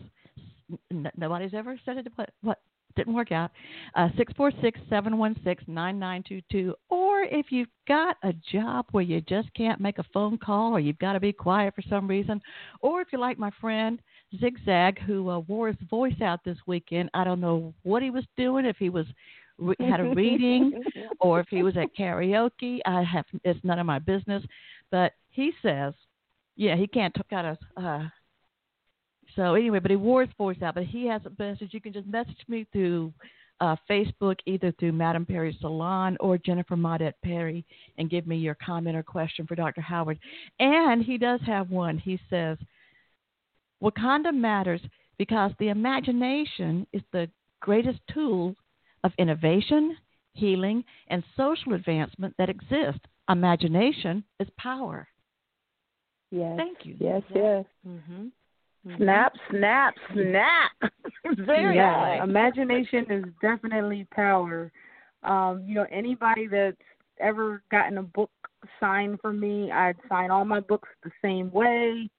nobody's 1.17 1.53
ever 1.53 1.79
said 1.85 1.97
it, 1.97 2.07
but 2.17 2.31
what 2.41 2.59
didn't 2.95 3.13
work 3.13 3.31
out. 3.31 3.51
Uh, 3.95 4.09
six 4.17 4.33
four 4.35 4.51
six 4.61 4.79
seven 4.89 5.17
one 5.17 5.35
six 5.43 5.63
nine 5.67 5.99
nine 5.99 6.23
two 6.27 6.41
two. 6.51 6.73
Or 6.89 7.23
if 7.23 7.47
you've 7.49 7.69
got 7.87 8.17
a 8.23 8.33
job 8.51 8.85
where 8.91 9.03
you 9.03 9.21
just 9.21 9.53
can't 9.53 9.79
make 9.79 9.99
a 9.99 10.05
phone 10.13 10.37
call, 10.37 10.73
or 10.73 10.79
you've 10.79 10.99
got 10.99 11.13
to 11.13 11.19
be 11.19 11.33
quiet 11.33 11.75
for 11.75 11.81
some 11.89 12.07
reason, 12.07 12.41
or 12.81 13.01
if 13.01 13.07
you 13.11 13.19
like 13.19 13.37
my 13.39 13.51
friend 13.61 13.99
Zigzag 14.39 14.99
who 14.99 15.29
uh, 15.29 15.39
wore 15.39 15.67
his 15.67 15.89
voice 15.89 16.19
out 16.21 16.43
this 16.43 16.57
weekend, 16.67 17.09
I 17.13 17.23
don't 17.23 17.41
know 17.41 17.73
what 17.83 18.03
he 18.03 18.09
was 18.09 18.25
doing. 18.37 18.65
If 18.65 18.77
he 18.77 18.89
was 18.89 19.05
had 19.79 19.99
a 19.99 20.13
reading 20.15 20.83
or 21.19 21.39
if 21.39 21.47
he 21.49 21.63
was 21.63 21.77
at 21.77 21.95
karaoke. 21.97 22.79
I 22.85 23.03
have 23.03 23.25
it's 23.43 23.59
none 23.63 23.79
of 23.79 23.85
my 23.85 23.99
business. 23.99 24.43
But 24.91 25.13
he 25.29 25.51
says, 25.61 25.93
yeah, 26.55 26.75
he 26.75 26.87
can't 26.87 27.13
talk 27.13 27.31
out 27.31 27.45
of. 27.45 27.57
Uh, 27.77 28.07
so 29.35 29.55
anyway, 29.55 29.79
but 29.79 29.91
he 29.91 29.97
wore 29.97 30.21
his 30.21 30.33
voice 30.37 30.61
out. 30.61 30.75
But 30.75 30.85
he 30.85 31.07
has 31.07 31.21
a 31.25 31.31
message. 31.41 31.69
You 31.71 31.81
can 31.81 31.93
just 31.93 32.07
message 32.07 32.37
me 32.47 32.65
through 32.71 33.13
uh, 33.61 33.75
Facebook, 33.89 34.37
either 34.45 34.73
through 34.79 34.91
Madame 34.91 35.25
Perry 35.25 35.57
Salon 35.61 36.17
or 36.19 36.37
Jennifer 36.37 36.75
Maudette 36.75 37.13
Perry, 37.23 37.65
and 37.97 38.09
give 38.09 38.27
me 38.27 38.37
your 38.37 38.55
comment 38.55 38.95
or 38.95 39.03
question 39.03 39.47
for 39.47 39.55
Dr. 39.55 39.81
Howard. 39.81 40.19
And 40.59 41.03
he 41.03 41.17
does 41.17 41.39
have 41.45 41.69
one. 41.69 41.97
He 41.97 42.19
says, 42.29 42.57
Wakanda 43.81 44.33
matters 44.33 44.81
because 45.17 45.51
the 45.59 45.69
imagination 45.69 46.87
is 46.93 47.01
the 47.11 47.29
greatest 47.61 47.99
tool 48.13 48.55
of 49.03 49.11
innovation, 49.17 49.95
healing, 50.33 50.83
and 51.07 51.23
social 51.37 51.73
advancement 51.73 52.33
that 52.37 52.49
exists. 52.49 53.01
Imagination 53.29 54.23
is 54.39 54.47
power. 54.57 55.07
Yes. 56.31 56.57
Thank 56.57 56.79
you. 56.83 56.95
Yes, 56.99 57.21
yes. 57.33 57.65
Mm-hmm. 57.87 58.25
Mm-hmm. 58.87 59.03
Snap, 59.03 59.33
snap, 59.49 59.95
snap. 60.13 60.91
Very 61.37 61.75
yeah. 61.75 61.91
nice. 61.91 62.23
Imagination 62.23 63.05
is 63.09 63.25
definitely 63.41 64.07
power. 64.11 64.71
Um, 65.23 65.63
you 65.65 65.75
know, 65.75 65.87
anybody 65.91 66.47
that's 66.47 66.77
ever 67.19 67.63
gotten 67.71 67.97
a 67.97 68.03
book 68.03 68.29
signed 68.79 69.19
for 69.21 69.33
me, 69.33 69.71
I'd 69.71 69.95
sign 70.09 70.29
all 70.29 70.45
my 70.45 70.59
books 70.59 70.89
the 71.03 71.11
same 71.23 71.51
way. 71.51 72.09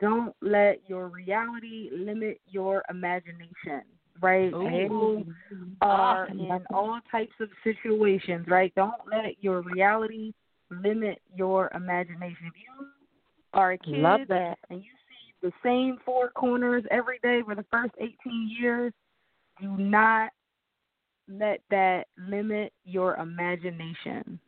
Don't 0.00 0.34
let 0.40 0.80
your 0.86 1.08
reality 1.08 1.90
limit 1.92 2.40
your 2.48 2.82
imagination 2.88 3.82
right? 4.20 4.52
People 4.52 5.24
ah. 5.80 5.86
are 5.86 6.28
in 6.28 6.64
all 6.72 7.00
types 7.10 7.32
of 7.40 7.48
situations, 7.64 8.46
right? 8.48 8.72
Don't 8.74 9.00
let 9.10 9.42
your 9.42 9.62
reality 9.62 10.32
limit 10.70 11.20
your 11.34 11.70
imagination. 11.74 12.46
If 12.46 12.52
you 12.56 12.86
are 13.54 13.72
a 13.72 13.78
kid 13.78 13.96
Love 13.96 14.20
that. 14.28 14.58
and 14.68 14.80
you 14.80 14.90
see 15.08 15.34
the 15.42 15.52
same 15.64 15.98
four 16.04 16.30
corners 16.30 16.84
every 16.90 17.18
day 17.22 17.40
for 17.44 17.54
the 17.54 17.64
first 17.70 17.92
18 17.98 18.14
years, 18.60 18.92
do 19.60 19.76
not 19.76 20.30
let 21.28 21.60
that 21.70 22.06
limit 22.28 22.72
your 22.84 23.16
imagination. 23.16 24.38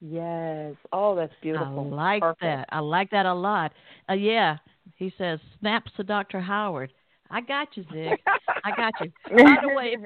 Yes. 0.00 0.74
Oh, 0.92 1.14
that's 1.14 1.32
beautiful. 1.40 1.88
I 1.92 1.94
like 1.94 2.22
Perfect. 2.22 2.42
that. 2.42 2.68
I 2.70 2.80
like 2.80 3.10
that 3.10 3.26
a 3.26 3.34
lot. 3.34 3.72
Uh, 4.08 4.14
yeah, 4.14 4.58
he 4.96 5.12
says, 5.16 5.38
snaps 5.60 5.90
to 5.96 6.04
Dr. 6.04 6.40
Howard. 6.40 6.92
I 7.30 7.40
got 7.40 7.68
you, 7.76 7.84
Zig. 7.92 8.18
I 8.64 8.70
got 8.76 8.94
you. 9.00 9.10
By 9.36 9.56
the 9.62 9.74
way, 9.74 9.96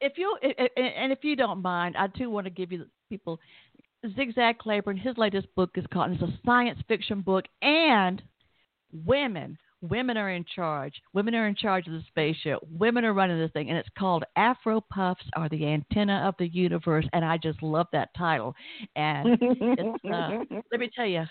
if, 0.00 0.12
you 0.16 0.36
and 0.42 1.12
if 1.12 1.20
you 1.22 1.36
don't 1.36 1.62
mind, 1.62 1.96
I 1.96 2.08
do 2.08 2.30
want 2.30 2.46
to 2.46 2.50
give 2.50 2.72
you 2.72 2.86
people 3.08 3.38
Zigzag 4.16 4.58
Claybourne. 4.58 4.98
His 4.98 5.16
latest 5.16 5.46
book 5.54 5.70
is 5.76 5.84
called. 5.92 6.12
It's 6.12 6.22
a 6.22 6.38
science 6.44 6.80
fiction 6.88 7.20
book, 7.20 7.46
and 7.62 8.22
women. 8.92 9.56
Women 9.82 10.16
are 10.16 10.30
in 10.30 10.44
charge. 10.54 10.94
Women 11.12 11.34
are 11.34 11.48
in 11.48 11.54
charge 11.54 11.86
of 11.86 11.92
the 11.92 12.02
spaceship. 12.08 12.60
Women 12.70 13.04
are 13.04 13.12
running 13.12 13.38
this 13.38 13.50
thing, 13.52 13.68
and 13.68 13.78
it's 13.78 13.88
called 13.98 14.24
Afro 14.36 14.80
Puffs 14.80 15.24
are 15.34 15.48
the 15.48 15.66
antenna 15.66 16.24
of 16.26 16.34
the 16.38 16.46
universe. 16.46 17.04
And 17.12 17.24
I 17.24 17.36
just 17.36 17.62
love 17.62 17.88
that 17.92 18.10
title. 18.16 18.54
And 18.96 19.38
it's, 19.40 20.04
uh, 20.12 20.30
let 20.70 20.80
me 20.80 20.90
tell 20.94 21.06
you, 21.06 21.24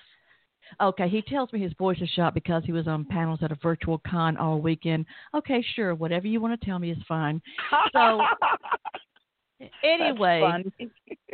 Okay, 0.79 1.09
he 1.09 1.21
tells 1.21 1.51
me 1.51 1.59
his 1.59 1.73
voice 1.77 1.97
is 2.01 2.09
shot 2.09 2.33
because 2.33 2.63
he 2.65 2.71
was 2.71 2.87
on 2.87 3.05
panels 3.05 3.39
at 3.41 3.51
a 3.51 3.57
virtual 3.61 4.01
con 4.07 4.37
all 4.37 4.61
weekend. 4.61 5.05
Okay, 5.35 5.63
sure, 5.75 5.95
whatever 5.95 6.27
you 6.27 6.39
want 6.39 6.59
to 6.59 6.65
tell 6.65 6.79
me 6.79 6.91
is 6.91 6.97
fine. 7.07 7.41
So 7.93 8.21
anyway, 9.83 10.41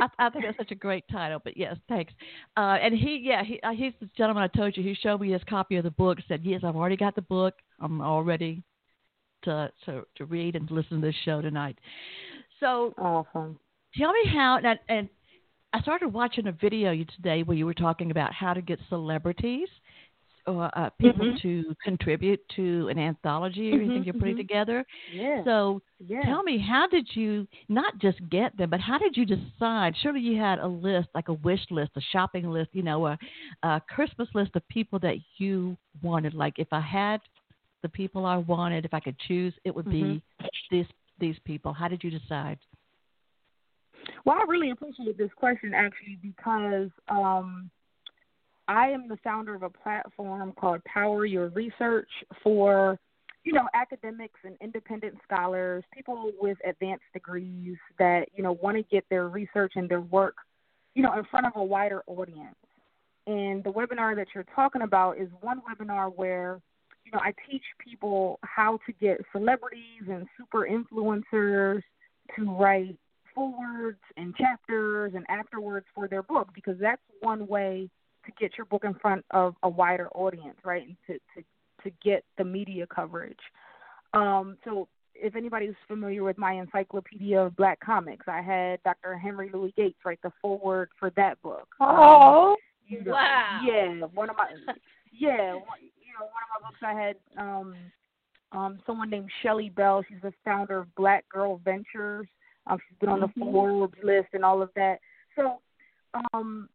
I, 0.02 0.08
I 0.20 0.30
think 0.30 0.46
that's 0.46 0.58
such 0.58 0.72
a 0.72 0.76
great 0.76 1.04
title. 1.12 1.40
But 1.44 1.58
yes, 1.58 1.78
thanks. 1.88 2.14
Uh, 2.56 2.78
and 2.82 2.94
he, 2.94 3.22
yeah, 3.24 3.44
he, 3.44 3.60
uh, 3.62 3.72
he's 3.72 3.94
the 4.00 4.10
gentleman 4.18 4.44
I 4.44 4.58
told 4.58 4.76
you. 4.78 4.84
He 4.84 4.96
showed 4.96 5.22
me 5.22 5.32
his 5.32 5.42
copy 5.50 5.76
of 5.76 5.84
the 5.84 5.92
book. 5.92 6.18
Said, 6.28 6.42
yes, 6.44 6.62
I've 6.64 6.76
already 6.76 6.98
got 6.98 7.16
the 7.16 7.22
book. 7.22 7.56
I'm 7.80 8.02
all 8.02 8.24
ready 8.24 8.64
to 9.44 9.72
to 9.86 10.04
to 10.16 10.26
read 10.26 10.56
and 10.56 10.70
listen 10.72 11.02
to 11.02 11.08
this 11.08 11.16
show 11.24 11.42
tonight. 11.42 11.78
So 12.60 12.94
awesome. 12.98 13.60
Tell 13.96 14.12
me 14.12 14.32
how 14.34 14.60
and, 14.64 14.80
and 14.90 15.10
I 15.74 15.82
started 15.82 16.08
watching 16.10 16.48
a 16.48 16.52
video 16.52 16.92
you 16.92 17.06
today 17.06 17.44
where 17.44 17.58
you 17.58 17.66
were 17.66 17.74
talking 17.74 18.12
about 18.12 18.34
how 18.34 18.54
to 18.54 18.62
get 18.62 18.80
celebrities 18.90 19.68
or 20.48 20.72
uh, 20.78 20.90
people 21.00 21.26
mm-hmm. 21.26 21.48
to 21.48 21.76
contribute 21.84 22.40
to 22.56 22.88
an 22.88 22.98
anthology 22.98 23.72
or 23.72 23.74
mm-hmm, 23.74 23.84
anything 23.84 24.04
you're 24.06 24.14
putting 24.14 24.36
mm-hmm. 24.36 24.48
together. 24.48 24.86
Yeah. 25.14 25.44
So 25.44 25.82
yeah. 26.00 26.22
tell 26.24 26.42
me, 26.42 26.58
how 26.58 26.88
did 26.88 27.08
you 27.14 27.48
not 27.68 28.00
just 28.00 28.18
get 28.30 28.58
them, 28.58 28.70
but 28.70 28.80
how 28.80 28.98
did 28.98 29.18
you 29.18 29.26
decide? 29.26 29.94
Surely 30.02 30.22
you 30.22 30.40
had 30.40 30.60
a 30.60 30.68
list, 30.68 31.10
like 31.14 31.28
a 31.28 31.34
wish 31.34 31.60
list, 31.70 31.92
a 31.96 32.02
shopping 32.12 32.50
list, 32.50 32.70
you 32.72 32.84
know, 32.84 33.06
a, 33.08 33.20
a 33.64 33.82
Christmas 33.94 34.30
list 34.34 34.52
of 34.56 34.68
people 34.70 35.00
that 35.00 35.18
you 35.38 35.78
wanted. 36.02 36.34
Like 36.34 36.54
if 36.58 36.68
I 36.72 36.82
had 36.82 37.20
the 37.84 37.90
people 37.90 38.26
I 38.26 38.38
wanted, 38.38 38.86
if 38.86 38.94
I 38.94 39.00
could 39.00 39.18
choose, 39.28 39.54
it 39.64 39.76
would 39.76 39.90
be 39.90 40.02
Mm-hmm. 40.02 40.76
these 40.76 40.86
these 41.20 41.36
people. 41.46 41.74
How 41.74 41.88
did 41.88 42.04
you 42.04 42.12
decide? 42.12 42.60
Well, 44.26 44.38
I 44.38 44.46
really 44.48 44.72
appreciate 44.72 45.18
this 45.18 45.32
question 45.36 45.74
actually 45.74 46.20
because 46.22 46.90
um, 47.10 47.70
I 48.68 48.90
am 48.90 49.08
the 49.08 49.18
founder 49.24 49.56
of 49.56 49.64
a 49.64 49.70
platform 49.70 50.54
called 50.60 50.84
Power 50.84 51.26
Your 51.26 51.50
Research 51.50 52.10
for 52.44 53.00
you 53.44 53.54
know 53.54 53.68
academics 53.74 54.40
and 54.44 54.58
independent 54.62 55.16
scholars, 55.24 55.84
people 55.94 56.32
with 56.42 56.58
advanced 56.68 57.06
degrees 57.14 57.78
that 57.98 58.26
you 58.36 58.44
know 58.44 58.58
want 58.62 58.78
to 58.78 58.84
get 58.84 59.06
their 59.10 59.30
research 59.30 59.74
and 59.76 59.88
their 59.90 60.02
work 60.02 60.36
you 60.96 61.02
know 61.02 61.18
in 61.18 61.24
front 61.26 61.46
of 61.46 61.54
a 61.56 61.64
wider 61.64 62.04
audience. 62.08 62.56
And 63.26 63.64
the 63.64 63.72
webinar 63.72 64.16
that 64.16 64.28
you're 64.34 64.46
talking 64.56 64.82
about 64.82 65.18
is 65.18 65.30
one 65.42 65.62
webinar 65.62 66.14
where 66.14 66.60
you 67.06 67.12
know 67.14 67.20
I 67.20 67.34
teach 67.50 67.64
people 67.80 68.38
how 68.44 68.80
to 68.86 68.94
get 68.94 69.22
celebrities 69.32 70.04
and 70.10 70.28
super 70.38 70.68
influencers 70.70 71.82
to 72.36 72.52
write 72.58 72.98
forewords 73.34 74.00
and 74.18 74.36
chapters 74.36 75.14
and 75.16 75.26
afterwards 75.30 75.86
for 75.96 76.10
their 76.10 76.24
book 76.24 76.50
because 76.54 76.76
that's 76.82 77.02
one 77.22 77.48
way 77.48 77.90
to 78.28 78.32
get 78.40 78.58
your 78.58 78.66
book 78.66 78.84
in 78.84 78.94
front 78.96 79.26
of 79.32 79.56
a 79.64 79.70
wider 79.70 80.10
audience, 80.10 80.58
right? 80.64 80.86
And 80.88 80.98
to 81.08 81.14
to 81.36 81.44
to 81.84 81.96
get 82.04 82.24
the 82.38 82.44
media 82.44 82.86
coverage. 82.88 83.40
Um, 84.14 84.58
so 84.64 84.88
if 85.16 85.36
anybody's 85.36 85.74
familiar 85.88 86.24
with 86.24 86.38
my 86.38 86.54
encyclopedia 86.54 87.40
of 87.40 87.56
black 87.56 87.80
comics, 87.80 88.28
I 88.28 88.42
had 88.42 88.82
Dr. 88.84 89.18
Henry 89.18 89.50
Louis 89.52 89.74
Gates 89.76 89.98
write 90.06 90.20
the 90.22 90.32
foreword 90.42 90.90
for 91.00 91.10
that 91.12 91.42
book. 91.42 91.68
Oh, 91.80 92.52
um, 92.52 92.56
you 92.88 93.04
know, 93.04 93.14
wow. 93.14 93.62
Yeah, 93.64 94.06
one 94.14 94.30
of 94.30 94.38
my 94.38 94.50
yeah, 95.12 95.54
one, 95.54 95.80
you 95.82 96.14
know, 96.20 96.26
one 96.26 96.44
of 96.44 96.62
my 96.62 96.68
books 96.68 96.80
I 96.82 96.94
had 96.94 97.16
um 97.38 97.76
um 98.52 98.80
someone 98.86 99.10
named 99.10 99.30
Shelly 99.42 99.70
Bell. 99.70 100.04
She's 100.08 100.22
the 100.22 100.34
founder 100.46 100.80
of 100.80 100.96
Black 100.96 101.28
Girl 101.30 101.60
Ventures. 101.64 102.28
Um, 102.68 102.80
she's 102.88 102.98
been 103.00 103.10
on 103.10 103.22
the 103.22 103.28
Mhm. 103.28 103.52
Forbes 103.52 103.98
list 104.04 104.30
and 104.34 104.44
all 104.44 104.62
of 104.62 104.70
that. 104.76 105.00
So, 105.36 105.62
um, 106.34 106.70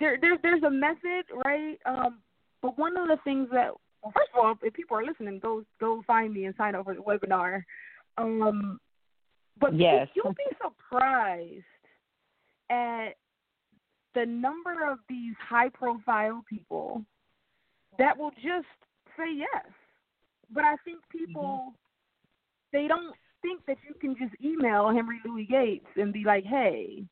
there, 0.00 0.18
there's 0.20 0.38
there's 0.42 0.62
a 0.62 0.70
method, 0.70 1.24
right? 1.44 1.78
Um, 1.86 2.18
but 2.62 2.78
one 2.78 2.96
of 2.96 3.08
the 3.08 3.18
things 3.24 3.48
that, 3.52 3.70
well, 4.02 4.12
first 4.14 4.30
of 4.34 4.44
all, 4.44 4.54
if 4.62 4.74
people 4.74 4.96
are 4.96 5.04
listening, 5.04 5.38
go 5.38 5.64
go 5.80 6.02
find 6.06 6.32
me 6.32 6.44
and 6.46 6.54
sign 6.56 6.74
up 6.74 6.84
for 6.84 6.94
the 6.94 7.00
webinar. 7.00 7.62
Um, 8.18 8.80
but 9.60 9.78
Yes. 9.78 10.08
you'll 10.14 10.32
be 10.32 10.56
surprised 10.62 11.64
at 12.70 13.10
the 14.14 14.26
number 14.26 14.90
of 14.90 14.98
these 15.08 15.34
high 15.38 15.68
profile 15.68 16.42
people 16.48 17.04
that 17.98 18.16
will 18.16 18.32
just 18.32 18.66
say 19.16 19.32
yes. 19.34 19.66
But 20.50 20.64
I 20.64 20.76
think 20.84 21.00
people 21.10 21.74
they 22.72 22.88
don't 22.88 23.14
think 23.42 23.64
that 23.66 23.76
you 23.86 23.94
can 24.00 24.16
just 24.16 24.34
email 24.42 24.90
Henry 24.90 25.20
Louis 25.24 25.46
Gates 25.46 25.86
and 25.96 26.12
be 26.12 26.24
like, 26.24 26.44
"Hey, 26.44 27.04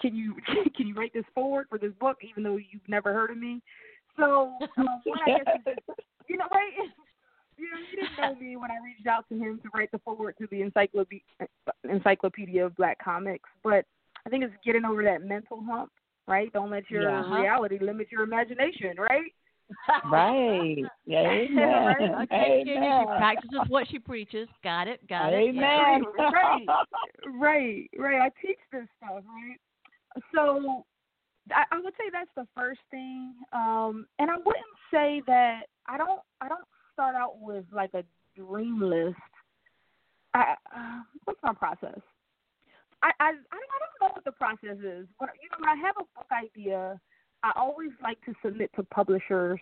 can 0.00 0.14
you 0.14 0.34
can 0.76 0.86
you 0.86 0.94
write 0.94 1.12
this 1.12 1.24
foreword 1.34 1.66
for 1.68 1.78
this 1.78 1.92
book, 2.00 2.18
even 2.28 2.42
though 2.42 2.56
you've 2.56 2.88
never 2.88 3.12
heard 3.12 3.30
of 3.30 3.38
me?" 3.38 3.62
So, 4.16 4.52
um, 4.76 4.86
what 5.04 5.20
I 5.22 5.38
guess 5.38 5.60
is, 5.66 5.94
you 6.28 6.36
know, 6.36 6.46
right? 6.50 6.72
You 7.58 7.70
know, 7.70 7.78
he 7.90 7.96
didn't 7.96 8.18
know 8.18 8.34
me 8.34 8.56
when 8.58 8.70
I 8.70 8.76
reached 8.84 9.06
out 9.06 9.26
to 9.30 9.34
him 9.34 9.58
to 9.62 9.70
write 9.72 9.90
the 9.90 9.98
foreword 10.00 10.34
to 10.42 10.46
the 10.50 10.60
encyclopedia, 10.60 11.22
encyclopedia 11.90 12.66
of 12.66 12.76
Black 12.76 13.02
Comics. 13.02 13.48
But 13.64 13.86
I 14.26 14.28
think 14.28 14.44
it's 14.44 14.52
getting 14.62 14.84
over 14.84 15.02
that 15.04 15.22
mental 15.22 15.64
hump, 15.64 15.90
right? 16.28 16.52
Don't 16.52 16.70
let 16.70 16.90
your 16.90 17.04
Yeah. 17.04 17.34
Reality 17.34 17.78
limit 17.80 18.12
your 18.12 18.24
imagination, 18.24 18.96
right? 18.98 19.32
Right. 20.04 20.84
Amen. 21.08 22.14
Okay, 22.24 22.62
Jenny, 22.66 22.90
she 23.00 23.06
practices 23.16 23.60
what 23.68 23.88
she 23.88 23.98
preaches. 23.98 24.48
Got 24.62 24.88
it. 24.88 25.06
Got 25.08 25.32
it. 25.32 25.48
Amen. 25.48 26.02
Right. 26.18 26.66
Right, 27.38 27.90
right. 27.98 28.20
I 28.20 28.30
teach 28.40 28.58
this 28.70 28.86
stuff, 28.98 29.24
right? 29.26 29.56
So 30.34 30.84
I, 31.50 31.64
I 31.70 31.80
would 31.80 31.94
say 31.94 32.04
that's 32.12 32.30
the 32.36 32.46
first 32.54 32.80
thing. 32.90 33.34
Um 33.52 34.06
and 34.18 34.30
I 34.30 34.36
wouldn't 34.36 34.76
say 34.90 35.22
that 35.26 35.62
I 35.86 35.96
don't 35.96 36.20
I 36.40 36.48
don't 36.48 36.64
start 36.92 37.14
out 37.14 37.40
with 37.40 37.64
like 37.72 37.94
a 37.94 38.04
dream 38.36 38.80
list. 38.80 39.16
I 40.34 40.54
uh, 40.74 41.02
what's 41.24 41.40
my 41.42 41.54
process? 41.54 42.00
I, 43.02 43.10
I 43.20 43.28
I 43.28 43.30
don't 43.30 44.00
know 44.00 44.14
what 44.14 44.24
the 44.24 44.32
process 44.32 44.78
is. 44.78 45.06
But 45.18 45.30
you 45.40 45.48
know, 45.50 45.58
when 45.58 45.68
I 45.68 45.76
have 45.76 45.96
a 45.98 46.04
book 46.16 46.28
idea, 46.32 47.00
I 47.42 47.52
always 47.56 47.90
like 48.02 48.20
to 48.24 48.34
submit 48.44 48.70
to 48.76 48.82
publishers 48.84 49.60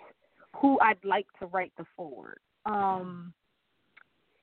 who 0.57 0.79
I'd 0.81 1.05
like 1.05 1.27
to 1.41 1.47
write 1.47 1.73
the 1.77 1.85
foreword. 1.97 2.39
Um 2.67 3.33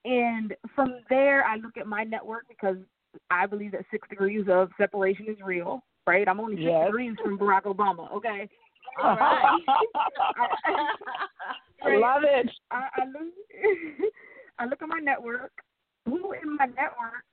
and 0.03 0.55
from 0.76 0.95
there 1.09 1.45
I 1.45 1.57
look 1.57 1.78
at 1.78 1.88
my 1.88 2.03
network 2.03 2.45
because 2.49 2.78
I 3.30 3.45
believe 3.45 3.72
that 3.74 3.86
six 3.91 4.07
degrees 4.09 4.45
of 4.49 4.70
separation 4.78 5.28
is 5.28 5.38
real, 5.43 5.84
right? 6.08 6.28
I'm 6.28 6.39
only 6.39 6.62
Yes. 6.62 6.86
degrees 6.86 7.18
from 7.22 7.38
Barack 7.38 7.64
Obama, 7.64 8.12
okay? 8.12 8.49
All 9.04 9.16
right. 9.16 9.62
I 11.84 11.97
love 11.97 12.24
it. 12.24 12.49
I, 12.70 12.88
I 12.95 13.06
look 13.06 13.34
I 14.60 14.66
look 14.66 14.82
at 14.82 14.89
my 14.89 14.99
network. 14.99 15.52
Who 16.06 16.34
in 16.34 16.58
my 16.58 16.66
network 16.66 17.24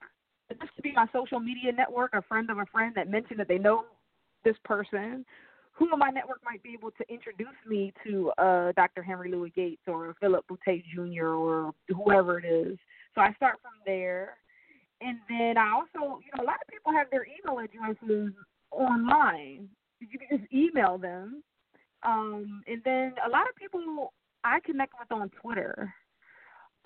this 0.49 0.69
could 0.75 0.83
be 0.83 0.93
my 0.93 1.07
social 1.13 1.41
media 1.41 1.73
network, 1.73 2.15
a 2.15 2.23
friend 2.23 2.49
of 2.51 2.59
a 2.59 2.67
friend 2.67 2.95
that 2.97 3.11
mentioned 3.11 3.39
that 3.41 3.49
they 3.49 3.59
know 3.59 3.85
this 4.45 4.57
person. 4.65 5.25
Who 5.73 5.93
in 5.93 5.99
my 5.99 6.11
network 6.11 6.41
might 6.45 6.63
be 6.63 6.73
able 6.73 6.91
to 6.93 7.13
introduce 7.13 7.49
me 7.67 7.93
to 8.05 8.31
uh 8.39 8.73
Dr. 8.73 9.03
Henry 9.03 9.31
Louis 9.31 9.51
Gates 9.51 9.83
or 9.87 10.15
Philip 10.21 10.45
Boutte 10.49 10.83
Jr. 10.95 11.27
or 11.27 11.73
whoever 11.89 12.39
it 12.39 12.45
is. 12.45 12.79
So 13.15 13.21
I 13.21 13.33
start 13.35 13.57
from 13.63 13.73
there. 13.85 14.37
And 15.01 15.19
then 15.29 15.57
I 15.57 15.71
also, 15.73 16.19
you 16.19 16.31
know, 16.35 16.43
a 16.43 16.47
lot 16.47 16.57
of 16.57 16.69
people 16.69 16.93
have 16.93 17.07
their 17.11 17.25
email 17.25 17.59
addresses 17.61 18.33
online. 18.71 19.69
You 20.01 20.07
can 20.19 20.39
just 20.39 20.53
email 20.53 20.99
them. 20.99 21.43
Um, 22.05 22.63
and 22.67 22.81
then 22.85 23.15
a 23.27 23.29
lot 23.29 23.49
of 23.49 23.57
people 23.57 24.13
I 24.45 24.61
connect 24.61 24.95
with 24.99 25.11
on 25.11 25.31
Twitter. 25.43 25.93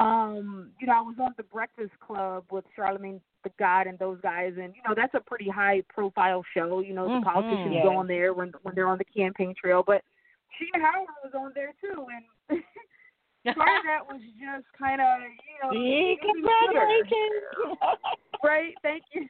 Um, 0.00 0.70
you 0.80 0.86
know, 0.86 0.94
I 0.94 1.00
was 1.00 1.16
on 1.20 1.34
the 1.36 1.42
Breakfast 1.42 1.92
Club 2.00 2.44
with 2.50 2.64
Charlemagne 2.74 3.20
the 3.44 3.50
God 3.58 3.86
and 3.86 3.98
those 3.98 4.20
guys, 4.20 4.52
and 4.60 4.74
you 4.74 4.82
know 4.86 4.94
that's 4.96 5.14
a 5.14 5.20
pretty 5.20 5.48
high 5.48 5.82
profile 5.88 6.44
show. 6.54 6.80
You 6.80 6.94
know, 6.94 7.08
the 7.08 7.18
Mhm. 7.18 7.24
politicians 7.24 7.74
Yeah. 7.74 7.82
go 7.82 7.96
on 7.96 8.06
there 8.06 8.32
when 8.32 8.50
when 8.62 8.74
they're 8.74 8.88
on 8.88 8.98
the 8.98 9.04
campaign 9.04 9.54
trail, 9.54 9.82
but 9.82 10.04
Sheena 10.54 10.80
Howard 10.80 11.08
was 11.24 11.34
on 11.34 11.52
there 11.54 11.72
too, 11.80 12.06
and 12.08 12.24
part 13.56 13.78
of 13.78 13.84
that 13.84 14.06
was 14.06 14.20
just 14.38 14.72
kind 14.74 15.00
of 15.00 15.20
you 15.20 15.58
know 15.62 16.16
congratulations. 16.20 17.78
right? 18.44 18.74
Thank 18.82 19.04
you, 19.12 19.28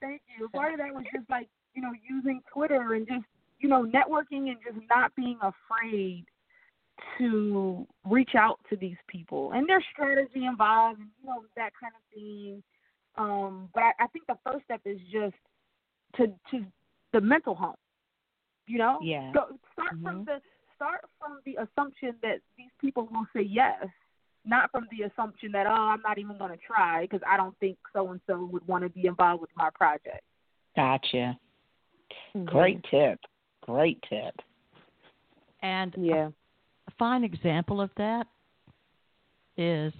thank 0.00 0.22
you. 0.38 0.48
Part 0.50 0.72
of 0.72 0.78
that 0.78 0.94
was 0.94 1.04
just 1.12 1.28
like 1.28 1.48
you 1.74 1.82
know 1.82 1.92
using 2.08 2.40
Twitter 2.52 2.94
and 2.94 3.06
just 3.06 3.24
you 3.60 3.68
know 3.68 3.84
networking 3.84 4.48
and 4.50 4.56
just 4.64 4.78
not 4.88 5.14
being 5.16 5.38
afraid 5.42 6.24
to 7.16 7.86
reach 8.08 8.34
out 8.36 8.58
to 8.68 8.76
these 8.76 8.96
people 9.06 9.52
and 9.52 9.68
their 9.68 9.82
strategy 9.92 10.44
involved 10.46 10.98
and 10.98 11.08
you 11.22 11.28
know 11.28 11.44
that 11.56 11.70
kind 11.80 11.92
of 11.94 12.02
thing. 12.14 12.62
Um, 13.16 13.68
but 13.74 13.82
I, 13.82 13.92
I 14.00 14.06
think 14.08 14.26
the 14.26 14.38
first 14.44 14.64
step 14.64 14.80
is 14.84 14.98
just 15.12 15.34
to 16.16 16.26
to 16.50 16.64
the 17.12 17.20
mental 17.20 17.54
hump. 17.54 17.76
You 18.66 18.78
know, 18.78 18.98
Yeah. 19.00 19.32
Go, 19.32 19.58
start 19.72 19.90
from 20.02 20.20
Mhm. 20.20 20.26
the 20.26 20.42
start 20.74 21.04
from 21.18 21.40
the 21.44 21.56
assumption 21.56 22.16
that 22.22 22.40
these 22.56 22.70
people 22.80 23.06
will 23.10 23.26
say 23.32 23.42
yes, 23.42 23.86
not 24.44 24.70
from 24.70 24.86
the 24.90 25.04
assumption 25.04 25.50
that 25.52 25.66
oh 25.66 25.70
I'm 25.70 26.02
not 26.02 26.18
even 26.18 26.38
going 26.38 26.50
to 26.50 26.56
try 26.64 27.02
because 27.02 27.22
I 27.26 27.36
don't 27.36 27.56
think 27.58 27.78
so 27.92 28.10
and 28.10 28.20
so 28.26 28.44
would 28.44 28.66
want 28.68 28.84
to 28.84 28.90
be 28.90 29.06
involved 29.06 29.40
with 29.40 29.50
my 29.56 29.70
project. 29.70 30.22
Gotcha. 30.76 31.38
Mm-hmm. 32.36 32.44
Great 32.46 32.84
tip. 32.90 33.18
Great 33.62 34.02
tip. 34.08 34.34
And 35.62 35.94
Yeah. 35.98 36.28
a 36.86 36.90
fine 36.98 37.24
example 37.24 37.80
of 37.80 37.90
that 37.96 38.26
is 39.56 39.92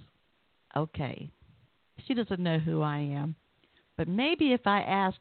okay, 0.77 1.29
she 2.07 2.15
doesn't 2.15 2.41
know 2.41 2.59
who 2.59 2.81
I 2.83 2.99
am, 2.99 3.35
but 3.97 4.07
maybe 4.09 4.53
if 4.53 4.67
I 4.67 4.83
asked 4.83 5.19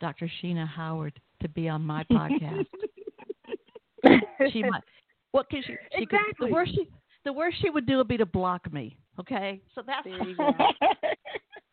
Dr. 0.00 0.30
Sheena 0.40 0.66
Howard 0.66 1.20
to 1.42 1.48
be 1.48 1.68
on 1.68 1.82
my 1.82 2.04
podcast, 2.04 2.66
she 4.50 4.62
might. 4.70 4.82
What 5.32 5.48
can 5.50 5.62
she? 5.62 5.76
she 5.96 6.06
could, 6.06 6.18
Exactly. 6.20 6.48
the 6.48 6.52
worst 6.54 6.72
she 6.74 6.88
the 7.24 7.32
worst 7.32 7.58
she 7.60 7.68
would 7.70 7.86
do 7.86 7.98
would 7.98 8.08
be 8.08 8.16
to 8.16 8.26
block 8.26 8.72
me. 8.72 8.96
Okay, 9.18 9.60
so 9.74 9.82
that's 9.86 10.04
There 10.04 10.22
you 10.26 10.34
go. 10.36 10.54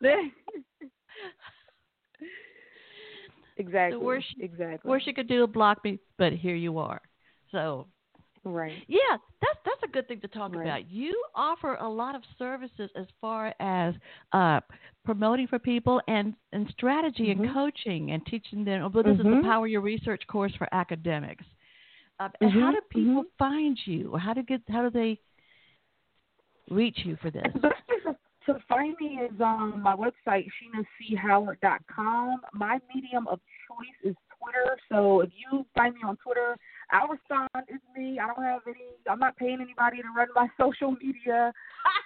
exactly. 3.58 3.98
Exactly. 4.40 4.88
worst 4.88 5.04
she 5.04 5.12
could 5.12 5.28
do 5.28 5.40
would 5.42 5.52
block 5.52 5.82
me. 5.84 5.98
But 6.16 6.32
here 6.32 6.54
you 6.56 6.78
are. 6.78 7.00
So 7.52 7.86
right. 8.44 8.72
Yeah, 8.86 8.98
that's 9.40 9.58
that's 9.64 9.82
a 9.84 9.88
good 9.88 10.08
thing 10.08 10.20
to 10.20 10.28
talk 10.28 10.54
Right. 10.54 10.62
about. 10.66 10.90
You 10.90 11.12
offer 11.34 11.74
a 11.74 11.88
lot 11.88 12.14
of 12.14 12.22
services 12.38 12.90
as 12.96 13.06
far 13.20 13.54
as 13.60 13.94
uh, 14.32 14.60
promoting 15.04 15.46
for 15.46 15.58
people 15.58 16.00
and 16.08 16.34
and 16.52 16.68
strategy 16.70 17.30
and 17.30 17.40
Mhm. 17.40 17.52
coaching 17.52 18.12
and 18.12 18.24
teaching 18.26 18.64
them. 18.64 18.80
Well, 18.92 19.02
this 19.02 19.18
is 19.18 19.18
the 19.24 19.24
Mhm. 19.24 19.42
Power 19.42 19.66
Your 19.66 19.80
Research 19.80 20.26
course 20.26 20.54
for 20.56 20.68
academics. 20.72 21.44
Uh, 22.20 22.28
and 22.40 22.50
how 22.50 22.72
do 22.72 22.80
people 22.90 23.24
mhm. 23.24 23.30
find 23.38 23.86
you? 23.86 24.16
How 24.16 24.34
do 24.34 24.42
get 24.42 24.62
how 24.68 24.82
do 24.82 24.90
they 24.90 25.20
reach 26.70 27.04
you 27.04 27.16
for 27.16 27.30
this? 27.30 27.52
The 27.52 27.60
best 27.60 27.86
place 27.86 28.16
to- 28.52 28.58
find 28.68 28.96
me 29.00 29.20
is 29.22 29.40
on 29.40 29.80
my 29.82 29.94
website, 29.94 30.46
SheenaCHoward.com. 31.10 32.40
My 32.52 32.78
medium 32.94 33.26
of 33.28 33.40
choice 33.66 34.10
is 34.10 34.16
Twitter. 34.40 34.76
So 34.88 35.20
if 35.20 35.30
you 35.34 35.66
find 35.76 35.94
me 35.94 36.00
on 36.04 36.16
Twitter, 36.16 36.56
I'll 36.90 37.08
respond. 37.08 37.48
It's 37.68 37.82
me. 37.96 38.18
I 38.18 38.26
don't 38.26 38.42
have 38.44 38.62
any. 38.66 38.96
I'm 39.10 39.18
not 39.18 39.36
paying 39.36 39.58
anybody 39.60 39.98
to 39.98 40.08
run 40.16 40.28
my 40.34 40.48
social 40.60 40.92
media. 40.92 41.52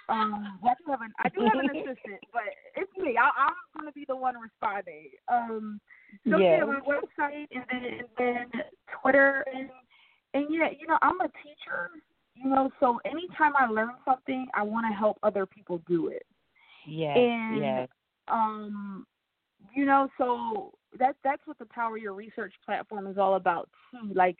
Um, 0.09 0.59
I 0.63 0.73
do 0.77 0.91
have 0.91 1.01
an 1.01 1.13
I 1.19 1.29
do 1.29 1.41
have 1.41 1.63
an 1.63 1.69
assistant, 1.75 2.21
but 2.31 2.43
it's 2.75 2.91
me. 2.97 3.17
I, 3.17 3.29
I'm 3.47 3.53
going 3.81 3.91
to 3.91 3.93
be 3.93 4.05
the 4.07 4.15
one 4.15 4.35
responding. 4.37 5.09
Um, 5.31 5.79
so 6.29 6.37
Yes. 6.37 6.59
yeah, 6.59 6.65
my 6.65 6.79
website 6.81 7.47
and 7.51 7.65
then 7.71 7.83
and 7.83 8.07
then 8.17 8.61
Twitter 9.01 9.45
and 9.53 9.69
and 10.33 10.47
yeah, 10.49 10.69
you 10.77 10.87
know, 10.87 10.97
I'm 11.01 11.19
a 11.21 11.29
teacher. 11.43 11.89
You 12.35 12.49
know, 12.49 12.71
so 12.79 12.99
anytime 13.05 13.53
I 13.55 13.67
learn 13.67 13.91
something, 14.03 14.47
I 14.55 14.63
want 14.63 14.87
to 14.91 14.97
help 14.97 15.19
other 15.21 15.45
people 15.45 15.81
do 15.87 16.07
it. 16.07 16.25
Yes. 16.87 17.17
And 17.17 17.61
yes. 17.61 17.87
um, 18.27 19.05
you 19.75 19.85
know, 19.85 20.09
so 20.17 20.73
that 20.99 21.15
that's 21.23 21.41
what 21.45 21.57
the 21.59 21.65
Power 21.65 21.97
Your 21.97 22.13
Research 22.13 22.53
platform 22.65 23.07
is 23.07 23.17
all 23.17 23.35
about 23.35 23.69
too. 23.91 24.13
Like, 24.13 24.37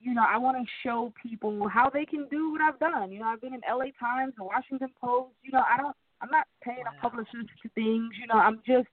you 0.00 0.14
know, 0.14 0.24
I 0.28 0.36
want 0.36 0.56
to 0.56 0.64
show 0.82 1.12
people 1.22 1.66
how 1.68 1.90
they 1.90 2.04
can 2.04 2.26
do 2.30 2.52
what 2.52 2.60
I've 2.60 2.78
done. 2.78 3.10
You 3.10 3.20
know, 3.20 3.26
I've 3.26 3.40
been 3.40 3.54
in 3.54 3.60
LA 3.68 3.86
Times, 3.98 4.34
the 4.36 4.44
Washington 4.44 4.88
Post. 5.00 5.32
You 5.42 5.52
know, 5.52 5.62
I 5.68 5.76
don't, 5.76 5.96
I'm 6.20 6.30
not 6.30 6.46
paying 6.62 6.84
a 6.86 7.00
publicist 7.00 7.48
for 7.62 7.68
things. 7.74 8.12
You 8.20 8.26
know, 8.26 8.34
I'm 8.34 8.60
just, 8.66 8.88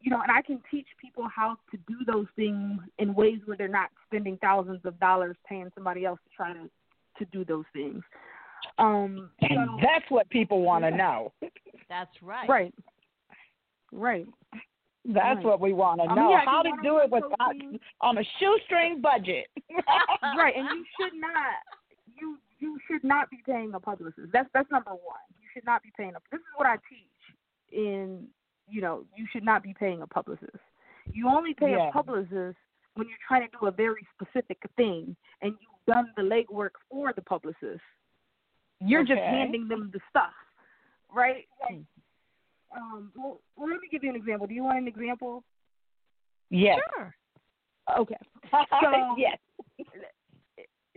you 0.00 0.10
know, 0.10 0.20
and 0.20 0.30
I 0.30 0.42
can 0.42 0.60
teach 0.70 0.86
people 1.00 1.28
how 1.34 1.56
to 1.72 1.76
do 1.88 2.04
those 2.06 2.26
things 2.36 2.80
in 2.98 3.14
ways 3.14 3.40
where 3.44 3.56
they're 3.56 3.68
not 3.68 3.90
spending 4.06 4.38
thousands 4.40 4.80
of 4.84 4.98
dollars 5.00 5.36
paying 5.48 5.70
somebody 5.74 6.04
else 6.04 6.20
to 6.28 6.36
try 6.36 6.52
to 6.52 6.70
to 7.18 7.24
do 7.32 7.44
those 7.44 7.64
things. 7.72 8.02
Um, 8.78 9.30
And 9.40 9.68
so, 9.70 9.78
that's 9.82 10.04
what 10.10 10.28
people 10.28 10.60
want 10.60 10.84
to 10.84 10.90
know. 10.90 11.32
That's 11.88 12.10
right. 12.22 12.48
right, 12.48 12.74
right. 13.92 14.26
That's 15.08 15.36
Right. 15.36 15.44
what 15.44 15.60
we 15.60 15.72
want 15.72 16.00
to 16.00 16.08
Um, 16.08 16.16
know. 16.16 16.30
yeah, 16.30 16.40
How 16.44 16.62
to 16.62 16.70
do 16.82 16.98
it 16.98 17.10
one-on-one 17.10 17.30
without 17.30 17.52
coaching. 17.52 17.80
on 18.00 18.18
a 18.18 18.24
shoestring 18.40 19.00
budget. 19.00 19.46
right, 20.36 20.54
and 20.56 20.68
you 20.70 20.84
should 20.98 21.14
not 21.20 21.54
you 22.18 22.38
you 22.58 22.78
should 22.88 23.04
not 23.04 23.30
be 23.30 23.38
paying 23.46 23.74
a 23.74 23.80
publicist. 23.80 24.32
That's 24.32 24.48
that's 24.52 24.70
number 24.70 24.90
one. 24.90 25.20
You 25.40 25.46
should 25.52 25.64
not 25.64 25.82
be 25.82 25.92
paying 25.96 26.14
a. 26.16 26.18
This 26.32 26.40
is 26.40 26.46
what 26.56 26.66
I 26.66 26.76
teach. 26.88 27.10
In 27.70 28.26
you 28.68 28.80
know, 28.80 29.04
you 29.14 29.26
should 29.30 29.44
not 29.44 29.62
be 29.62 29.72
paying 29.74 30.02
a 30.02 30.06
publicist. 30.08 30.56
You 31.12 31.28
only 31.28 31.54
pay 31.54 31.70
Yeah. 31.72 31.88
a 31.88 31.92
publicist 31.92 32.58
when 32.94 33.06
you're 33.06 33.18
trying 33.28 33.48
to 33.48 33.58
do 33.60 33.66
a 33.66 33.70
very 33.70 34.04
specific 34.14 34.58
thing, 34.76 35.14
and 35.40 35.52
you've 35.60 35.94
done 35.94 36.12
the 36.16 36.22
legwork 36.22 36.70
for 36.90 37.12
the 37.12 37.22
publicist. 37.22 37.82
You're 38.80 39.04
just 39.04 39.20
handing 39.20 39.68
them 39.68 39.90
the 39.92 40.00
stuff, 40.10 40.32
right? 41.14 41.44
Like, 41.62 41.80
Um, 42.76 43.12
well, 43.16 43.40
well, 43.56 43.70
let 43.70 43.80
me 43.80 43.88
give 43.90 44.02
you 44.02 44.10
an 44.10 44.16
example. 44.16 44.46
Do 44.46 44.54
you 44.54 44.64
want 44.64 44.78
an 44.78 44.88
example? 44.88 45.44
Yes. 46.50 46.78
Sure. 46.96 47.14
Okay. 47.98 48.16
So 48.82 49.14
yes. 49.16 49.38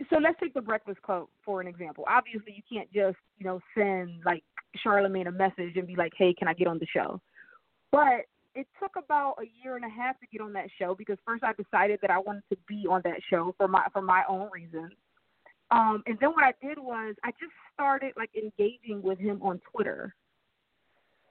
so 0.08 0.18
let's 0.18 0.38
take 0.40 0.54
the 0.54 0.60
Breakfast 0.60 1.00
Club 1.02 1.26
for 1.44 1.60
an 1.60 1.66
example. 1.66 2.04
Obviously, 2.08 2.54
you 2.54 2.62
can't 2.70 2.90
just 2.92 3.18
you 3.38 3.46
know 3.46 3.60
send 3.76 4.22
like 4.24 4.42
Charlemagne 4.76 5.26
a 5.26 5.32
message 5.32 5.76
and 5.76 5.86
be 5.86 5.96
like, 5.96 6.12
"Hey, 6.16 6.34
can 6.34 6.48
I 6.48 6.54
get 6.54 6.68
on 6.68 6.78
the 6.78 6.86
show?" 6.86 7.20
But 7.90 8.26
it 8.54 8.66
took 8.80 8.92
about 8.96 9.36
a 9.40 9.44
year 9.62 9.76
and 9.76 9.84
a 9.84 9.88
half 9.88 10.18
to 10.20 10.26
get 10.26 10.40
on 10.40 10.52
that 10.54 10.68
show 10.78 10.94
because 10.94 11.18
first 11.26 11.44
I 11.44 11.52
decided 11.52 11.98
that 12.02 12.10
I 12.10 12.18
wanted 12.18 12.44
to 12.50 12.56
be 12.66 12.86
on 12.88 13.00
that 13.04 13.20
show 13.28 13.54
for 13.56 13.68
my 13.68 13.86
for 13.92 14.02
my 14.02 14.22
own 14.28 14.48
reasons. 14.52 14.92
Um, 15.70 16.02
and 16.06 16.18
then 16.20 16.30
what 16.30 16.44
I 16.44 16.52
did 16.60 16.78
was 16.78 17.14
I 17.22 17.30
just 17.32 17.52
started 17.74 18.12
like 18.16 18.30
engaging 18.34 19.02
with 19.02 19.18
him 19.18 19.40
on 19.42 19.60
Twitter. 19.72 20.14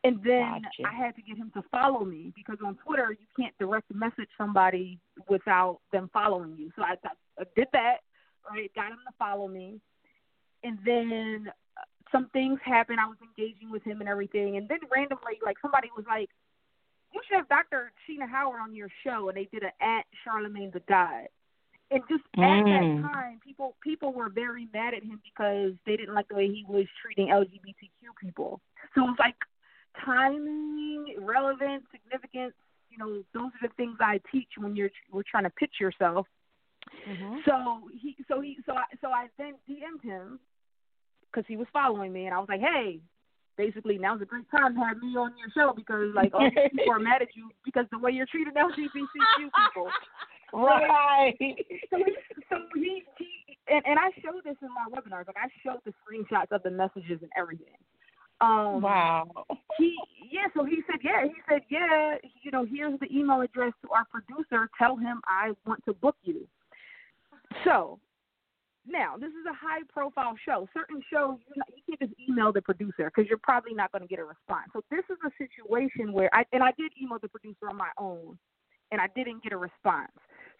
And 0.04 0.20
then 0.24 0.62
Gotcha. 0.64 0.90
I 0.90 0.96
had 0.96 1.16
to 1.18 1.22
get 1.22 1.38
him 1.38 1.52
to 1.56 1.64
follow 1.70 2.06
me 2.06 2.32
because 2.36 2.58
on 2.66 2.78
Twitter 2.86 3.12
you 3.12 3.28
can't 3.38 3.54
direct 3.60 3.94
message 3.94 4.30
somebody 4.38 4.98
without 5.28 5.80
them 5.92 6.10
following 6.14 6.56
you. 6.58 6.72
So 6.78 6.84
I, 6.84 6.96
I 7.38 7.44
did 7.56 7.68
that, 7.74 7.98
right? 8.50 8.72
Got 8.76 8.92
him 8.94 9.00
to 9.06 9.14
follow 9.20 9.50
me, 9.50 9.82
and 10.64 10.78
then 10.86 11.52
uh, 11.78 11.82
some 12.14 12.30
things 12.30 12.60
happened. 12.64 13.00
I 13.02 13.08
was 13.08 13.18
engaging 13.22 13.72
with 13.72 13.84
him 13.84 14.00
and 14.00 14.08
everything, 14.08 14.56
and 14.56 14.70
then 14.70 14.80
randomly, 14.90 15.38
like 15.44 15.58
somebody 15.62 15.90
was 15.98 16.06
like, 16.08 16.30
"You 17.14 17.20
should 17.28 17.36
have 17.36 17.50
Dr. 17.50 17.92
Sheena 18.08 18.30
Howard 18.30 18.62
on 18.62 18.74
your 18.74 18.90
show," 19.04 19.28
and 19.28 19.36
they 19.36 19.50
did 19.52 19.64
an 19.64 19.72
at 19.82 20.06
Charlemagne 20.24 20.72
the 20.74 20.82
God. 20.88 21.28
And 21.92 22.04
just 22.08 22.24
at 22.38 22.40
Mm. 22.40 23.02
that 23.02 23.12
time, 23.12 23.40
people 23.40 23.76
people 23.82 24.14
were 24.14 24.30
very 24.30 24.68
mad 24.74 24.94
at 24.94 25.04
him 25.04 25.20
because 25.24 25.74
they 25.86 25.98
didn't 25.98 26.14
like 26.14 26.28
the 26.28 26.36
way 26.36 26.48
he 26.48 26.64
was 26.68 26.86
treating 27.02 27.30
LGBTQ 27.30 28.14
people. 28.22 28.62
So 28.94 29.04
it 29.06 29.10
was 29.10 29.20
like 29.20 29.36
timing, 30.06 31.16
relevance, 31.20 31.84
significance. 31.92 32.54
You 32.90 32.98
know, 32.98 33.24
those 33.34 33.52
are 33.56 33.68
the 33.68 33.74
things 33.76 33.98
I 34.00 34.20
teach 34.32 34.50
when 34.58 34.76
you're 34.76 34.92
we're 35.12 35.24
trying 35.24 35.46
to 35.46 35.50
pitch 35.50 35.80
yourself. 35.80 36.28
Mm-hmm. 37.08 37.38
So 37.46 37.90
he, 37.94 38.16
so 38.28 38.42
he, 38.42 38.58
so 38.66 38.74
I, 38.74 38.86
so 39.02 39.10
I 39.10 39.28
then 39.38 39.54
DM'd 39.68 40.04
him 40.04 40.40
because 41.32 41.46
he 41.48 41.58
was 41.58 41.68
following 41.74 42.14
me, 42.14 42.26
and 42.26 42.34
I 42.34 42.40
was 42.40 42.50
like, 42.50 42.62
hey, 42.62 43.00
basically 43.58 43.98
now's 43.98 44.22
a 44.22 44.26
great 44.26 44.50
time 44.50 44.74
to 44.76 44.80
have 44.80 44.98
me 44.98 45.16
on 45.18 45.34
your 45.38 45.50
show 45.54 45.74
because 45.76 46.14
like 46.16 46.34
all 46.34 46.50
these 46.50 46.70
people 46.72 46.94
are 46.94 47.00
mad 47.12 47.22
at 47.22 47.36
you 47.36 47.52
because 47.66 47.86
the 47.92 48.00
way 48.00 48.12
you're 48.12 48.26
treating 48.26 48.54
LGBTQ 48.54 49.50
people. 49.66 49.88
Right. 50.54 51.36
So 51.89 51.97
he, 51.97 52.14
so 52.50 52.58
he, 52.76 53.04
he 53.18 53.28
and, 53.68 53.84
and 53.86 54.00
I 54.00 54.10
show 54.22 54.41
this 54.43 54.56
in 54.62 54.70
my 54.70 54.88
webinars. 54.89 55.28
Like 55.28 55.38
I 55.38 55.47
showed 55.64 55.80
the 55.86 55.93
screenshots 56.02 56.52
of 56.52 56.64
the 56.64 56.72
messages 56.72 57.20
and 57.22 57.30
everything. 57.38 57.78
Um, 58.41 58.82
Wow. 58.82 59.28
he 59.78 59.97
yeah 60.32 60.47
so 60.56 60.64
he 60.64 60.82
said 60.88 61.00
yeah 61.04 61.24
he 61.26 61.34
said 61.50 61.62
yeah 61.70 62.16
you 62.41 62.52
know 62.52 62.66
here's 62.66 62.97
the 63.02 63.08
email 63.12 63.41
address 63.41 63.74
to 63.82 63.89
our 63.91 64.06
producer 64.06 64.70
tell 64.78 64.95
him 64.95 65.20
i 65.28 65.52
want 65.66 65.84
to 65.84 65.93
book 65.93 66.16
you 66.24 66.47
so 67.66 68.00
now 68.88 69.18
this 69.18 69.30
is 69.30 69.45
a 69.50 69.54
high 69.54 69.82
profile 69.91 70.36
show 70.45 70.68
certain 70.74 71.02
shows 71.12 71.38
you, 71.54 71.62
you 71.76 71.82
can't 71.86 72.00
just 72.00 72.14
email 72.30 72.54
the 72.54 72.62
producer 72.62 73.12
because 73.14 73.28
you're 73.28 73.39
probably 73.43 73.74
not 73.74 73.91
going 73.91 74.02
to 74.02 74.08
get 74.08 74.20
a 74.20 74.24
response 74.24 74.70
so 74.72 74.82
this 74.89 75.04
is 75.10 75.18
a 75.26 75.32
situation 75.38 76.14
where 76.14 76.30
i 76.34 76.45
and 76.54 76.64
i 76.64 76.72
did 76.78 76.91
email 77.02 77.20
the 77.22 77.28
producer 77.28 77.68
on 77.70 77.76
my 77.76 77.89
own 77.97 78.38
and 78.91 79.02
i 79.02 79.08
didn't 79.16 79.43
get 79.43 79.52
a 79.52 79.58
response 79.58 80.12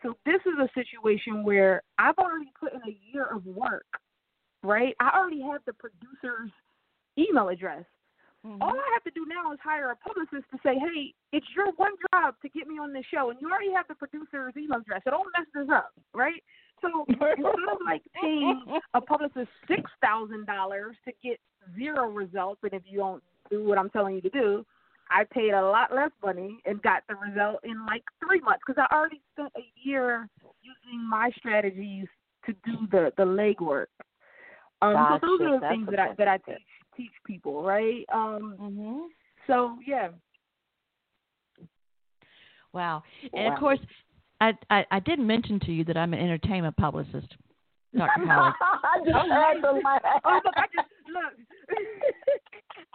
so 0.02 0.16
this 0.26 0.42
is 0.46 0.54
a 0.60 0.70
situation 0.74 1.44
where 1.44 1.82
i've 1.98 2.18
already 2.18 2.52
put 2.60 2.74
in 2.74 2.82
a 2.82 2.98
year 3.12 3.26
of 3.26 3.46
work 3.46 3.86
right 4.64 4.96
i 5.00 5.10
already 5.18 5.42
have 5.42 5.62
the 5.66 5.74
producer's 5.74 6.52
email 7.18 7.50
address 7.50 7.86
Mm-hmm. 8.46 8.62
all 8.62 8.72
I 8.72 8.90
have 8.94 9.04
to 9.04 9.12
do 9.12 9.26
now 9.28 9.52
is 9.52 9.60
hire 9.62 9.92
a 9.92 9.98
publicist 9.98 10.50
to 10.52 10.58
say, 10.64 10.80
hey, 10.80 11.14
it's 11.34 11.46
your 11.54 11.74
one 11.76 11.92
job 12.14 12.36
to 12.42 12.48
get 12.48 12.68
me 12.68 12.80
on 12.80 12.94
this 12.94 13.04
show, 13.14 13.32
and 13.32 13.40
you 13.42 13.50
already 13.50 13.74
have 13.76 13.86
the 13.90 13.96
producer's 13.96 14.54
email 14.56 14.80
address, 14.80 15.02
so 15.04 15.12
don't 15.12 15.28
mess 15.38 15.48
this 15.54 15.68
up, 15.70 15.92
right? 16.14 16.42
So 16.82 17.04
instead 17.10 17.44
of 17.44 17.80
like 17.86 18.02
paying 18.22 18.64
a 18.94 19.02
publicist 19.02 19.50
six 19.68 19.92
thousand 20.02 20.46
dollars 20.46 20.96
to 21.04 21.12
get 21.22 21.38
zero 21.76 22.10
results, 22.10 22.62
and 22.64 22.72
if 22.72 22.84
you 22.86 23.00
don't 23.00 23.22
do 23.52 23.66
what 23.66 23.78
I'm 23.78 23.90
telling 23.90 24.16
you 24.16 24.22
to 24.22 24.30
do, 24.30 24.66
I 25.12 25.24
paid 25.24 25.52
a 25.52 25.62
lot 25.62 25.94
less 25.94 26.12
money 26.24 26.60
and 26.66 26.82
got 26.82 27.04
the 27.10 27.16
result 27.16 27.60
in 27.64 27.86
like 27.86 28.04
three 28.26 28.40
months 28.42 28.62
because 28.66 28.84
I 28.90 28.94
already 28.96 29.22
spent 29.34 29.52
a 29.58 29.66
year 29.84 30.28
using 30.62 31.08
my 31.08 31.32
strategies 31.38 32.08
to 32.46 32.54
do 32.66 32.88
the 32.92 33.12
the 33.18 33.24
legwork. 33.24 33.88
Um, 34.82 34.94
Gotcha. 34.94 35.20
so 35.22 35.28
those 35.28 35.42
are 35.42 35.54
the 35.56 35.60
That's 35.62 35.74
things 35.74 35.88
that 35.90 36.00
I 36.00 36.14
that 36.18 36.28
I 36.28 36.38
teach 36.38 36.62
teach 36.96 37.12
people, 37.26 37.64
right? 37.64 38.06
Um, 38.14 38.56
Mm-hmm. 38.60 39.00
so 39.48 39.78
yeah, 39.86 40.10
Wow. 42.74 43.04
And 43.34 43.46
Wow. 43.48 43.54
of 43.54 43.60
course, 43.60 43.80
I, 44.42 44.54
I 44.70 44.86
I 44.92 45.00
did 45.00 45.20
mention 45.20 45.60
to 45.62 45.72
you 45.72 45.84
that 45.86 45.98
I'm 45.98 46.14
an 46.14 46.20
entertainment 46.20 46.76
publicist, 46.78 47.36
Dr. 47.96 48.26
Howard. 48.28 48.54
I 48.62 49.00
just 49.04 49.32
had 49.32 49.62
to 49.62 49.72
laugh. 49.84 50.02
Oh 50.24 50.40
look, 50.46 50.54
I 50.56 50.68
just 50.74 50.88
look. 51.08 51.34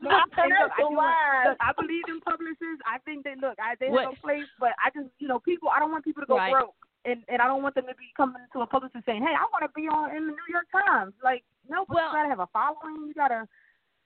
look, 0.00 0.12
I 0.12 0.24
hey, 0.34 0.48
look, 0.48 0.72
I, 0.72 0.80
do, 0.82 0.88
look, 0.94 1.56
I 1.60 1.70
believe 1.76 2.04
in 2.08 2.20
publicists. 2.20 2.82
I 2.86 2.98
think 3.04 3.24
they 3.24 3.34
look, 3.40 3.58
I 3.58 3.74
they 3.80 3.88
What- 3.88 4.04
have 4.04 4.14
a 4.14 4.20
place, 4.20 4.48
but 4.58 4.72
I 4.82 4.90
just 4.90 5.08
you 5.18 5.28
know 5.28 5.38
people. 5.40 5.68
I 5.68 5.78
don't 5.78 5.90
want 5.90 6.04
people 6.04 6.22
to 6.22 6.26
go 6.26 6.36
Right. 6.36 6.52
broke, 6.52 6.74
and 7.04 7.22
and 7.28 7.40
I 7.42 7.46
don't 7.46 7.62
want 7.62 7.74
them 7.74 7.86
to 7.86 7.94
be 7.94 8.08
coming 8.16 8.42
to 8.52 8.60
a 8.62 8.66
publicist 8.66 9.04
saying, 9.06 9.22
hey, 9.22 9.34
I 9.34 9.44
want 9.52 9.62
to 9.64 9.72
be 9.74 9.88
on 9.88 10.10
in 10.14 10.26
the 10.26 10.32
New 10.32 10.48
York 10.50 10.66
Times. 10.72 11.14
Like 11.22 11.44
no, 11.68 11.84
but 11.88 11.94
Well- 11.96 12.10
you 12.12 12.16
gotta 12.18 12.28
have 12.28 12.40
a 12.40 12.48
following. 12.52 13.08
You 13.08 13.14
gotta 13.14 13.46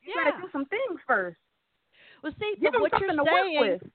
you 0.02 0.14
Yeah. 0.16 0.30
gotta 0.30 0.42
do 0.42 0.48
some 0.52 0.64
things 0.66 1.00
first. 1.06 1.36
Well, 2.22 2.32
see, 2.38 2.56
Give 2.60 2.72
but 2.72 2.80
what 2.82 2.92
you're 3.00 3.08
saying, 3.10 3.18
work 3.18 3.80
with. 3.80 3.92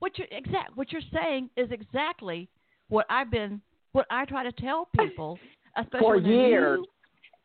what 0.00 0.18
you're 0.18 0.28
exact, 0.30 0.76
what 0.76 0.92
you're 0.92 1.00
saying 1.12 1.50
is 1.56 1.70
exactly 1.70 2.48
what 2.88 3.06
I've 3.10 3.30
been, 3.30 3.60
what 3.92 4.06
I 4.10 4.24
try 4.24 4.42
to 4.42 4.52
tell 4.52 4.86
people, 4.98 5.38
especially 5.76 6.00
For 6.00 6.14
when 6.16 6.22
they're 6.24 6.32
new. 6.32 6.48
years. 6.48 6.80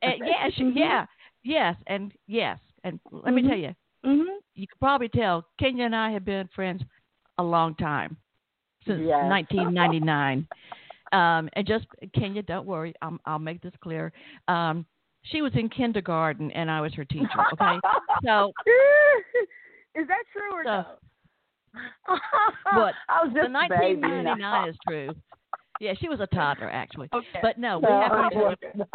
And 0.01 0.19
yes, 0.25 0.51
Mhm. 0.59 0.75
yeah, 0.75 1.05
yes, 1.43 1.75
and 1.87 2.13
yes, 2.27 2.59
and 2.83 2.99
let 3.11 3.33
me 3.33 3.41
Mhm. 3.41 3.49
tell 3.49 3.57
you, 3.57 3.75
Mhm. 4.05 4.37
you 4.55 4.67
can 4.67 4.77
probably 4.79 5.09
tell 5.09 5.45
Kinia 5.59 5.85
and 5.85 5.95
I 5.95 6.11
have 6.11 6.25
been 6.25 6.47
friends 6.49 6.83
a 7.37 7.43
long 7.43 7.75
time 7.75 8.17
since 8.85 9.01
Yes. 9.01 9.23
1999. 9.29 10.47
um, 11.13 11.49
and 11.53 11.65
just 11.67 11.85
Kinia, 12.15 12.45
don't 12.45 12.65
worry, 12.65 12.93
I'm, 13.01 13.19
I'll 13.25 13.39
make 13.39 13.61
this 13.61 13.75
clear. 13.81 14.11
Um, 14.47 14.85
she 15.23 15.41
was 15.41 15.53
in 15.55 15.69
kindergarten 15.69 16.51
and 16.51 16.69
I 16.69 16.81
was 16.81 16.93
her 16.95 17.05
teacher. 17.05 17.29
Okay, 17.53 17.79
so 18.25 18.51
is 19.95 20.07
that 20.07 20.23
true 20.33 20.51
or 20.53 20.63
So- 20.63 20.69
no? 20.69 20.85
What? 22.73 22.93
I 23.09 23.23
was 23.23 23.33
the 23.33 23.41
just 23.43 23.53
baby. 23.53 24.01
1999 24.01 24.69
is 24.69 24.77
true. 24.87 25.09
Yeah, 25.79 25.93
she 25.99 26.07
was 26.09 26.19
a 26.19 26.27
toddler 26.27 26.69
actually, 26.69 27.09
Okay. 27.13 27.39
but 27.41 27.57
no, 27.57 27.79
we 27.79 27.87
No, 27.89 28.01
have 28.01 28.11
I 28.11 28.29
together, 28.29 28.55
wasn't. 28.75 28.89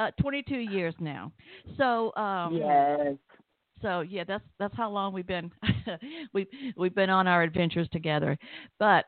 Uh, 0.00 0.10
22 0.20 0.56
years 0.56 0.94
now. 0.98 1.30
So 1.76 2.14
um, 2.16 2.56
yes. 2.56 3.14
So 3.82 4.00
yeah, 4.00 4.24
that's 4.24 4.44
that's 4.58 4.74
how 4.76 4.88
long 4.90 5.12
we've 5.12 5.26
been 5.26 5.50
we've 6.32 6.46
we've 6.76 6.94
been 6.94 7.10
on 7.10 7.26
our 7.26 7.42
adventures 7.42 7.88
together. 7.92 8.38
But 8.78 9.04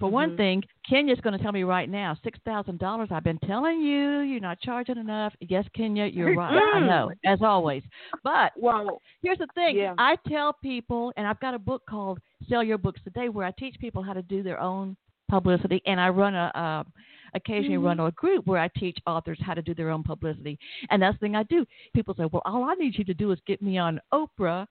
for 0.00 0.10
one 0.10 0.32
Mhm. 0.32 0.36
thing, 0.36 0.64
Kinia's 0.90 1.20
going 1.20 1.36
to 1.36 1.42
tell 1.42 1.52
me 1.52 1.62
right 1.62 1.88
now, 1.88 2.14
six 2.22 2.38
thousand 2.44 2.78
dollars. 2.78 3.08
I've 3.10 3.24
been 3.24 3.38
telling 3.38 3.80
you, 3.80 4.20
you're 4.20 4.40
not 4.40 4.60
charging 4.60 4.98
enough. 4.98 5.32
Yes, 5.40 5.64
Kinia, 5.74 6.12
you're 6.14 6.34
right. 6.42 6.60
I 6.74 6.80
know, 6.80 7.10
as 7.24 7.40
always. 7.42 7.82
But 8.22 8.52
well, 8.56 9.00
here's 9.22 9.38
the 9.38 9.46
thing: 9.54 9.76
Yeah. 9.76 9.94
I 9.98 10.16
tell 10.28 10.52
people, 10.62 11.12
and 11.16 11.26
I've 11.26 11.40
got 11.40 11.54
a 11.54 11.58
book 11.58 11.82
called 11.88 12.18
"Sell 12.50 12.62
Your 12.62 12.76
Books 12.78 13.00
Today," 13.04 13.28
where 13.30 13.46
I 13.46 13.52
teach 13.58 13.76
people 13.78 14.02
how 14.02 14.12
to 14.12 14.22
do 14.22 14.42
their 14.42 14.60
own 14.60 14.96
publicity, 15.30 15.80
and 15.86 15.98
I 15.98 16.08
run 16.10 16.34
a. 16.34 16.50
Uh, 16.54 16.84
occasionally 17.34 17.76
run 17.78 18.00
a 18.00 18.10
group 18.12 18.46
where 18.46 18.60
I 18.60 18.68
teach 18.76 18.98
authors 19.06 19.38
how 19.40 19.54
to 19.54 19.62
do 19.62 19.74
their 19.74 19.90
own 19.90 20.02
publicity. 20.02 20.58
And 20.90 21.00
that's 21.02 21.14
the 21.16 21.20
thing 21.20 21.36
I 21.36 21.42
do. 21.44 21.64
People 21.94 22.14
say, 22.14 22.24
well, 22.30 22.42
all 22.44 22.64
I 22.64 22.74
need 22.74 22.96
you 22.96 23.04
to 23.04 23.14
do 23.14 23.30
is 23.32 23.38
get 23.46 23.60
me 23.62 23.78
on 23.78 24.00
Oprah 24.12 24.66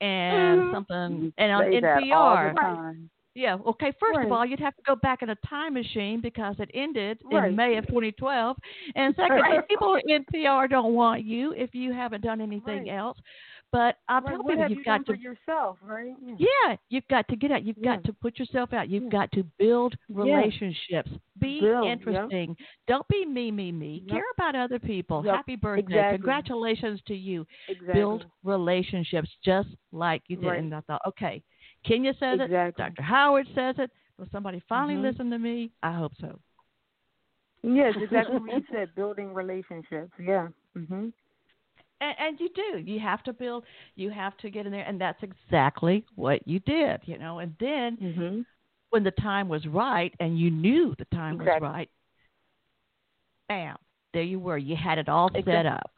and 0.00 0.60
Mhm. 0.62 0.70
something 0.72 1.32
and 1.38 1.52
on 1.52 1.64
Say 1.64 1.80
that 1.80 2.02
all 2.12 2.36
NPR. 2.36 2.96
Yeah. 3.36 3.54
Okay. 3.66 3.90
First 3.98 4.18
Right. 4.18 4.26
of 4.26 4.32
all, 4.32 4.46
you'd 4.46 4.60
have 4.60 4.76
to 4.76 4.82
go 4.82 4.94
back 4.94 5.22
in 5.22 5.30
a 5.30 5.34
time 5.36 5.74
machine 5.74 6.20
because 6.20 6.54
it 6.60 6.70
ended 6.72 7.18
Right. 7.24 7.48
in 7.48 7.56
May 7.56 7.76
of 7.76 7.86
2012. 7.88 8.56
And 8.94 9.12
second, 9.16 9.40
Right. 9.40 9.66
people 9.68 9.96
at 9.96 10.04
NPR 10.08 10.68
don't 10.68 10.94
want 10.94 11.24
you 11.24 11.52
if 11.52 11.74
you 11.74 11.92
haven't 11.92 12.20
done 12.20 12.40
anything 12.40 12.90
else. 12.90 13.18
But 13.74 13.98
I'll 14.08 14.20
right, 14.20 14.28
tell 14.28 14.38
what 14.38 14.46
people 14.52 14.62
have 14.62 14.70
you've 14.70 14.78
you 14.78 14.84
got 14.84 14.98
to 14.98 15.04
for 15.04 15.14
yourself, 15.16 15.78
right? 15.82 16.14
yeah, 16.38 16.76
you've 16.90 17.08
got 17.08 17.26
to 17.26 17.34
get 17.34 17.50
out. 17.50 17.64
You've 17.64 17.76
Yeah. 17.78 17.96
got 17.96 18.04
to 18.04 18.12
put 18.12 18.38
yourself 18.38 18.72
out. 18.72 18.88
You've 18.88 19.02
Yeah. 19.04 19.08
got 19.18 19.32
to 19.32 19.42
build 19.58 19.98
Yeah. 20.08 20.22
relationships. 20.22 21.10
Be 21.40 21.60
Build, 21.60 21.84
yeah. 21.84 21.90
interesting. 21.92 22.56
Don't 22.86 23.06
be 23.08 23.24
me, 23.26 23.50
me, 23.50 23.72
me. 23.72 24.02
Yep. 24.06 24.08
Care 24.16 24.30
about 24.36 24.54
other 24.54 24.78
people. 24.78 25.24
Yep, 25.24 25.34
Happy 25.34 25.56
birthday. 25.56 25.80
exactly. 25.82 26.18
Congratulations 26.18 27.02
to 27.08 27.16
you. 27.16 27.44
Exactly. 27.66 27.94
Build 27.94 28.26
relationships 28.44 29.28
just 29.44 29.70
like 29.90 30.22
you 30.28 30.36
did. 30.36 30.46
Right. 30.46 30.60
And 30.60 30.72
I 30.72 30.80
thought, 30.82 31.02
okay, 31.08 31.42
Kinia 31.84 32.16
says 32.20 32.38
it. 32.38 32.44
Exactly. 32.44 32.84
Dr. 32.84 33.02
Howard 33.02 33.48
says 33.56 33.74
it. 33.80 33.90
Will 34.18 34.28
somebody 34.30 34.60
finally 34.68 34.94
Mhm. 34.94 35.02
listen 35.02 35.30
to 35.30 35.38
me? 35.40 35.72
I 35.82 35.90
hope 35.90 36.14
so. 36.20 36.38
Yes, 37.64 37.96
exactly 38.30 38.38
what 38.38 38.52
you 38.52 38.64
said. 38.70 38.94
Building 38.94 39.34
relationships. 39.34 40.12
Yeah. 40.20 40.48
Mm 40.76 40.86
Mhm. 40.86 41.12
And, 42.00 42.14
and 42.18 42.40
you 42.40 42.48
do. 42.54 42.78
You 42.78 43.00
have 43.00 43.22
to 43.24 43.32
build. 43.32 43.64
You 43.94 44.10
have 44.10 44.36
to 44.38 44.50
get 44.50 44.66
in 44.66 44.72
there, 44.72 44.84
and 44.86 45.00
that's 45.00 45.22
exactly 45.22 46.04
what 46.16 46.46
you 46.46 46.58
did. 46.60 47.00
You 47.04 47.18
know, 47.18 47.38
and 47.38 47.54
then 47.60 47.96
Mm-hmm. 48.02 48.40
when 48.90 49.04
the 49.04 49.10
time 49.12 49.48
was 49.48 49.64
right, 49.66 50.12
and 50.20 50.38
you 50.38 50.50
knew 50.50 50.94
the 50.98 51.04
time 51.16 51.38
was 51.38 51.48
right, 51.60 51.88
bam, 53.48 53.76
there 54.12 54.22
you 54.22 54.38
were. 54.38 54.58
You 54.58 54.76
had 54.76 54.98
it 54.98 55.08
all 55.08 55.30
set 55.44 55.66
up. 55.66 55.90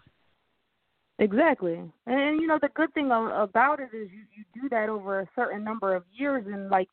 Exactly. 1.19 1.75
And 1.75 1.93
and 2.07 2.41
you 2.41 2.47
know 2.47 2.59
the 2.61 2.69
good 2.75 2.93
thing 2.95 3.07
about 3.11 3.81
it 3.81 3.89
is 3.97 4.11
you 4.13 4.21
you 4.37 4.45
do 4.63 4.69
that 4.69 4.89
over 4.89 5.21
a 5.21 5.29
certain 5.35 5.65
number 5.65 5.95
of 5.95 6.05
years 6.15 6.45
and 6.47 6.69
like 6.69 6.89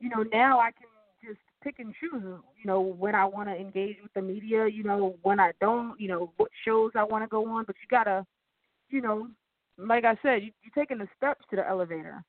you 0.00 0.08
know 0.08 0.24
now 0.32 0.58
I 0.58 0.70
can 0.70 0.88
just 1.22 1.40
pick 1.62 1.78
and 1.78 1.94
choose 2.00 2.22
you 2.22 2.64
know 2.64 2.80
when 2.80 3.14
I 3.14 3.26
want 3.26 3.48
to 3.48 3.54
engage 3.54 3.96
with 4.02 4.12
the 4.14 4.22
media, 4.22 4.66
you 4.66 4.82
know 4.82 5.16
when 5.22 5.38
I 5.38 5.52
don't, 5.60 6.00
you 6.00 6.08
know 6.08 6.32
what 6.38 6.50
shows 6.64 6.92
I 6.94 7.04
want 7.04 7.24
to 7.24 7.28
go 7.28 7.46
on, 7.48 7.64
but 7.66 7.76
you 7.82 7.88
got 7.90 8.04
to 8.04 8.24
you 8.90 9.00
know 9.00 9.28
like 9.78 10.04
I 10.06 10.16
said, 10.22 10.42
you 10.42 10.52
you're 10.62 10.72
taking 10.74 10.98
the 10.98 11.08
steps 11.16 11.44
to 11.50 11.56
the 11.56 11.68
elevator. 11.68 12.24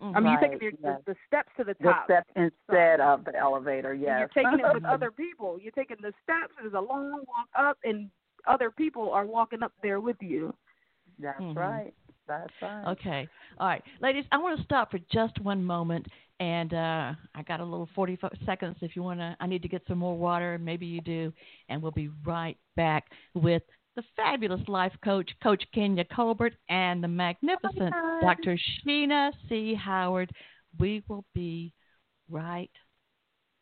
I 0.00 0.06
mean, 0.06 0.24
Right, 0.24 0.40
you're 0.40 0.50
taking 0.50 0.78
the, 0.82 0.88
yes. 0.88 1.00
the, 1.06 1.12
the 1.12 1.18
steps 1.28 1.48
to 1.56 1.64
the 1.64 1.76
The 1.80 1.84
top. 1.90 2.04
step 2.06 2.26
instead 2.34 3.00
of 3.00 3.24
the 3.24 3.34
elevator, 3.38 3.94
yes. 3.94 4.18
You're 4.18 4.44
taking 4.44 4.58
it 4.58 4.74
with 4.74 4.84
other 4.96 5.12
people. 5.12 5.56
You're 5.62 5.70
taking 5.72 5.98
the 6.02 6.12
steps. 6.24 6.52
There's 6.60 6.74
a 6.74 6.80
long 6.80 7.12
walk 7.28 7.48
up, 7.56 7.78
and 7.84 8.10
other 8.48 8.72
people 8.72 9.12
are 9.12 9.24
walking 9.24 9.62
up 9.62 9.70
there 9.84 10.00
with 10.00 10.16
you. 10.20 10.52
That's 11.20 11.40
Mhm. 11.40 11.56
right. 11.56 11.94
That's 12.26 12.52
right. 12.60 12.88
Okay. 12.88 13.28
All 13.58 13.68
right. 13.68 13.82
Ladies, 14.00 14.24
I 14.32 14.38
want 14.38 14.58
to 14.58 14.64
stop 14.64 14.90
for 14.90 14.98
just 15.12 15.38
one 15.40 15.62
moment. 15.64 16.06
And 16.40 16.74
uh, 16.74 17.12
I 17.36 17.42
got 17.46 17.60
a 17.60 17.64
little 17.64 17.88
40 17.94 18.18
seconds 18.44 18.76
if 18.80 18.96
you 18.96 19.04
want 19.04 19.20
to. 19.20 19.36
I 19.38 19.46
need 19.46 19.62
to 19.62 19.68
get 19.68 19.82
some 19.86 19.98
more 19.98 20.16
water. 20.18 20.58
Maybe 20.58 20.86
you 20.86 21.00
do. 21.00 21.32
And 21.68 21.80
we'll 21.80 21.92
be 21.92 22.10
right 22.26 22.56
back 22.74 23.04
with 23.34 23.62
the 23.96 24.02
fabulous 24.16 24.66
life 24.68 24.92
coach, 25.02 25.30
Coach 25.42 25.64
Kinia 25.74 26.04
Colbert, 26.14 26.54
and 26.68 27.02
the 27.02 27.08
magnificent 27.08 27.94
Dr. 28.20 28.58
Sheena 28.86 29.32
C. 29.48 29.74
Howard. 29.74 30.30
We 30.78 31.02
will 31.08 31.24
be 31.34 31.72
right 32.28 32.70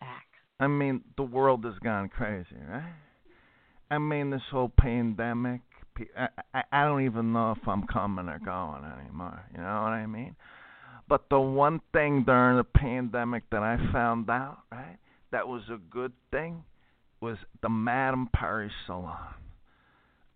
back. 0.00 0.26
I 0.58 0.66
mean, 0.66 1.02
the 1.16 1.24
world 1.24 1.64
has 1.64 1.74
gone 1.82 2.08
crazy, 2.08 2.56
right? 2.68 2.94
I 3.90 3.98
mean, 3.98 4.30
this 4.30 4.42
whole 4.50 4.72
pandemic. 4.78 5.60
I, 6.16 6.28
I, 6.54 6.62
I 6.72 6.84
don't 6.84 7.04
even 7.04 7.34
know 7.34 7.52
if 7.52 7.68
I'm 7.68 7.86
coming 7.86 8.28
or 8.28 8.38
going 8.38 8.84
anymore. 8.84 9.44
You 9.52 9.58
know 9.58 9.82
what 9.82 9.92
I 9.92 10.06
mean? 10.06 10.34
But 11.08 11.28
the 11.28 11.38
one 11.38 11.80
thing 11.92 12.24
during 12.24 12.56
the 12.56 12.64
pandemic 12.64 13.42
that 13.50 13.62
I 13.62 13.76
found 13.92 14.30
out, 14.30 14.60
right, 14.70 14.96
that 15.30 15.46
was 15.46 15.62
a 15.68 15.76
good 15.90 16.12
thing, 16.30 16.64
was 17.20 17.36
the 17.60 17.68
Madame 17.68 18.30
Perry 18.32 18.70
Salon. 18.86 19.34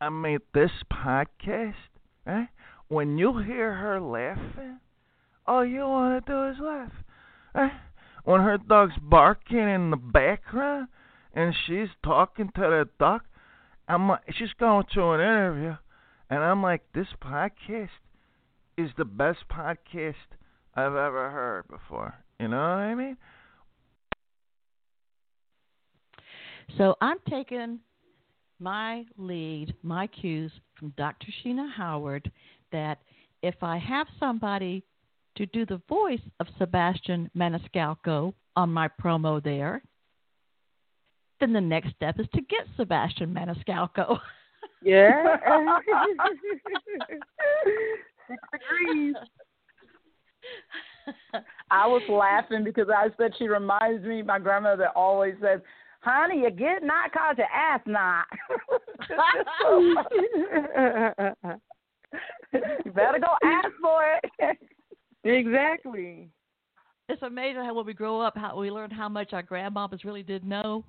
I 0.00 0.10
mean, 0.10 0.38
this 0.52 0.70
podcast, 0.92 1.74
right? 2.26 2.48
When 2.88 3.18
you 3.18 3.38
hear 3.38 3.74
her 3.74 4.00
laughing, 4.00 4.80
all 5.46 5.64
you 5.64 5.80
want 5.80 6.26
to 6.26 6.32
do 6.32 6.48
is 6.48 6.56
laugh, 6.60 6.92
right? 7.54 7.72
when 8.26 8.40
her 8.40 8.58
dog's 8.58 8.98
barking 9.00 9.56
in 9.58 9.90
the 9.90 9.96
background 9.96 10.88
and 11.32 11.54
she's 11.66 11.88
talking 12.04 12.50
to 12.56 12.60
the 12.60 12.88
dog, 12.98 13.20
I'm 13.88 14.08
like, 14.08 14.22
she's 14.36 14.52
going 14.58 14.84
to 14.94 15.10
an 15.10 15.20
interview, 15.20 15.76
and 16.28 16.40
I'm 16.40 16.60
like, 16.60 16.82
this 16.92 17.06
podcast 17.22 17.88
is 18.76 18.90
the 18.98 19.04
best 19.04 19.38
podcast 19.48 20.14
I've 20.74 20.96
ever 20.96 21.30
heard 21.30 21.68
before. 21.68 22.14
You 22.40 22.48
know 22.48 22.56
what 22.56 22.64
I 22.64 22.94
mean? 22.96 23.16
So 26.76 26.96
I'm 27.00 27.18
taking 27.30 27.78
my 28.58 29.04
lead, 29.16 29.74
my 29.82 30.06
cues 30.06 30.52
from 30.78 30.92
Dr. 30.96 31.26
Sheena 31.42 31.70
Howard 31.72 32.30
that 32.72 32.98
if 33.42 33.62
I 33.62 33.78
have 33.78 34.06
somebody 34.18 34.82
to 35.36 35.46
do 35.46 35.66
the 35.66 35.80
voice 35.88 36.20
of 36.40 36.46
Sebastian 36.58 37.30
Maniscalco 37.36 38.32
on 38.56 38.72
my 38.72 38.88
promo 39.02 39.42
there, 39.42 39.82
then 41.40 41.52
the 41.52 41.60
next 41.60 41.90
step 41.94 42.18
is 42.18 42.26
to 42.34 42.40
get 42.42 42.66
Sebastian 42.76 43.34
Maniscalco. 43.34 44.18
Yeah. 44.82 45.36
Six 48.28 48.42
degrees. 48.52 49.14
I 51.70 51.86
was 51.86 52.02
laughing 52.08 52.64
because 52.64 52.88
I 52.94 53.08
said 53.16 53.32
she 53.38 53.48
reminds 53.48 54.04
me. 54.04 54.22
My 54.22 54.38
grandmother 54.38 54.88
always 54.94 55.34
says, 55.40 55.60
"Honey, 56.00 56.40
you 56.40 56.50
get 56.50 56.82
not 56.82 57.12
cause 57.12 57.36
you 57.38 57.44
ask 57.52 57.86
not." 57.86 58.26
You 62.52 62.92
better 62.94 63.18
go 63.18 63.34
ask 63.44 63.68
for 63.80 64.02
it. 64.40 64.58
exactly. 65.24 66.28
it's 67.08 67.22
amazing 67.22 67.62
how 67.64 67.74
when 67.74 67.86
we 67.86 67.94
grow 67.94 68.20
up, 68.20 68.36
how 68.36 68.58
we 68.58 68.70
learn 68.70 68.90
how 68.90 69.08
much 69.08 69.32
our 69.32 69.42
grandmamas 69.42 70.04
really 70.04 70.22
did 70.22 70.44
know. 70.44 70.84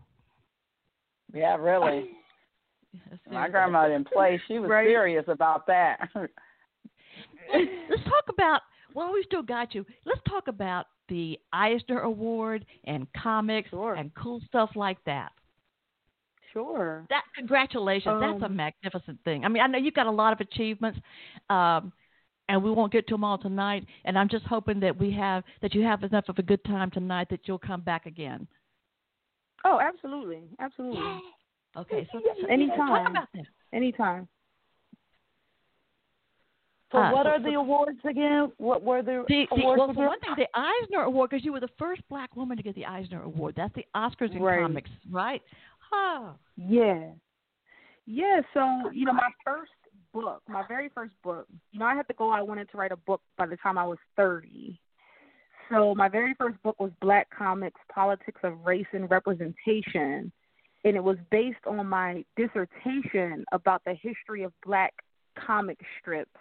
yeah, 1.33 1.55
really. 1.57 2.09
My 3.31 3.49
grandma 3.49 3.87
didn't 3.87 4.11
play. 4.11 4.41
She 4.47 4.59
was 4.59 4.69
Right. 4.69 4.87
serious 4.87 5.25
about 5.27 5.67
that. 5.67 6.09
Let's 6.15 8.03
talk 8.05 8.25
about. 8.29 8.61
Well, 8.93 9.13
we 9.13 9.23
still 9.23 9.43
got 9.43 9.75
you. 9.75 9.85
Let's 10.05 10.21
talk 10.27 10.47
about 10.47 10.87
the 11.09 11.37
Eisner 11.53 11.99
Award 12.01 12.65
and 12.85 13.05
comics 13.13 13.69
Sure. 13.69 13.93
and 13.95 14.11
cool 14.15 14.39
stuff 14.47 14.71
like 14.75 14.97
that. 15.05 15.31
Sure. 16.57 17.05
That 17.09 17.23
congratulations. 17.35 18.19
That's 18.19 18.41
a 18.41 18.45
Um, 18.45 18.55
magnificent 18.55 19.19
thing. 19.23 19.45
I 19.45 19.47
mean, 19.47 19.61
I 19.61 19.67
know 19.67 19.77
you've 19.77 19.93
got 19.93 20.07
a 20.07 20.11
lot 20.11 20.33
of 20.33 20.39
achievements, 20.41 20.99
um, 21.49 21.93
and 22.49 22.63
we 22.63 22.71
won't 22.71 22.91
get 22.91 23.05
to 23.07 23.13
them 23.13 23.23
all 23.23 23.37
tonight. 23.37 23.85
And 24.05 24.17
I'm 24.17 24.27
just 24.27 24.45
hoping 24.45 24.79
that 24.79 24.97
we 24.97 25.11
have 25.11 25.43
that 25.61 25.75
you 25.75 25.83
have 25.83 26.03
enough 26.03 26.27
of 26.29 26.39
a 26.39 26.43
good 26.43 26.63
time 26.65 26.89
tonight 26.89 27.29
that 27.29 27.41
you'll 27.47 27.59
come 27.59 27.81
back 27.81 28.05
again. 28.07 28.47
Oh, 29.65 29.79
absolutely. 29.79 30.43
Absolutely. 30.59 31.21
Okay, 31.75 32.07
so 32.11 32.19
so 32.41 32.47
Anytime. 32.47 32.77
Talk 32.77 33.09
about 33.09 33.27
that. 33.33 33.45
Anytime. 33.71 34.27
So 36.91 36.99
Uh, 36.99 37.11
what 37.11 37.25
so- 37.25 37.31
are 37.31 37.39
the 37.39 37.53
awards 37.55 37.99
again? 38.05 38.49
What 38.57 38.81
were 38.81 39.01
the, 39.01 39.25
The, 39.27 39.45
the, 39.53 39.61
awards 39.61 39.79
well, 39.79 39.93
for 39.93 40.07
one 40.07 40.19
thing, 40.21 40.35
the 40.37 40.47
Eisner 40.57 41.01
Award, 41.01 41.29
because 41.29 41.43
you 41.43 41.51
were 41.51 41.59
the 41.59 41.67
first 41.77 42.01
black 42.07 42.33
woman 42.37 42.55
to 42.55 42.63
get 42.63 42.75
the 42.75 42.85
Eisner 42.85 43.21
Award. 43.23 43.55
That's 43.57 43.73
the 43.75 43.85
Oscars 43.93 44.31
in 44.33 44.41
Right. 44.41 44.61
comics, 44.61 44.89
right? 45.11 45.41
Oh. 45.91 46.35
Yeah. 46.55 47.11
Yeah, 48.05 48.41
so, 48.53 48.89
you 48.91 49.05
know, 49.05 49.13
my 49.13 49.29
first 49.43 49.71
book, 50.13 50.41
my 50.47 50.63
very 50.67 50.89
first 50.89 51.13
book, 51.23 51.45
you 51.71 51.79
know, 51.79 51.85
I 51.85 51.95
had 51.95 52.07
to 52.07 52.13
go, 52.13 52.29
I 52.31 52.41
wanted 52.41 52.71
to 52.71 52.77
write 52.77 52.93
a 52.93 52.97
book 52.97 53.21
by 53.37 53.45
the 53.45 53.57
time 53.57 53.77
I 53.77 53.85
was 53.85 53.97
30. 54.15 54.79
So 55.69 55.93
my 55.93 56.07
very 56.07 56.33
first 56.35 56.61
book 56.63 56.79
was 56.79 56.91
Black 57.01 57.27
Comics, 57.37 57.81
Politics 57.93 58.39
of 58.43 58.65
Race 58.65 58.85
and 58.93 59.09
Representation. 59.11 60.31
And 60.85 60.95
it 60.95 61.03
was 61.03 61.17
based 61.31 61.65
on 61.67 61.85
my 61.87 62.23
dissertation 62.37 63.43
about 63.51 63.83
the 63.83 63.93
history 63.93 64.43
of 64.43 64.53
black 64.65 64.93
comic 65.35 65.77
strips. 65.99 66.31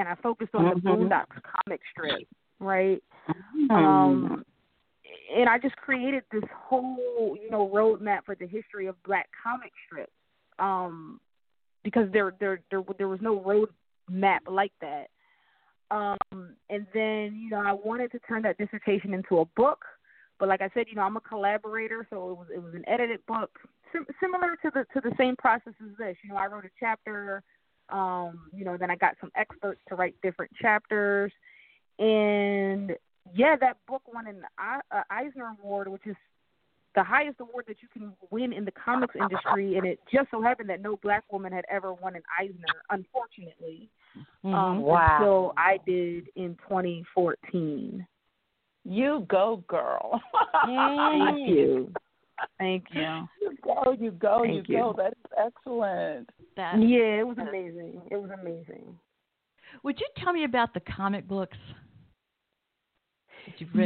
And 0.00 0.08
I 0.08 0.16
focused 0.16 0.54
on 0.54 0.64
the 0.64 0.74
Mhm. 0.80 0.82
Boondocks 0.82 1.40
comic 1.44 1.80
strip, 1.92 2.26
right? 2.58 3.02
Mm-hmm. 3.28 3.70
um 3.70 4.44
and 5.34 5.48
I 5.48 5.58
just 5.58 5.76
created 5.76 6.24
this 6.32 6.44
whole, 6.54 7.36
you 7.40 7.50
know, 7.50 7.68
roadmap 7.72 8.24
for 8.24 8.34
the 8.34 8.46
history 8.46 8.86
of 8.86 9.02
black 9.04 9.28
comic 9.42 9.72
strips. 9.86 10.12
Um 10.58 11.20
because 11.84 12.08
there 12.12 12.34
there 12.40 12.60
there 12.70 12.82
there 12.98 13.08
was 13.08 13.20
no 13.20 13.38
roadmap 13.40 14.40
like 14.48 14.72
that. 14.80 15.08
Um 15.90 16.54
and 16.70 16.86
then, 16.94 17.36
you 17.36 17.50
know, 17.50 17.62
I 17.64 17.72
wanted 17.72 18.12
to 18.12 18.18
turn 18.20 18.42
that 18.42 18.58
dissertation 18.58 19.14
into 19.14 19.40
a 19.40 19.44
book, 19.56 19.84
but 20.38 20.48
like 20.48 20.62
I 20.62 20.70
said, 20.74 20.86
you 20.88 20.94
know, 20.94 21.02
I'm 21.02 21.16
a 21.16 21.20
collaborator, 21.20 22.06
so 22.10 22.30
it 22.30 22.36
was 22.36 22.46
it 22.54 22.62
was 22.62 22.74
an 22.74 22.84
edited 22.86 23.24
book 23.26 23.50
sim- 23.92 24.06
similar 24.20 24.56
to 24.62 24.70
the 24.74 24.84
to 24.94 25.00
the 25.00 25.14
same 25.18 25.36
process 25.36 25.74
as 25.82 25.96
this. 25.98 26.16
You 26.22 26.30
know, 26.30 26.36
I 26.36 26.46
wrote 26.46 26.64
a 26.64 26.70
chapter 26.78 27.42
um, 27.88 28.48
you 28.54 28.64
know, 28.64 28.76
then 28.76 28.90
I 28.90 28.96
got 28.96 29.16
some 29.20 29.30
experts 29.36 29.80
to 29.88 29.94
write 29.94 30.14
different 30.22 30.50
chapters 30.60 31.30
and 31.98 32.92
yeah, 33.34 33.56
that 33.60 33.76
book 33.86 34.02
won 34.12 34.26
an 34.26 34.42
uh, 34.58 35.02
Eisner 35.10 35.54
Award, 35.62 35.88
which 35.88 36.06
is 36.06 36.16
the 36.94 37.02
highest 37.02 37.40
award 37.40 37.64
that 37.68 37.76
you 37.80 37.88
can 37.92 38.12
win 38.30 38.52
in 38.52 38.64
the 38.66 38.70
comics 38.72 39.14
industry, 39.18 39.76
and 39.78 39.86
it 39.86 39.98
just 40.12 40.30
so 40.30 40.42
happened 40.42 40.68
that 40.68 40.82
no 40.82 40.96
black 40.96 41.24
woman 41.32 41.50
had 41.52 41.64
ever 41.70 41.94
won 41.94 42.14
an 42.16 42.22
Eisner, 42.38 42.66
unfortunately, 42.90 43.88
Mhm. 44.44 44.54
um, 44.54 44.82
Wow. 44.82 45.16
until 45.16 45.52
I 45.56 45.78
did 45.86 46.28
in 46.36 46.54
2014. 46.56 48.06
You 48.84 49.20
go, 49.28 49.58
girl. 49.68 50.20
Thank 50.64 51.48
you. 51.48 51.92
Thank 52.58 52.92
you. 52.92 53.28
You 53.40 53.56
go, 53.62 53.92
you 53.98 54.10
go, 54.10 54.42
Thank 54.42 54.68
you, 54.68 54.76
go. 54.78 54.92
That 54.96 55.12
is 55.12 55.32
excellent. 55.38 56.28
That- 56.56 56.78
Yeah, 56.80 57.20
it 57.20 57.26
was 57.26 57.38
amazing. 57.38 58.02
It 58.10 58.16
was 58.16 58.30
amazing. 58.32 58.98
Would 59.84 59.98
you 60.00 60.08
tell 60.16 60.32
me 60.32 60.44
about 60.44 60.74
the 60.74 60.80
comic 60.80 61.26
books 61.26 61.56
that 61.56 61.62
you've 61.62 61.70
written? 61.70 61.91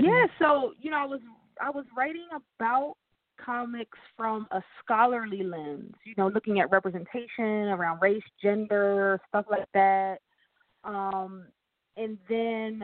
Yeah, 0.04 0.26
so 0.38 0.72
you 0.80 0.90
know, 0.90 0.98
I 0.98 1.06
was 1.06 1.20
I 1.60 1.70
was 1.70 1.84
writing 1.96 2.28
about 2.32 2.94
comics 3.44 3.98
from 4.16 4.46
a 4.50 4.62
scholarly 4.82 5.42
lens, 5.42 5.94
you 6.04 6.14
know, 6.16 6.28
looking 6.28 6.60
at 6.60 6.70
representation 6.70 7.68
around 7.68 8.00
race, 8.00 8.22
gender, 8.42 9.20
stuff 9.28 9.44
like 9.50 9.66
that. 9.74 10.18
Um, 10.84 11.46
and 11.96 12.18
then 12.28 12.82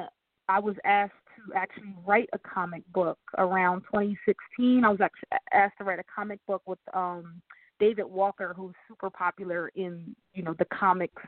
I 0.48 0.58
was 0.60 0.76
asked 0.84 1.12
to 1.36 1.54
actually 1.54 1.94
write 2.04 2.28
a 2.32 2.38
comic 2.38 2.82
book 2.92 3.18
around 3.38 3.80
2016. 3.82 4.84
I 4.84 4.88
was 4.88 5.00
actually 5.00 5.38
asked 5.52 5.78
to 5.78 5.84
write 5.84 5.98
a 5.98 6.04
comic 6.14 6.40
book 6.46 6.62
with 6.66 6.78
um, 6.94 7.40
David 7.80 8.04
Walker, 8.04 8.54
who's 8.56 8.74
super 8.88 9.10
popular 9.10 9.70
in 9.74 10.14
you 10.34 10.42
know 10.42 10.54
the 10.58 10.66
comics 10.66 11.22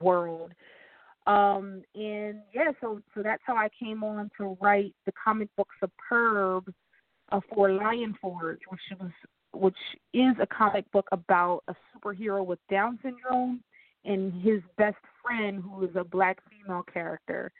world. 0.00 0.52
Um, 1.26 1.82
and 1.94 2.40
yeah, 2.54 2.72
so 2.80 3.00
so 3.14 3.22
that's 3.22 3.42
how 3.46 3.56
I 3.56 3.68
came 3.80 4.04
on 4.04 4.30
to 4.38 4.58
write 4.60 4.94
the 5.06 5.12
comic 5.12 5.48
book 5.56 5.68
Superb 5.80 6.72
uh, 7.32 7.40
for 7.54 7.70
Lion 7.72 8.14
Forge, 8.20 8.60
which 8.68 9.00
was 9.00 9.10
which 9.54 9.76
is 10.12 10.34
a 10.40 10.46
comic 10.46 10.90
book 10.92 11.06
about 11.12 11.62
a 11.68 11.74
superhero 11.94 12.44
with 12.44 12.58
Down 12.70 12.98
syndrome 13.02 13.62
and 14.04 14.32
his 14.42 14.60
best 14.76 14.96
friend, 15.22 15.62
who 15.62 15.84
is 15.84 15.96
a 15.96 16.04
black 16.04 16.38
female 16.50 16.82
character. 16.92 17.50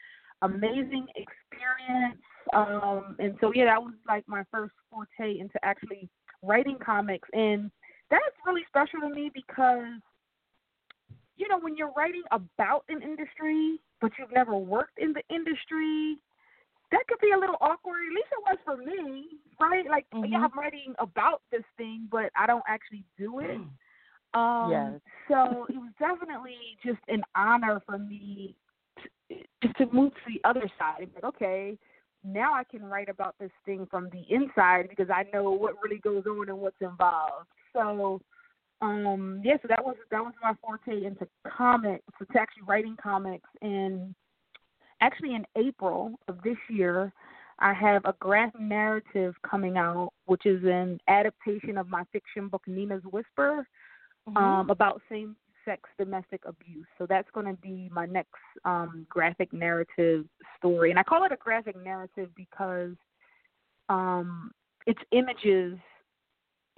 Amazing 0.43 1.07
experience. 1.17 2.21
Um, 2.53 3.17
and 3.19 3.35
so 3.41 3.53
yeah, 3.55 3.65
that 3.65 3.83
was 3.83 3.95
like 4.07 4.25
my 4.27 4.43
first 4.51 4.75
forte 4.91 5.39
into 5.39 5.55
actually 5.63 6.11
writing 6.43 6.77
comics, 6.85 7.29
and 7.33 7.71
that's 8.11 8.25
really 8.45 8.65
special 8.69 9.01
to 9.09 9.15
me 9.15 9.31
because 9.33 10.01
you 11.37 11.49
know 11.49 11.59
when 11.59 11.77
you're 11.77 11.93
writing 11.97 12.23
about 12.31 12.85
an 12.89 13.03
industry 13.03 13.81
but 14.01 14.13
you've 14.19 14.33
never 14.33 14.57
worked 14.57 14.99
in 14.99 15.13
the 15.13 15.23
industry 15.35 16.19
that 16.95 17.07
could 17.09 17.19
be 17.21 17.33
a 17.35 17.39
little 17.39 17.57
awkward. 17.61 18.03
At 18.07 18.15
least 18.15 18.29
it 18.31 18.45
was 18.47 18.59
for 18.65 18.77
me, 18.77 19.27
right? 19.61 19.85
Like, 19.89 20.07
mm-hmm. 20.15 20.33
yeah, 20.33 20.39
I'm 20.39 20.57
writing 20.57 20.95
about 20.99 21.43
this 21.51 21.65
thing, 21.77 22.07
but 22.11 22.31
I 22.37 22.47
don't 22.47 22.63
actually 22.69 23.05
do 23.19 23.41
it. 23.41 23.59
Mm. 23.59 23.69
Um, 24.39 24.71
yes. 24.71 25.01
So 25.29 25.67
it 25.69 25.77
was 25.77 25.93
definitely 25.99 26.57
just 26.85 27.01
an 27.09 27.23
honor 27.35 27.83
for 27.87 27.99
me 27.99 28.55
to, 29.29 29.37
just 29.63 29.77
to 29.79 29.87
move 29.93 30.13
to 30.13 30.21
the 30.27 30.49
other 30.49 30.71
side. 30.79 31.09
Like, 31.15 31.25
okay, 31.25 31.79
now 32.25 32.55
I 32.55 32.65
can 32.65 32.85
write 32.85 33.09
about 33.09 33.35
this 33.41 33.51
thing 33.65 33.87
from 33.91 34.09
the 34.11 34.23
inside 34.35 34.89
because 34.89 35.09
I 35.11 35.25
know 35.33 35.51
what 35.51 35.75
really 35.83 35.99
goes 35.99 36.25
on 36.27 36.49
and 36.49 36.59
what's 36.59 36.81
involved. 36.81 37.49
So, 37.73 38.21
um, 38.85 39.41
yeah, 39.45 39.57
so 39.63 39.69
that 39.69 39.85
was 39.85 39.97
that 40.11 40.23
was 40.23 40.33
my 40.43 40.53
forte 40.61 41.05
into 41.05 41.27
comics, 41.47 42.05
to 42.19 42.39
actually 42.39 42.65
writing 42.67 42.97
comics 43.03 43.49
and 43.63 44.15
actually 45.01 45.35
in 45.35 45.45
April 45.57 46.19
of 46.29 46.43
this 46.43 46.57
year, 46.69 47.13
I 47.59 47.73
have 47.75 48.05
a 48.05 48.15
graphic 48.19 48.61
narrative 48.61 49.35
coming 49.49 49.77
out, 49.77 50.11
which 50.27 50.47
is 50.47 50.63
an 50.65 50.99
adaptation 51.09 51.79
of 51.79 51.89
my 51.89 52.05
fiction 52.13 52.49
book 52.49 52.63
Nina's 52.67 53.03
Whisper 53.11 53.67
mm-hmm. 54.29 54.37
um, 54.37 54.71
about 54.71 55.01
same 55.11 55.37
sex 55.65 55.83
domestic 55.99 56.43
abuse. 56.47 56.87
So 56.99 57.07
that's 57.09 57.29
going 57.33 57.47
to 57.47 57.61
be 57.61 57.89
my 57.93 58.07
next 58.07 58.35
um, 58.65 59.07
graphic 59.09 59.53
narrative 59.53 60.27
story. 60.59 60.91
And 60.91 60.99
I 60.99 61.03
call 61.03 61.25
it 61.25 61.33
a 61.33 61.37
graphic 61.37 61.77
narrative 61.83 62.31
because 62.37 62.97
um, 63.89 64.51
it's 64.87 65.01
images. 65.13 65.79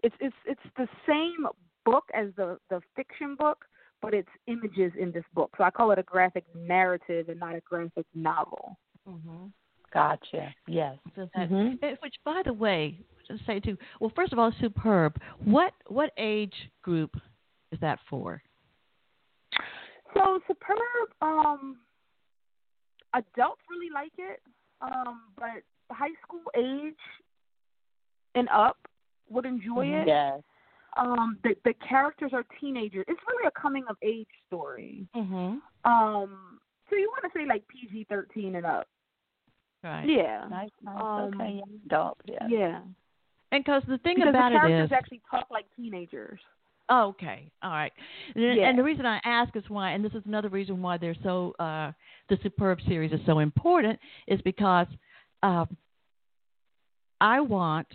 It's 0.03 0.15
it's 0.21 0.37
it's 0.47 0.61
the 0.77 0.89
same 1.09 1.47
book 1.87 2.05
as 2.13 2.27
the 2.37 2.59
the 2.69 2.81
fiction 2.95 3.37
book, 3.37 3.65
but 4.03 4.13
it's 4.13 4.29
images 4.47 4.93
in 5.01 5.13
this 5.13 5.25
book. 5.35 5.55
So 5.57 5.65
I 5.65 5.71
call 5.71 5.93
it 5.93 5.99
a 5.99 6.03
graphic 6.03 6.45
narrative 6.55 7.31
and 7.31 7.41
not 7.41 7.55
a 7.55 7.61
graphic 7.61 8.05
novel. 8.15 8.77
Mm-hmm. 9.09 9.47
Gotcha. 9.95 10.53
Yes. 10.67 10.99
Mm-hmm. 11.17 11.77
Which, 12.03 12.15
by 12.25 12.43
the 12.45 12.53
way, 12.53 12.99
just 13.27 13.47
say 13.47 13.61
too. 13.61 13.79
Well, 14.01 14.13
first 14.15 14.33
of 14.33 14.39
all, 14.39 14.53
superb. 14.61 15.19
What 15.43 15.73
what 15.87 16.11
age 16.19 16.55
group 16.83 17.17
is 17.73 17.81
that 17.81 18.01
for? 18.11 18.43
So 20.13 20.41
superb. 20.47 21.09
Um, 21.23 21.79
adults 23.15 23.63
really 23.71 23.93
like 23.95 24.13
it, 24.19 24.41
um, 24.83 25.23
but 25.39 25.63
high 25.91 26.15
school 26.23 26.43
age 26.57 26.95
and 28.35 28.49
up 28.49 28.77
would 29.31 29.47
enjoy 29.47 29.87
it. 29.87 30.09
Yes 30.09 30.43
um 30.97 31.39
the 31.45 31.55
the 31.65 31.75
characters 31.89 32.33
are 32.33 32.45
teenagers. 32.61 33.05
It's 33.09 33.21
really 33.29 33.47
a 33.47 33.61
coming 33.61 33.85
of 33.89 33.97
age 34.03 34.29
story. 34.47 35.07
Mhm. 35.15 35.61
Um 35.85 36.59
so 36.89 36.97
you 36.97 37.11
want 37.11 37.33
to 37.33 37.39
say 37.39 37.47
like 37.47 37.67
PG-13 37.69 38.57
and 38.57 38.67
up. 38.67 38.87
Right. 39.83 40.09
Yeah. 40.09 40.47
Nice, 40.49 40.71
nice. 40.83 41.03
Um, 41.03 41.35
okay, 41.35 41.63
adult, 41.87 42.19
yeah. 42.25 42.47
Yeah. 42.49 42.81
And 43.53 43.65
cause 43.65 43.83
the 43.89 43.99
thing 43.99 44.17
because 44.17 44.31
about 44.31 44.51
the 44.51 44.59
characters 44.59 44.81
it 44.81 44.85
is 44.85 44.93
actually 44.93 45.23
talk 45.31 45.49
like 45.51 45.67
teenagers. 45.77 46.41
Oh, 46.89 47.09
okay. 47.09 47.51
All 47.63 47.71
right. 47.71 47.93
And, 48.35 48.57
yeah. 48.57 48.69
and 48.69 48.79
the 48.79 48.83
reason 48.85 49.07
I 49.07 49.21
ask 49.25 49.55
is 49.57 49.65
why, 49.69 49.91
and 49.93 50.05
this 50.05 50.13
is 50.13 50.23
another 50.25 50.49
reason 50.49 50.81
why 50.83 50.97
they're 50.97 51.17
so, 51.23 51.55
uh, 51.59 51.93
the 52.29 52.39
Superb 52.43 52.79
series 52.87 53.13
is 53.13 53.21
so 53.27 53.41
important, 53.41 53.99
is 54.29 54.41
because 54.43 54.87
um, 55.43 55.77
I 57.21 57.41
want, 57.41 57.89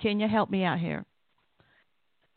can 0.00 0.20
you 0.20 0.28
help 0.28 0.48
me 0.50 0.64
out 0.64 0.78
here? 0.78 1.04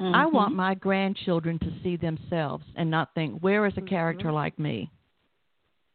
Mm-hmm. 0.01 0.15
I 0.15 0.25
want 0.27 0.55
my 0.55 0.75
grandchildren 0.75 1.59
to 1.59 1.73
see 1.83 1.97
themselves 1.97 2.63
and 2.75 2.89
not 2.89 3.13
think, 3.15 3.41
where 3.41 3.65
is 3.65 3.73
a 3.77 3.81
character 3.81 4.27
mm-hmm. 4.27 4.35
like 4.35 4.57
me? 4.57 4.89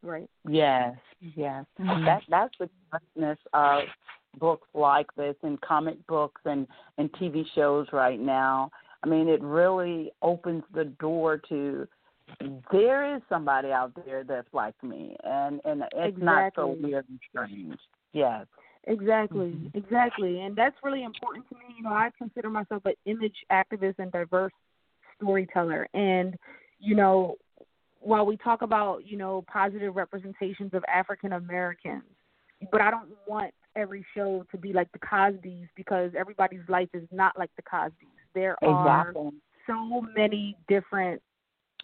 Right. 0.03 0.29
Yes, 0.47 0.95
yes. 1.21 1.65
Mm-hmm. 1.81 2.05
That 2.05 2.23
that's 2.29 2.55
the 2.61 2.69
goodness 2.93 3.39
of 3.55 3.85
books 4.39 4.69
like 4.75 5.07
this 5.17 5.37
and 5.43 5.59
comic 5.63 6.07
books 6.07 6.43
and 6.45 6.67
and 6.99 7.11
TV 7.13 7.45
shows 7.55 7.87
right 7.93 8.21
now. 8.21 8.71
I 9.03 9.09
mean, 9.09 9.29
it 9.29 9.43
really 9.43 10.13
opens 10.21 10.65
the 10.75 10.85
door 10.85 11.41
to 11.49 11.89
there 12.73 13.17
is 13.17 13.23
somebody 13.29 13.71
out 13.71 13.93
there 14.05 14.25
that's 14.25 14.53
like 14.53 14.75
me, 14.83 15.17
and 15.25 15.61
and 15.65 15.83
it's 15.95 16.17
exactly. 16.17 16.25
not 16.25 16.53
so 16.55 16.77
weird 16.81 17.07
and 17.09 17.21
strange. 17.31 17.79
Yes. 18.13 18.47
Exactly, 18.87 19.53
mm-hmm. 19.53 19.79
exactly, 19.79 20.41
and 20.41 20.55
that's 20.55 20.77
really 20.83 21.05
important 21.05 21.49
to 21.49 21.55
me. 21.55 21.75
You 21.77 21.85
know, 21.85 21.91
I 21.91 22.11
consider 22.19 22.51
myself 22.51 22.83
an 22.85 22.95
image 23.07 23.37
activist 23.51 23.95
and 23.99 24.13
diverse 24.13 24.53
storyteller, 25.17 25.89
and 25.95 26.35
you 26.81 26.95
know, 26.95 27.37
while 28.01 28.27
we 28.27 28.37
talk 28.37 28.61
about 28.61 29.07
you 29.07 29.17
know 29.17 29.43
positive 29.51 29.97
representations 29.97 30.75
of 30.75 30.85
African 30.87 31.33
Americans, 31.33 32.03
but 32.71 32.83
I 32.83 32.91
don't 32.91 33.09
want 33.27 33.55
every 33.75 34.05
show 34.15 34.45
to 34.51 34.59
be 34.59 34.73
like 34.73 34.93
the 34.93 34.99
Cosbys 34.99 35.69
because 35.77 36.13
everybody's 36.17 36.69
life 36.69 36.89
is 36.93 37.09
not 37.11 37.39
like 37.39 37.51
the 37.57 37.63
Cosbys. 37.63 37.93
There 38.35 38.57
exactly. 38.61 39.23
are 39.23 39.31
so 39.67 40.03
many 40.15 40.57
different 40.69 41.23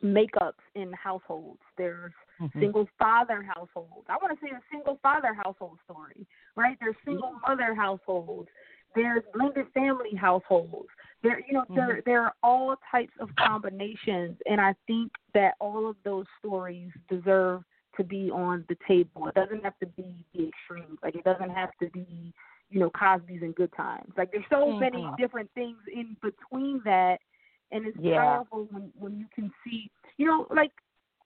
makeups 0.05 0.53
in 0.75 0.93
households. 0.93 1.61
There's 1.77 2.13
mm-hmm. 2.41 2.61
single 2.61 2.89
father 2.99 3.43
households. 3.43 4.07
I 4.09 4.17
want 4.17 4.39
to 4.39 4.45
say 4.45 4.53
a 4.53 4.61
single 4.73 4.99
father 5.03 5.35
household 5.35 5.79
story, 5.85 6.27
right? 6.57 6.77
There's 6.81 6.97
single 7.05 7.33
mother 7.47 7.75
households. 7.75 8.49
There's 8.95 9.23
blended 9.35 9.67
family 9.73 10.15
households. 10.17 10.89
There, 11.23 11.41
you 11.47 11.53
know, 11.53 11.63
mm-hmm. 11.63 11.75
there 11.77 12.03
there 12.05 12.23
are 12.23 12.35
all 12.43 12.77
types 12.91 13.13
of 13.21 13.29
combinations, 13.37 14.37
and 14.47 14.61
I 14.61 14.75
think 14.87 15.13
that 15.35 15.55
all 15.61 15.89
of 15.89 15.97
those 16.05 16.27
stories 16.39 16.91
deserve 17.09 17.63
to 17.97 18.05
be 18.05 18.31
on 18.31 18.65
the 18.69 18.77
table. 18.89 19.29
It 19.29 19.35
doesn't 19.35 19.63
have 19.63 19.79
to 19.81 19.87
be 19.87 20.25
the 20.35 20.49
extremes. 20.49 20.99
Like 21.03 21.15
it 21.17 21.25
doesn't 21.25 21.51
have 21.51 21.71
to 21.83 21.91
be, 21.91 22.33
you 22.71 22.81
know, 22.81 22.91
Cosby's 22.91 23.43
and 23.43 23.55
Good 23.55 23.73
Times. 23.77 24.13
Like 24.17 24.33
there's 24.33 24.45
so 24.49 24.67
mm-hmm. 24.67 24.81
many 24.81 25.11
different 25.19 25.51
things 25.55 25.77
in 25.93 26.17
between 26.23 26.81
that 26.85 27.19
and 27.73 27.87
it's 27.87 27.97
yeah. 28.01 28.21
powerful 28.21 28.67
when 28.71 28.91
when 28.99 29.19
you 29.19 29.27
can 29.35 29.51
see 29.65 29.91
you 30.17 30.27
know 30.27 30.47
like 30.55 30.73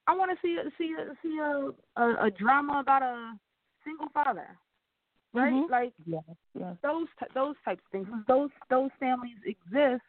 I 0.07 0.15
want 0.15 0.31
to 0.31 0.37
see 0.47 0.59
see 0.79 0.95
see 1.23 1.39
a, 1.39 1.71
a 2.01 2.27
a 2.27 2.31
drama 2.31 2.81
about 2.81 3.03
a 3.03 3.35
single 3.85 4.09
father 4.13 4.49
right 5.33 5.53
mm-hmm. 5.53 5.71
like 5.71 5.93
yes, 6.07 6.23
yes. 6.59 6.75
those 6.83 7.07
those 7.35 7.55
types 7.65 7.83
of 7.87 7.93
things 7.93 8.09
those 8.29 8.51
those 8.71 8.91
families 9.01 9.37
exist 9.45 10.03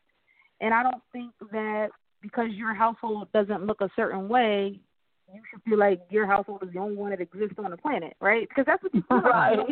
and 0.61 0.73
I 0.73 0.83
don't 0.83 1.03
think 1.11 1.33
that 1.51 1.89
because 2.21 2.49
your 2.51 2.73
household 2.73 3.27
doesn't 3.33 3.65
look 3.65 3.81
a 3.81 3.89
certain 3.95 4.27
way 4.27 4.79
you 5.33 5.41
should 5.51 5.61
feel 5.63 5.79
like 5.79 6.01
your 6.09 6.25
household 6.25 6.63
is 6.63 6.69
the 6.73 6.79
only 6.79 6.95
one 6.95 7.09
that 7.11 7.21
exists 7.21 7.55
on 7.57 7.71
the 7.71 7.77
planet, 7.77 8.15
right? 8.19 8.47
Because 8.47 8.65
that's 8.65 8.81
what 8.83 8.93
you 8.93 9.03
feel 9.07 9.17
right. 9.21 9.57
like. 9.57 9.67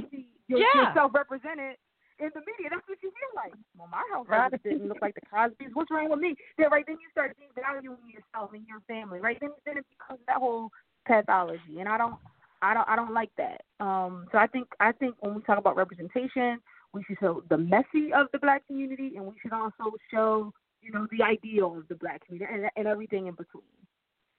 You 0.47 0.57
see 0.57 0.63
yeah. 0.75 0.89
yourself 0.89 1.11
represented 1.13 1.77
in 2.23 2.31
the 2.33 2.41
media. 2.47 2.71
That's 2.71 2.87
what 2.87 2.97
you 3.03 3.11
feel 3.11 3.33
like. 3.35 3.53
Well, 3.77 3.89
my 3.91 4.03
house 4.11 4.25
right. 4.29 4.51
didn't 4.63 4.87
look 4.87 5.01
like 5.01 5.15
the 5.15 5.27
Cosbys. 5.27 5.73
What's 5.73 5.91
wrong 5.91 6.09
with 6.09 6.19
me? 6.19 6.35
Then 6.57 6.71
right 6.71 6.85
then 6.87 6.97
you 7.01 7.09
start 7.11 7.35
devaluing 7.35 8.07
yourself 8.07 8.51
and 8.53 8.65
your 8.67 8.79
family. 8.87 9.19
Right 9.19 9.37
then 9.39 9.51
then 9.65 9.77
it 9.77 9.85
becomes 9.91 10.21
that 10.27 10.37
whole 10.37 10.69
pathology, 11.05 11.79
and 11.79 11.87
I 11.87 11.97
don't. 11.97 12.15
I 12.61 12.73
don't 12.73 12.87
I 12.87 12.95
don't 12.95 13.13
like 13.13 13.31
that. 13.37 13.61
Um, 13.83 14.25
so 14.31 14.37
I 14.37 14.47
think 14.47 14.67
I 14.79 14.93
think 14.93 15.15
when 15.19 15.35
we 15.35 15.41
talk 15.41 15.57
about 15.57 15.75
representation, 15.75 16.59
we 16.93 17.03
should 17.03 17.17
show 17.19 17.43
the 17.49 17.57
messy 17.57 18.13
of 18.15 18.27
the 18.31 18.39
black 18.39 18.65
community, 18.67 19.13
and 19.17 19.25
we 19.25 19.33
should 19.41 19.51
also 19.51 19.91
show 20.09 20.53
you 20.81 20.91
know 20.91 21.05
the 21.11 21.23
ideal 21.23 21.77
of 21.77 21.87
the 21.89 21.95
black 21.95 22.25
community 22.25 22.51
and, 22.53 22.69
and 22.77 22.87
everything 22.87 23.27
in 23.27 23.33
between. 23.33 23.63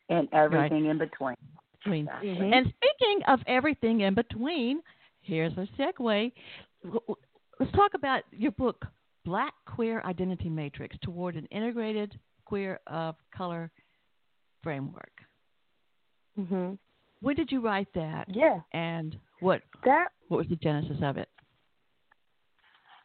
And 0.08 0.28
everything 0.32 0.84
right. 0.84 0.90
in 0.90 0.98
between. 0.98 1.36
between. 1.82 2.06
Mm-hmm. 2.06 2.52
And 2.52 2.72
speaking 2.76 3.22
of 3.26 3.40
everything 3.46 4.00
in 4.00 4.14
between, 4.14 4.80
here's 5.22 5.52
a 5.54 5.66
segue 5.78 6.32
let's 7.60 7.72
talk 7.72 7.94
about 7.94 8.22
your 8.30 8.52
book, 8.52 8.84
Black 9.24 9.54
Queer 9.66 10.02
Identity 10.04 10.48
Matrix 10.48 10.96
toward 11.02 11.36
an 11.36 11.46
integrated 11.46 12.18
queer 12.44 12.80
of 12.86 13.16
color 13.34 13.70
framework. 14.62 15.12
Mhm. 16.38 16.78
When 17.20 17.36
did 17.36 17.50
you 17.50 17.60
write 17.60 17.92
that? 17.94 18.28
Yeah. 18.28 18.60
And 18.72 19.18
what 19.40 19.62
That 19.84 20.12
what 20.28 20.38
was 20.38 20.48
the 20.48 20.56
genesis 20.56 21.00
of 21.02 21.16
it? 21.16 21.28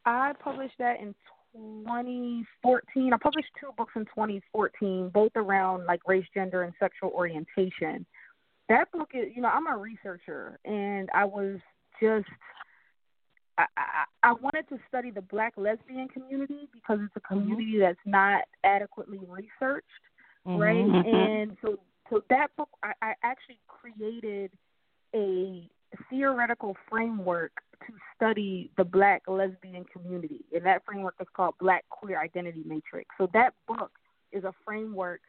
I 0.05 0.33
published 0.33 0.77
that 0.79 0.99
in 0.99 1.13
2014. 1.53 3.13
I 3.13 3.17
published 3.17 3.49
two 3.59 3.71
books 3.77 3.93
in 3.95 4.05
2014, 4.05 5.09
both 5.09 5.31
around 5.35 5.85
like 5.85 6.01
race, 6.07 6.27
gender, 6.33 6.63
and 6.63 6.73
sexual 6.79 7.11
orientation. 7.11 8.05
That 8.67 8.91
book 8.91 9.11
is, 9.13 9.35
you 9.35 9.41
know, 9.41 9.49
I'm 9.49 9.67
a 9.67 9.77
researcher, 9.77 10.59
and 10.63 11.09
I 11.13 11.25
was 11.25 11.59
just, 11.99 12.29
I, 13.59 13.65
I, 13.77 14.29
I 14.29 14.33
wanted 14.33 14.67
to 14.69 14.79
study 14.87 15.11
the 15.11 15.21
Black 15.21 15.53
lesbian 15.57 16.07
community 16.07 16.69
because 16.73 16.99
it's 17.03 17.15
a 17.15 17.19
community 17.19 17.77
that's 17.79 17.99
not 18.05 18.43
adequately 18.63 19.19
researched, 19.19 19.87
right? 20.45 20.85
Mhm. 20.85 21.05
And 21.05 21.57
so, 21.61 21.77
so 22.09 22.23
that 22.29 22.55
book, 22.55 22.69
I, 22.83 22.93
I 23.01 23.13
actually 23.23 23.59
created 23.67 24.51
a 25.13 25.69
theoretical 26.09 26.77
framework 26.89 27.51
to 27.87 27.93
study 28.15 28.71
the 28.77 28.83
black 28.83 29.23
lesbian 29.27 29.85
community. 29.85 30.45
And 30.53 30.65
that 30.65 30.85
framework 30.85 31.15
is 31.19 31.27
called 31.35 31.55
Black 31.59 31.83
Queer 31.89 32.19
Identity 32.19 32.63
Matrix. 32.65 33.09
So 33.17 33.27
that 33.33 33.53
book 33.67 33.91
is 34.31 34.43
a 34.43 34.53
framework 34.65 35.21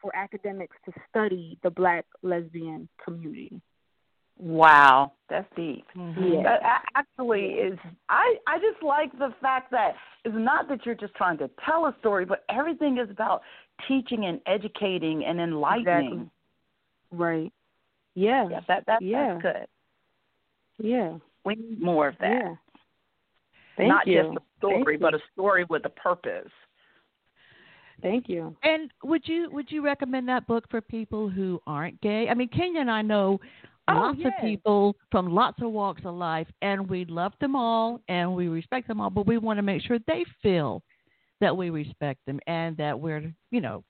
for 0.00 0.14
academics 0.14 0.76
to 0.84 0.92
study 1.08 1.58
the 1.62 1.70
black 1.70 2.04
lesbian 2.22 2.88
community. 3.02 3.60
Wow, 4.42 5.12
that's 5.28 5.46
deep. 5.54 5.86
Mhm. 5.94 6.34
Yeah. 6.34 6.42
That 6.42 6.82
actually 6.96 7.60
is. 7.60 7.78
I 8.08 8.36
I 8.48 8.58
just 8.58 8.82
like 8.82 9.16
the 9.16 9.32
fact 9.40 9.70
that 9.70 9.94
it's 10.24 10.34
not 10.36 10.66
that 10.68 10.84
you're 10.84 10.96
just 10.96 11.14
trying 11.14 11.38
to 11.38 11.48
tell 11.64 11.86
a 11.86 11.94
story, 12.00 12.24
but 12.24 12.44
everything 12.48 12.98
is 12.98 13.08
about 13.08 13.42
teaching 13.86 14.24
and 14.24 14.40
educating 14.46 15.24
and 15.24 15.40
enlightening. 15.40 16.28
Right. 17.12 17.52
Yeah. 18.14 18.48
Yeah, 18.48 18.60
that 18.66 18.84
that 18.86 19.00
Yeah. 19.00 19.34
that's 19.34 19.42
good. 19.42 19.68
Yeah. 20.88 21.18
We 21.44 21.54
need 21.54 21.80
more 21.80 22.08
of 22.08 22.18
that. 22.18 22.32
Yeah. 22.32 22.54
Thank 23.76 23.88
not 23.90 24.08
you. 24.08 24.22
just 24.22 24.38
a 24.38 24.58
story, 24.58 24.94
Thank 24.94 25.02
but 25.02 25.14
a 25.14 25.20
story 25.34 25.64
with 25.68 25.84
a 25.86 25.90
purpose. 25.90 26.50
Thank 28.02 28.28
you. 28.28 28.56
And 28.64 28.90
would 29.04 29.28
you 29.28 29.50
would 29.52 29.70
you 29.70 29.82
recommend 29.82 30.28
that 30.28 30.48
book 30.48 30.68
for 30.68 30.80
people 30.80 31.28
who 31.28 31.62
aren't 31.64 32.00
gay? 32.00 32.28
I 32.28 32.34
mean, 32.34 32.48
Kinia 32.48 32.80
and 32.80 32.90
I 32.90 33.02
know 33.02 33.40
Oh, 33.88 33.94
lots 33.94 34.18
of 34.24 34.32
people 34.40 34.96
from 35.10 35.34
lots 35.34 35.60
of 35.62 35.70
walks 35.72 36.02
of 36.04 36.14
life, 36.14 36.48
and 36.62 36.88
we 36.88 37.04
love 37.06 37.32
them 37.40 37.56
all 37.56 38.00
and 38.08 38.34
we 38.34 38.48
respect 38.48 38.86
them 38.88 39.00
all, 39.00 39.10
but 39.10 39.26
we 39.26 39.38
want 39.38 39.58
to 39.58 39.62
make 39.62 39.82
sure 39.82 39.98
they 40.06 40.24
feel 40.42 40.82
that 41.40 41.56
we 41.56 41.70
respect 41.70 42.20
them 42.26 42.38
and 42.46 42.76
that 42.76 42.98
we're, 42.98 43.32
you 43.50 43.60
know, 43.60 43.82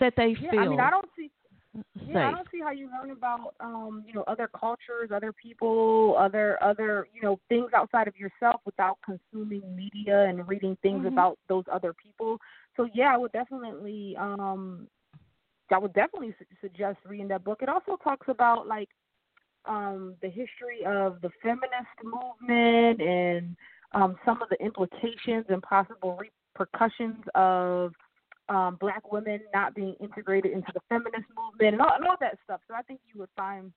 that 0.00 0.14
they 0.16 0.34
Yeah, 0.40 0.50
feel 0.50 0.60
I 0.60 0.68
mean, 0.68 0.80
I 0.80 0.90
don't 0.90 1.08
see 1.16 1.30
safe. 1.74 1.82
Yeah, 2.06 2.28
I 2.28 2.30
don't 2.30 2.48
see 2.50 2.60
how 2.60 2.70
you 2.70 2.88
learn 2.90 3.10
about 3.10 3.54
um, 3.60 4.04
you 4.06 4.14
know, 4.14 4.24
other 4.26 4.48
cultures, 4.58 5.10
other 5.12 5.32
people, 5.32 6.16
other 6.18 6.62
other, 6.62 7.08
you 7.14 7.20
know, 7.22 7.38
things 7.48 7.70
outside 7.74 8.08
of 8.08 8.16
yourself 8.16 8.60
without 8.64 8.98
consuming 9.04 9.62
media 9.76 10.24
and 10.24 10.46
reading 10.48 10.76
things 10.82 11.04
Mhm. 11.04 11.08
about 11.08 11.38
those 11.48 11.64
other 11.70 11.92
people. 11.94 12.38
So 12.76 12.88
yeah, 12.94 13.12
I 13.12 13.16
would 13.16 13.32
definitely 13.32 14.16
um 14.18 14.86
I 15.72 15.78
would 15.78 15.92
definitely 15.92 16.34
su- 16.38 16.46
suggest 16.60 16.98
reading 17.06 17.28
that 17.28 17.44
book. 17.44 17.60
It 17.62 17.68
also 17.68 17.96
talks 18.02 18.28
about 18.28 18.66
like 18.66 18.88
um 19.64 20.14
the 20.22 20.28
history 20.28 20.84
of 20.86 21.20
the 21.20 21.30
feminist 21.42 21.98
movement 22.02 23.00
and 23.00 23.56
um 23.92 24.16
some 24.24 24.40
of 24.42 24.48
the 24.48 24.62
implications 24.64 25.46
and 25.48 25.62
possible 25.62 26.18
repercussions 26.56 27.24
of 27.34 27.92
um, 28.48 28.76
black 28.80 29.12
women 29.12 29.40
not 29.52 29.74
being 29.74 29.94
integrated 30.00 30.52
into 30.52 30.72
the 30.72 30.80
feminist 30.88 31.26
movement 31.36 31.74
and 31.74 31.82
all, 31.82 31.94
and 31.94 32.04
all 32.06 32.16
that 32.20 32.38
stuff. 32.44 32.60
So 32.66 32.74
I 32.74 32.82
think 32.82 33.00
you 33.12 33.20
would 33.20 33.28
find 33.36 33.72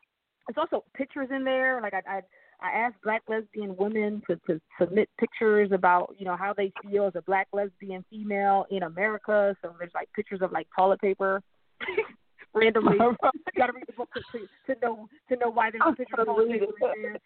there's 0.47 0.57
also 0.57 0.83
pictures 0.95 1.29
in 1.33 1.43
there. 1.43 1.81
Like 1.81 1.93
I 1.93 2.01
I, 2.07 2.21
I 2.61 2.71
asked 2.77 3.01
black 3.03 3.21
lesbian 3.27 3.75
women 3.75 4.21
to, 4.27 4.37
to 4.47 4.61
submit 4.79 5.09
pictures 5.19 5.71
about 5.71 6.15
you 6.17 6.25
know 6.25 6.35
how 6.35 6.53
they 6.53 6.71
feel 6.83 7.05
as 7.05 7.15
a 7.15 7.21
black 7.23 7.47
lesbian 7.53 8.03
female 8.09 8.65
in 8.71 8.83
America. 8.83 9.55
So 9.61 9.73
there's 9.77 9.91
like 9.93 10.09
pictures 10.13 10.41
of 10.41 10.51
like 10.51 10.67
toilet 10.75 11.01
paper. 11.01 11.41
Randomly, 12.53 12.97
you 12.99 13.15
got 13.57 13.67
to 13.67 13.73
read 13.73 13.85
the 13.87 13.93
book 13.93 14.09
to, 14.13 14.21
to 14.37 14.73
to 14.73 14.81
know 14.81 15.07
to 15.29 15.35
know 15.37 15.49
why 15.49 15.71
there's 15.71 15.83
a 15.85 15.95
picture 15.95 16.19
of 16.19 16.27
gonna 16.27 16.37
toilet 16.37 16.51
read 16.51 16.61
paper 16.61 16.93
in 16.95 17.01
there. 17.03 17.17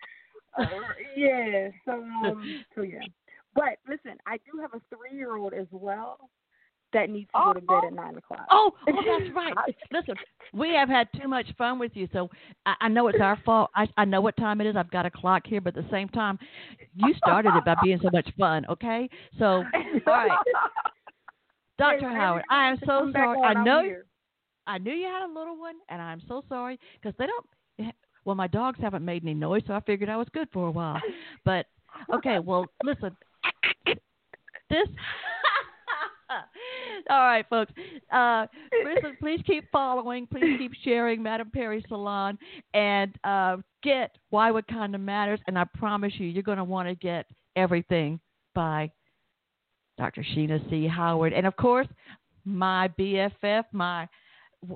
Uh, 0.57 0.67
yeah. 1.15 1.69
So 1.85 1.93
um, 1.93 2.63
so 2.75 2.81
yeah. 2.81 2.99
But 3.55 3.79
listen, 3.89 4.17
I 4.27 4.37
do 4.37 4.59
have 4.61 4.73
a 4.73 4.81
three 4.95 5.17
year 5.17 5.35
old 5.35 5.53
as 5.53 5.67
well 5.71 6.29
that 6.93 7.09
needs 7.09 7.29
to 7.35 7.41
go 7.43 7.53
to 7.53 7.61
bed 7.61 7.87
at 7.87 7.93
nine 7.93 8.15
o'clock. 8.15 8.45
Oh, 8.51 8.71
oh, 8.87 9.19
that's 9.19 9.33
right. 9.35 9.53
Listen, 9.91 10.15
we 10.53 10.69
have 10.69 10.89
had 10.89 11.07
too 11.19 11.27
much 11.27 11.45
fun 11.57 11.77
with 11.77 11.91
you, 11.93 12.07
so 12.13 12.29
I, 12.65 12.75
I 12.81 12.87
know 12.87 13.07
it's 13.07 13.19
our 13.21 13.37
fault. 13.45 13.69
I, 13.75 13.87
I 13.97 14.05
know 14.05 14.21
what 14.21 14.37
time 14.37 14.61
it 14.61 14.67
is. 14.67 14.75
I've 14.75 14.91
got 14.91 15.05
a 15.05 15.11
clock 15.11 15.43
here, 15.45 15.59
but 15.59 15.75
at 15.75 15.83
the 15.83 15.89
same 15.91 16.07
time, 16.09 16.39
you 16.95 17.13
started 17.17 17.53
it 17.55 17.65
by 17.65 17.75
being 17.83 17.99
so 18.01 18.09
much 18.11 18.29
fun. 18.37 18.65
Okay, 18.69 19.09
so 19.37 19.45
all 19.45 19.63
right, 20.07 20.31
Doctor 21.77 22.09
Howard, 22.09 22.43
I 22.49 22.69
am 22.69 22.77
so 22.85 23.11
sorry. 23.11 23.39
I 23.41 23.63
know, 23.63 23.83
here. 23.83 24.05
I 24.67 24.77
knew 24.77 24.93
you 24.93 25.05
had 25.05 25.25
a 25.25 25.31
little 25.33 25.57
one, 25.57 25.75
and 25.89 26.01
I'm 26.01 26.21
so 26.27 26.43
sorry 26.49 26.79
because 27.01 27.15
they 27.17 27.27
don't. 27.27 27.93
Well, 28.25 28.35
my 28.35 28.47
dogs 28.47 28.79
haven't 28.81 29.05
made 29.05 29.23
any 29.23 29.35
noise, 29.35 29.61
so 29.67 29.73
I 29.73 29.81
figured 29.81 30.09
I 30.09 30.17
was 30.17 30.27
good 30.33 30.47
for 30.51 30.67
a 30.67 30.71
while. 30.71 30.99
But 31.43 31.67
okay, 32.11 32.39
well, 32.39 32.65
listen, 32.83 33.15
this. 34.69 34.87
All 37.09 37.19
right, 37.19 37.45
folks. 37.49 37.71
Uh, 38.11 38.47
listen, 38.83 39.15
please 39.19 39.39
keep 39.45 39.69
following. 39.71 40.27
Please 40.27 40.57
keep 40.57 40.73
sharing 40.83 41.21
Madame 41.21 41.51
Perry 41.51 41.85
Salon 41.87 42.37
and 42.73 43.13
uh, 43.23 43.57
get 43.83 44.17
Why 44.31 44.49
Wakanda 44.49 44.99
Matters. 44.99 45.39
And 45.47 45.57
I 45.57 45.65
promise 45.75 46.13
you, 46.17 46.25
you're 46.25 46.43
going 46.43 46.57
to 46.57 46.63
want 46.63 46.89
to 46.89 46.95
get 46.95 47.27
everything 47.55 48.19
by 48.55 48.91
Dr. 49.97 50.25
Sheena 50.35 50.67
C. 50.69 50.87
Howard. 50.87 51.31
And 51.31 51.45
of 51.45 51.55
course, 51.55 51.87
my 52.43 52.89
BFF, 52.99 53.63
my 53.71 54.07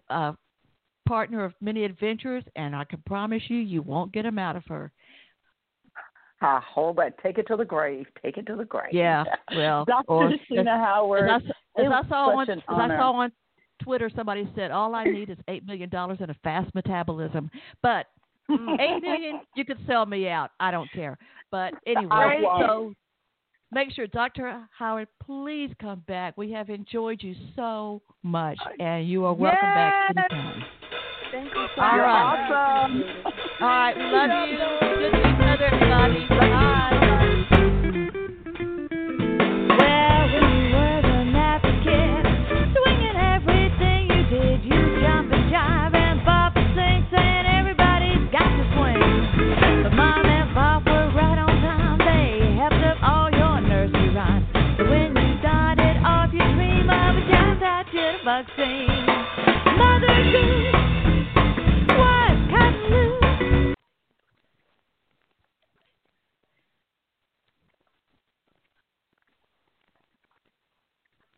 uh, 0.10 0.34
partner 1.08 1.44
of 1.44 1.54
many 1.62 1.84
adventures. 1.84 2.44
And 2.56 2.76
I 2.76 2.84
can 2.84 3.02
promise 3.06 3.44
you, 3.48 3.58
you 3.58 3.82
won't 3.82 4.12
get 4.12 4.24
them 4.24 4.40
out 4.40 4.56
of 4.56 4.64
her. 4.68 4.92
Ah, 6.42 6.64
hold 6.66 6.96
that. 6.98 7.22
Take 7.22 7.38
it 7.38 7.48
to 7.48 7.58
the 7.58 7.66
grave. 7.66 8.06
Take 8.24 8.38
it 8.38 8.46
to 8.48 8.56
the 8.56 8.64
grave. 8.64 8.94
Yeah, 8.94 9.26
well, 9.56 9.84
Dr. 9.84 10.06
or 10.08 10.32
Howard. 10.66 11.30
As 11.30 11.42
I, 11.78 11.82
as 11.82 11.92
I 11.92 12.08
saw 12.08 12.30
on 12.30 12.50
as 12.50 12.60
I 12.68 12.88
saw 12.88 13.12
on 13.12 13.32
Twitter, 13.82 14.10
somebody 14.16 14.50
said 14.56 14.72
all 14.72 14.96
I 14.96 15.04
need 15.04 15.30
is 15.30 15.38
eight 15.50 15.66
million 15.66 15.90
dollars 15.90 16.20
and 16.22 16.32
a 16.32 16.36
fast 16.36 16.74
metabolism. 16.74 17.52
But 17.84 18.06
eight 18.50 19.02
million, 19.02 19.42
you 19.56 19.66
could 19.66 19.80
sell 19.86 20.06
me 20.06 20.30
out. 20.30 20.52
I 20.62 20.72
don't 20.72 20.90
care. 20.94 21.18
But 21.52 21.74
anyway, 21.86 22.08
I 22.10 22.42
so 22.62 22.94
make 23.72 23.92
sure, 23.92 24.08
Doctor 24.08 24.68
Howard, 24.78 25.08
please 25.26 25.72
come 25.82 26.04
back. 26.08 26.38
We 26.38 26.52
have 26.52 26.70
enjoyed 26.70 27.22
you 27.22 27.36
so 27.56 28.02
much, 28.24 28.58
and 28.80 29.08
you 29.08 29.26
are 29.26 29.34
welcome 29.34 29.60
back 29.74 29.94
Yes. 30.16 30.26
anytime. 30.32 30.64
Thank 31.32 31.46
you 31.54 31.68
so 31.76 31.82
All 31.82 31.92
much. 31.92 32.00
right. 32.00 32.52
Awesome. 32.52 33.04
All 33.62 33.68
right, 33.68 33.96
we 33.98 34.04
love 34.04 34.50
you. 34.50 34.58
Good 34.98 35.12
to 35.12 35.18
see 35.18 35.30
each 35.30 35.42
other, 35.48 35.66
everybody. 35.66 36.59
same. 58.60 59.06
Mother 59.78 60.24
Goose. 60.32 60.79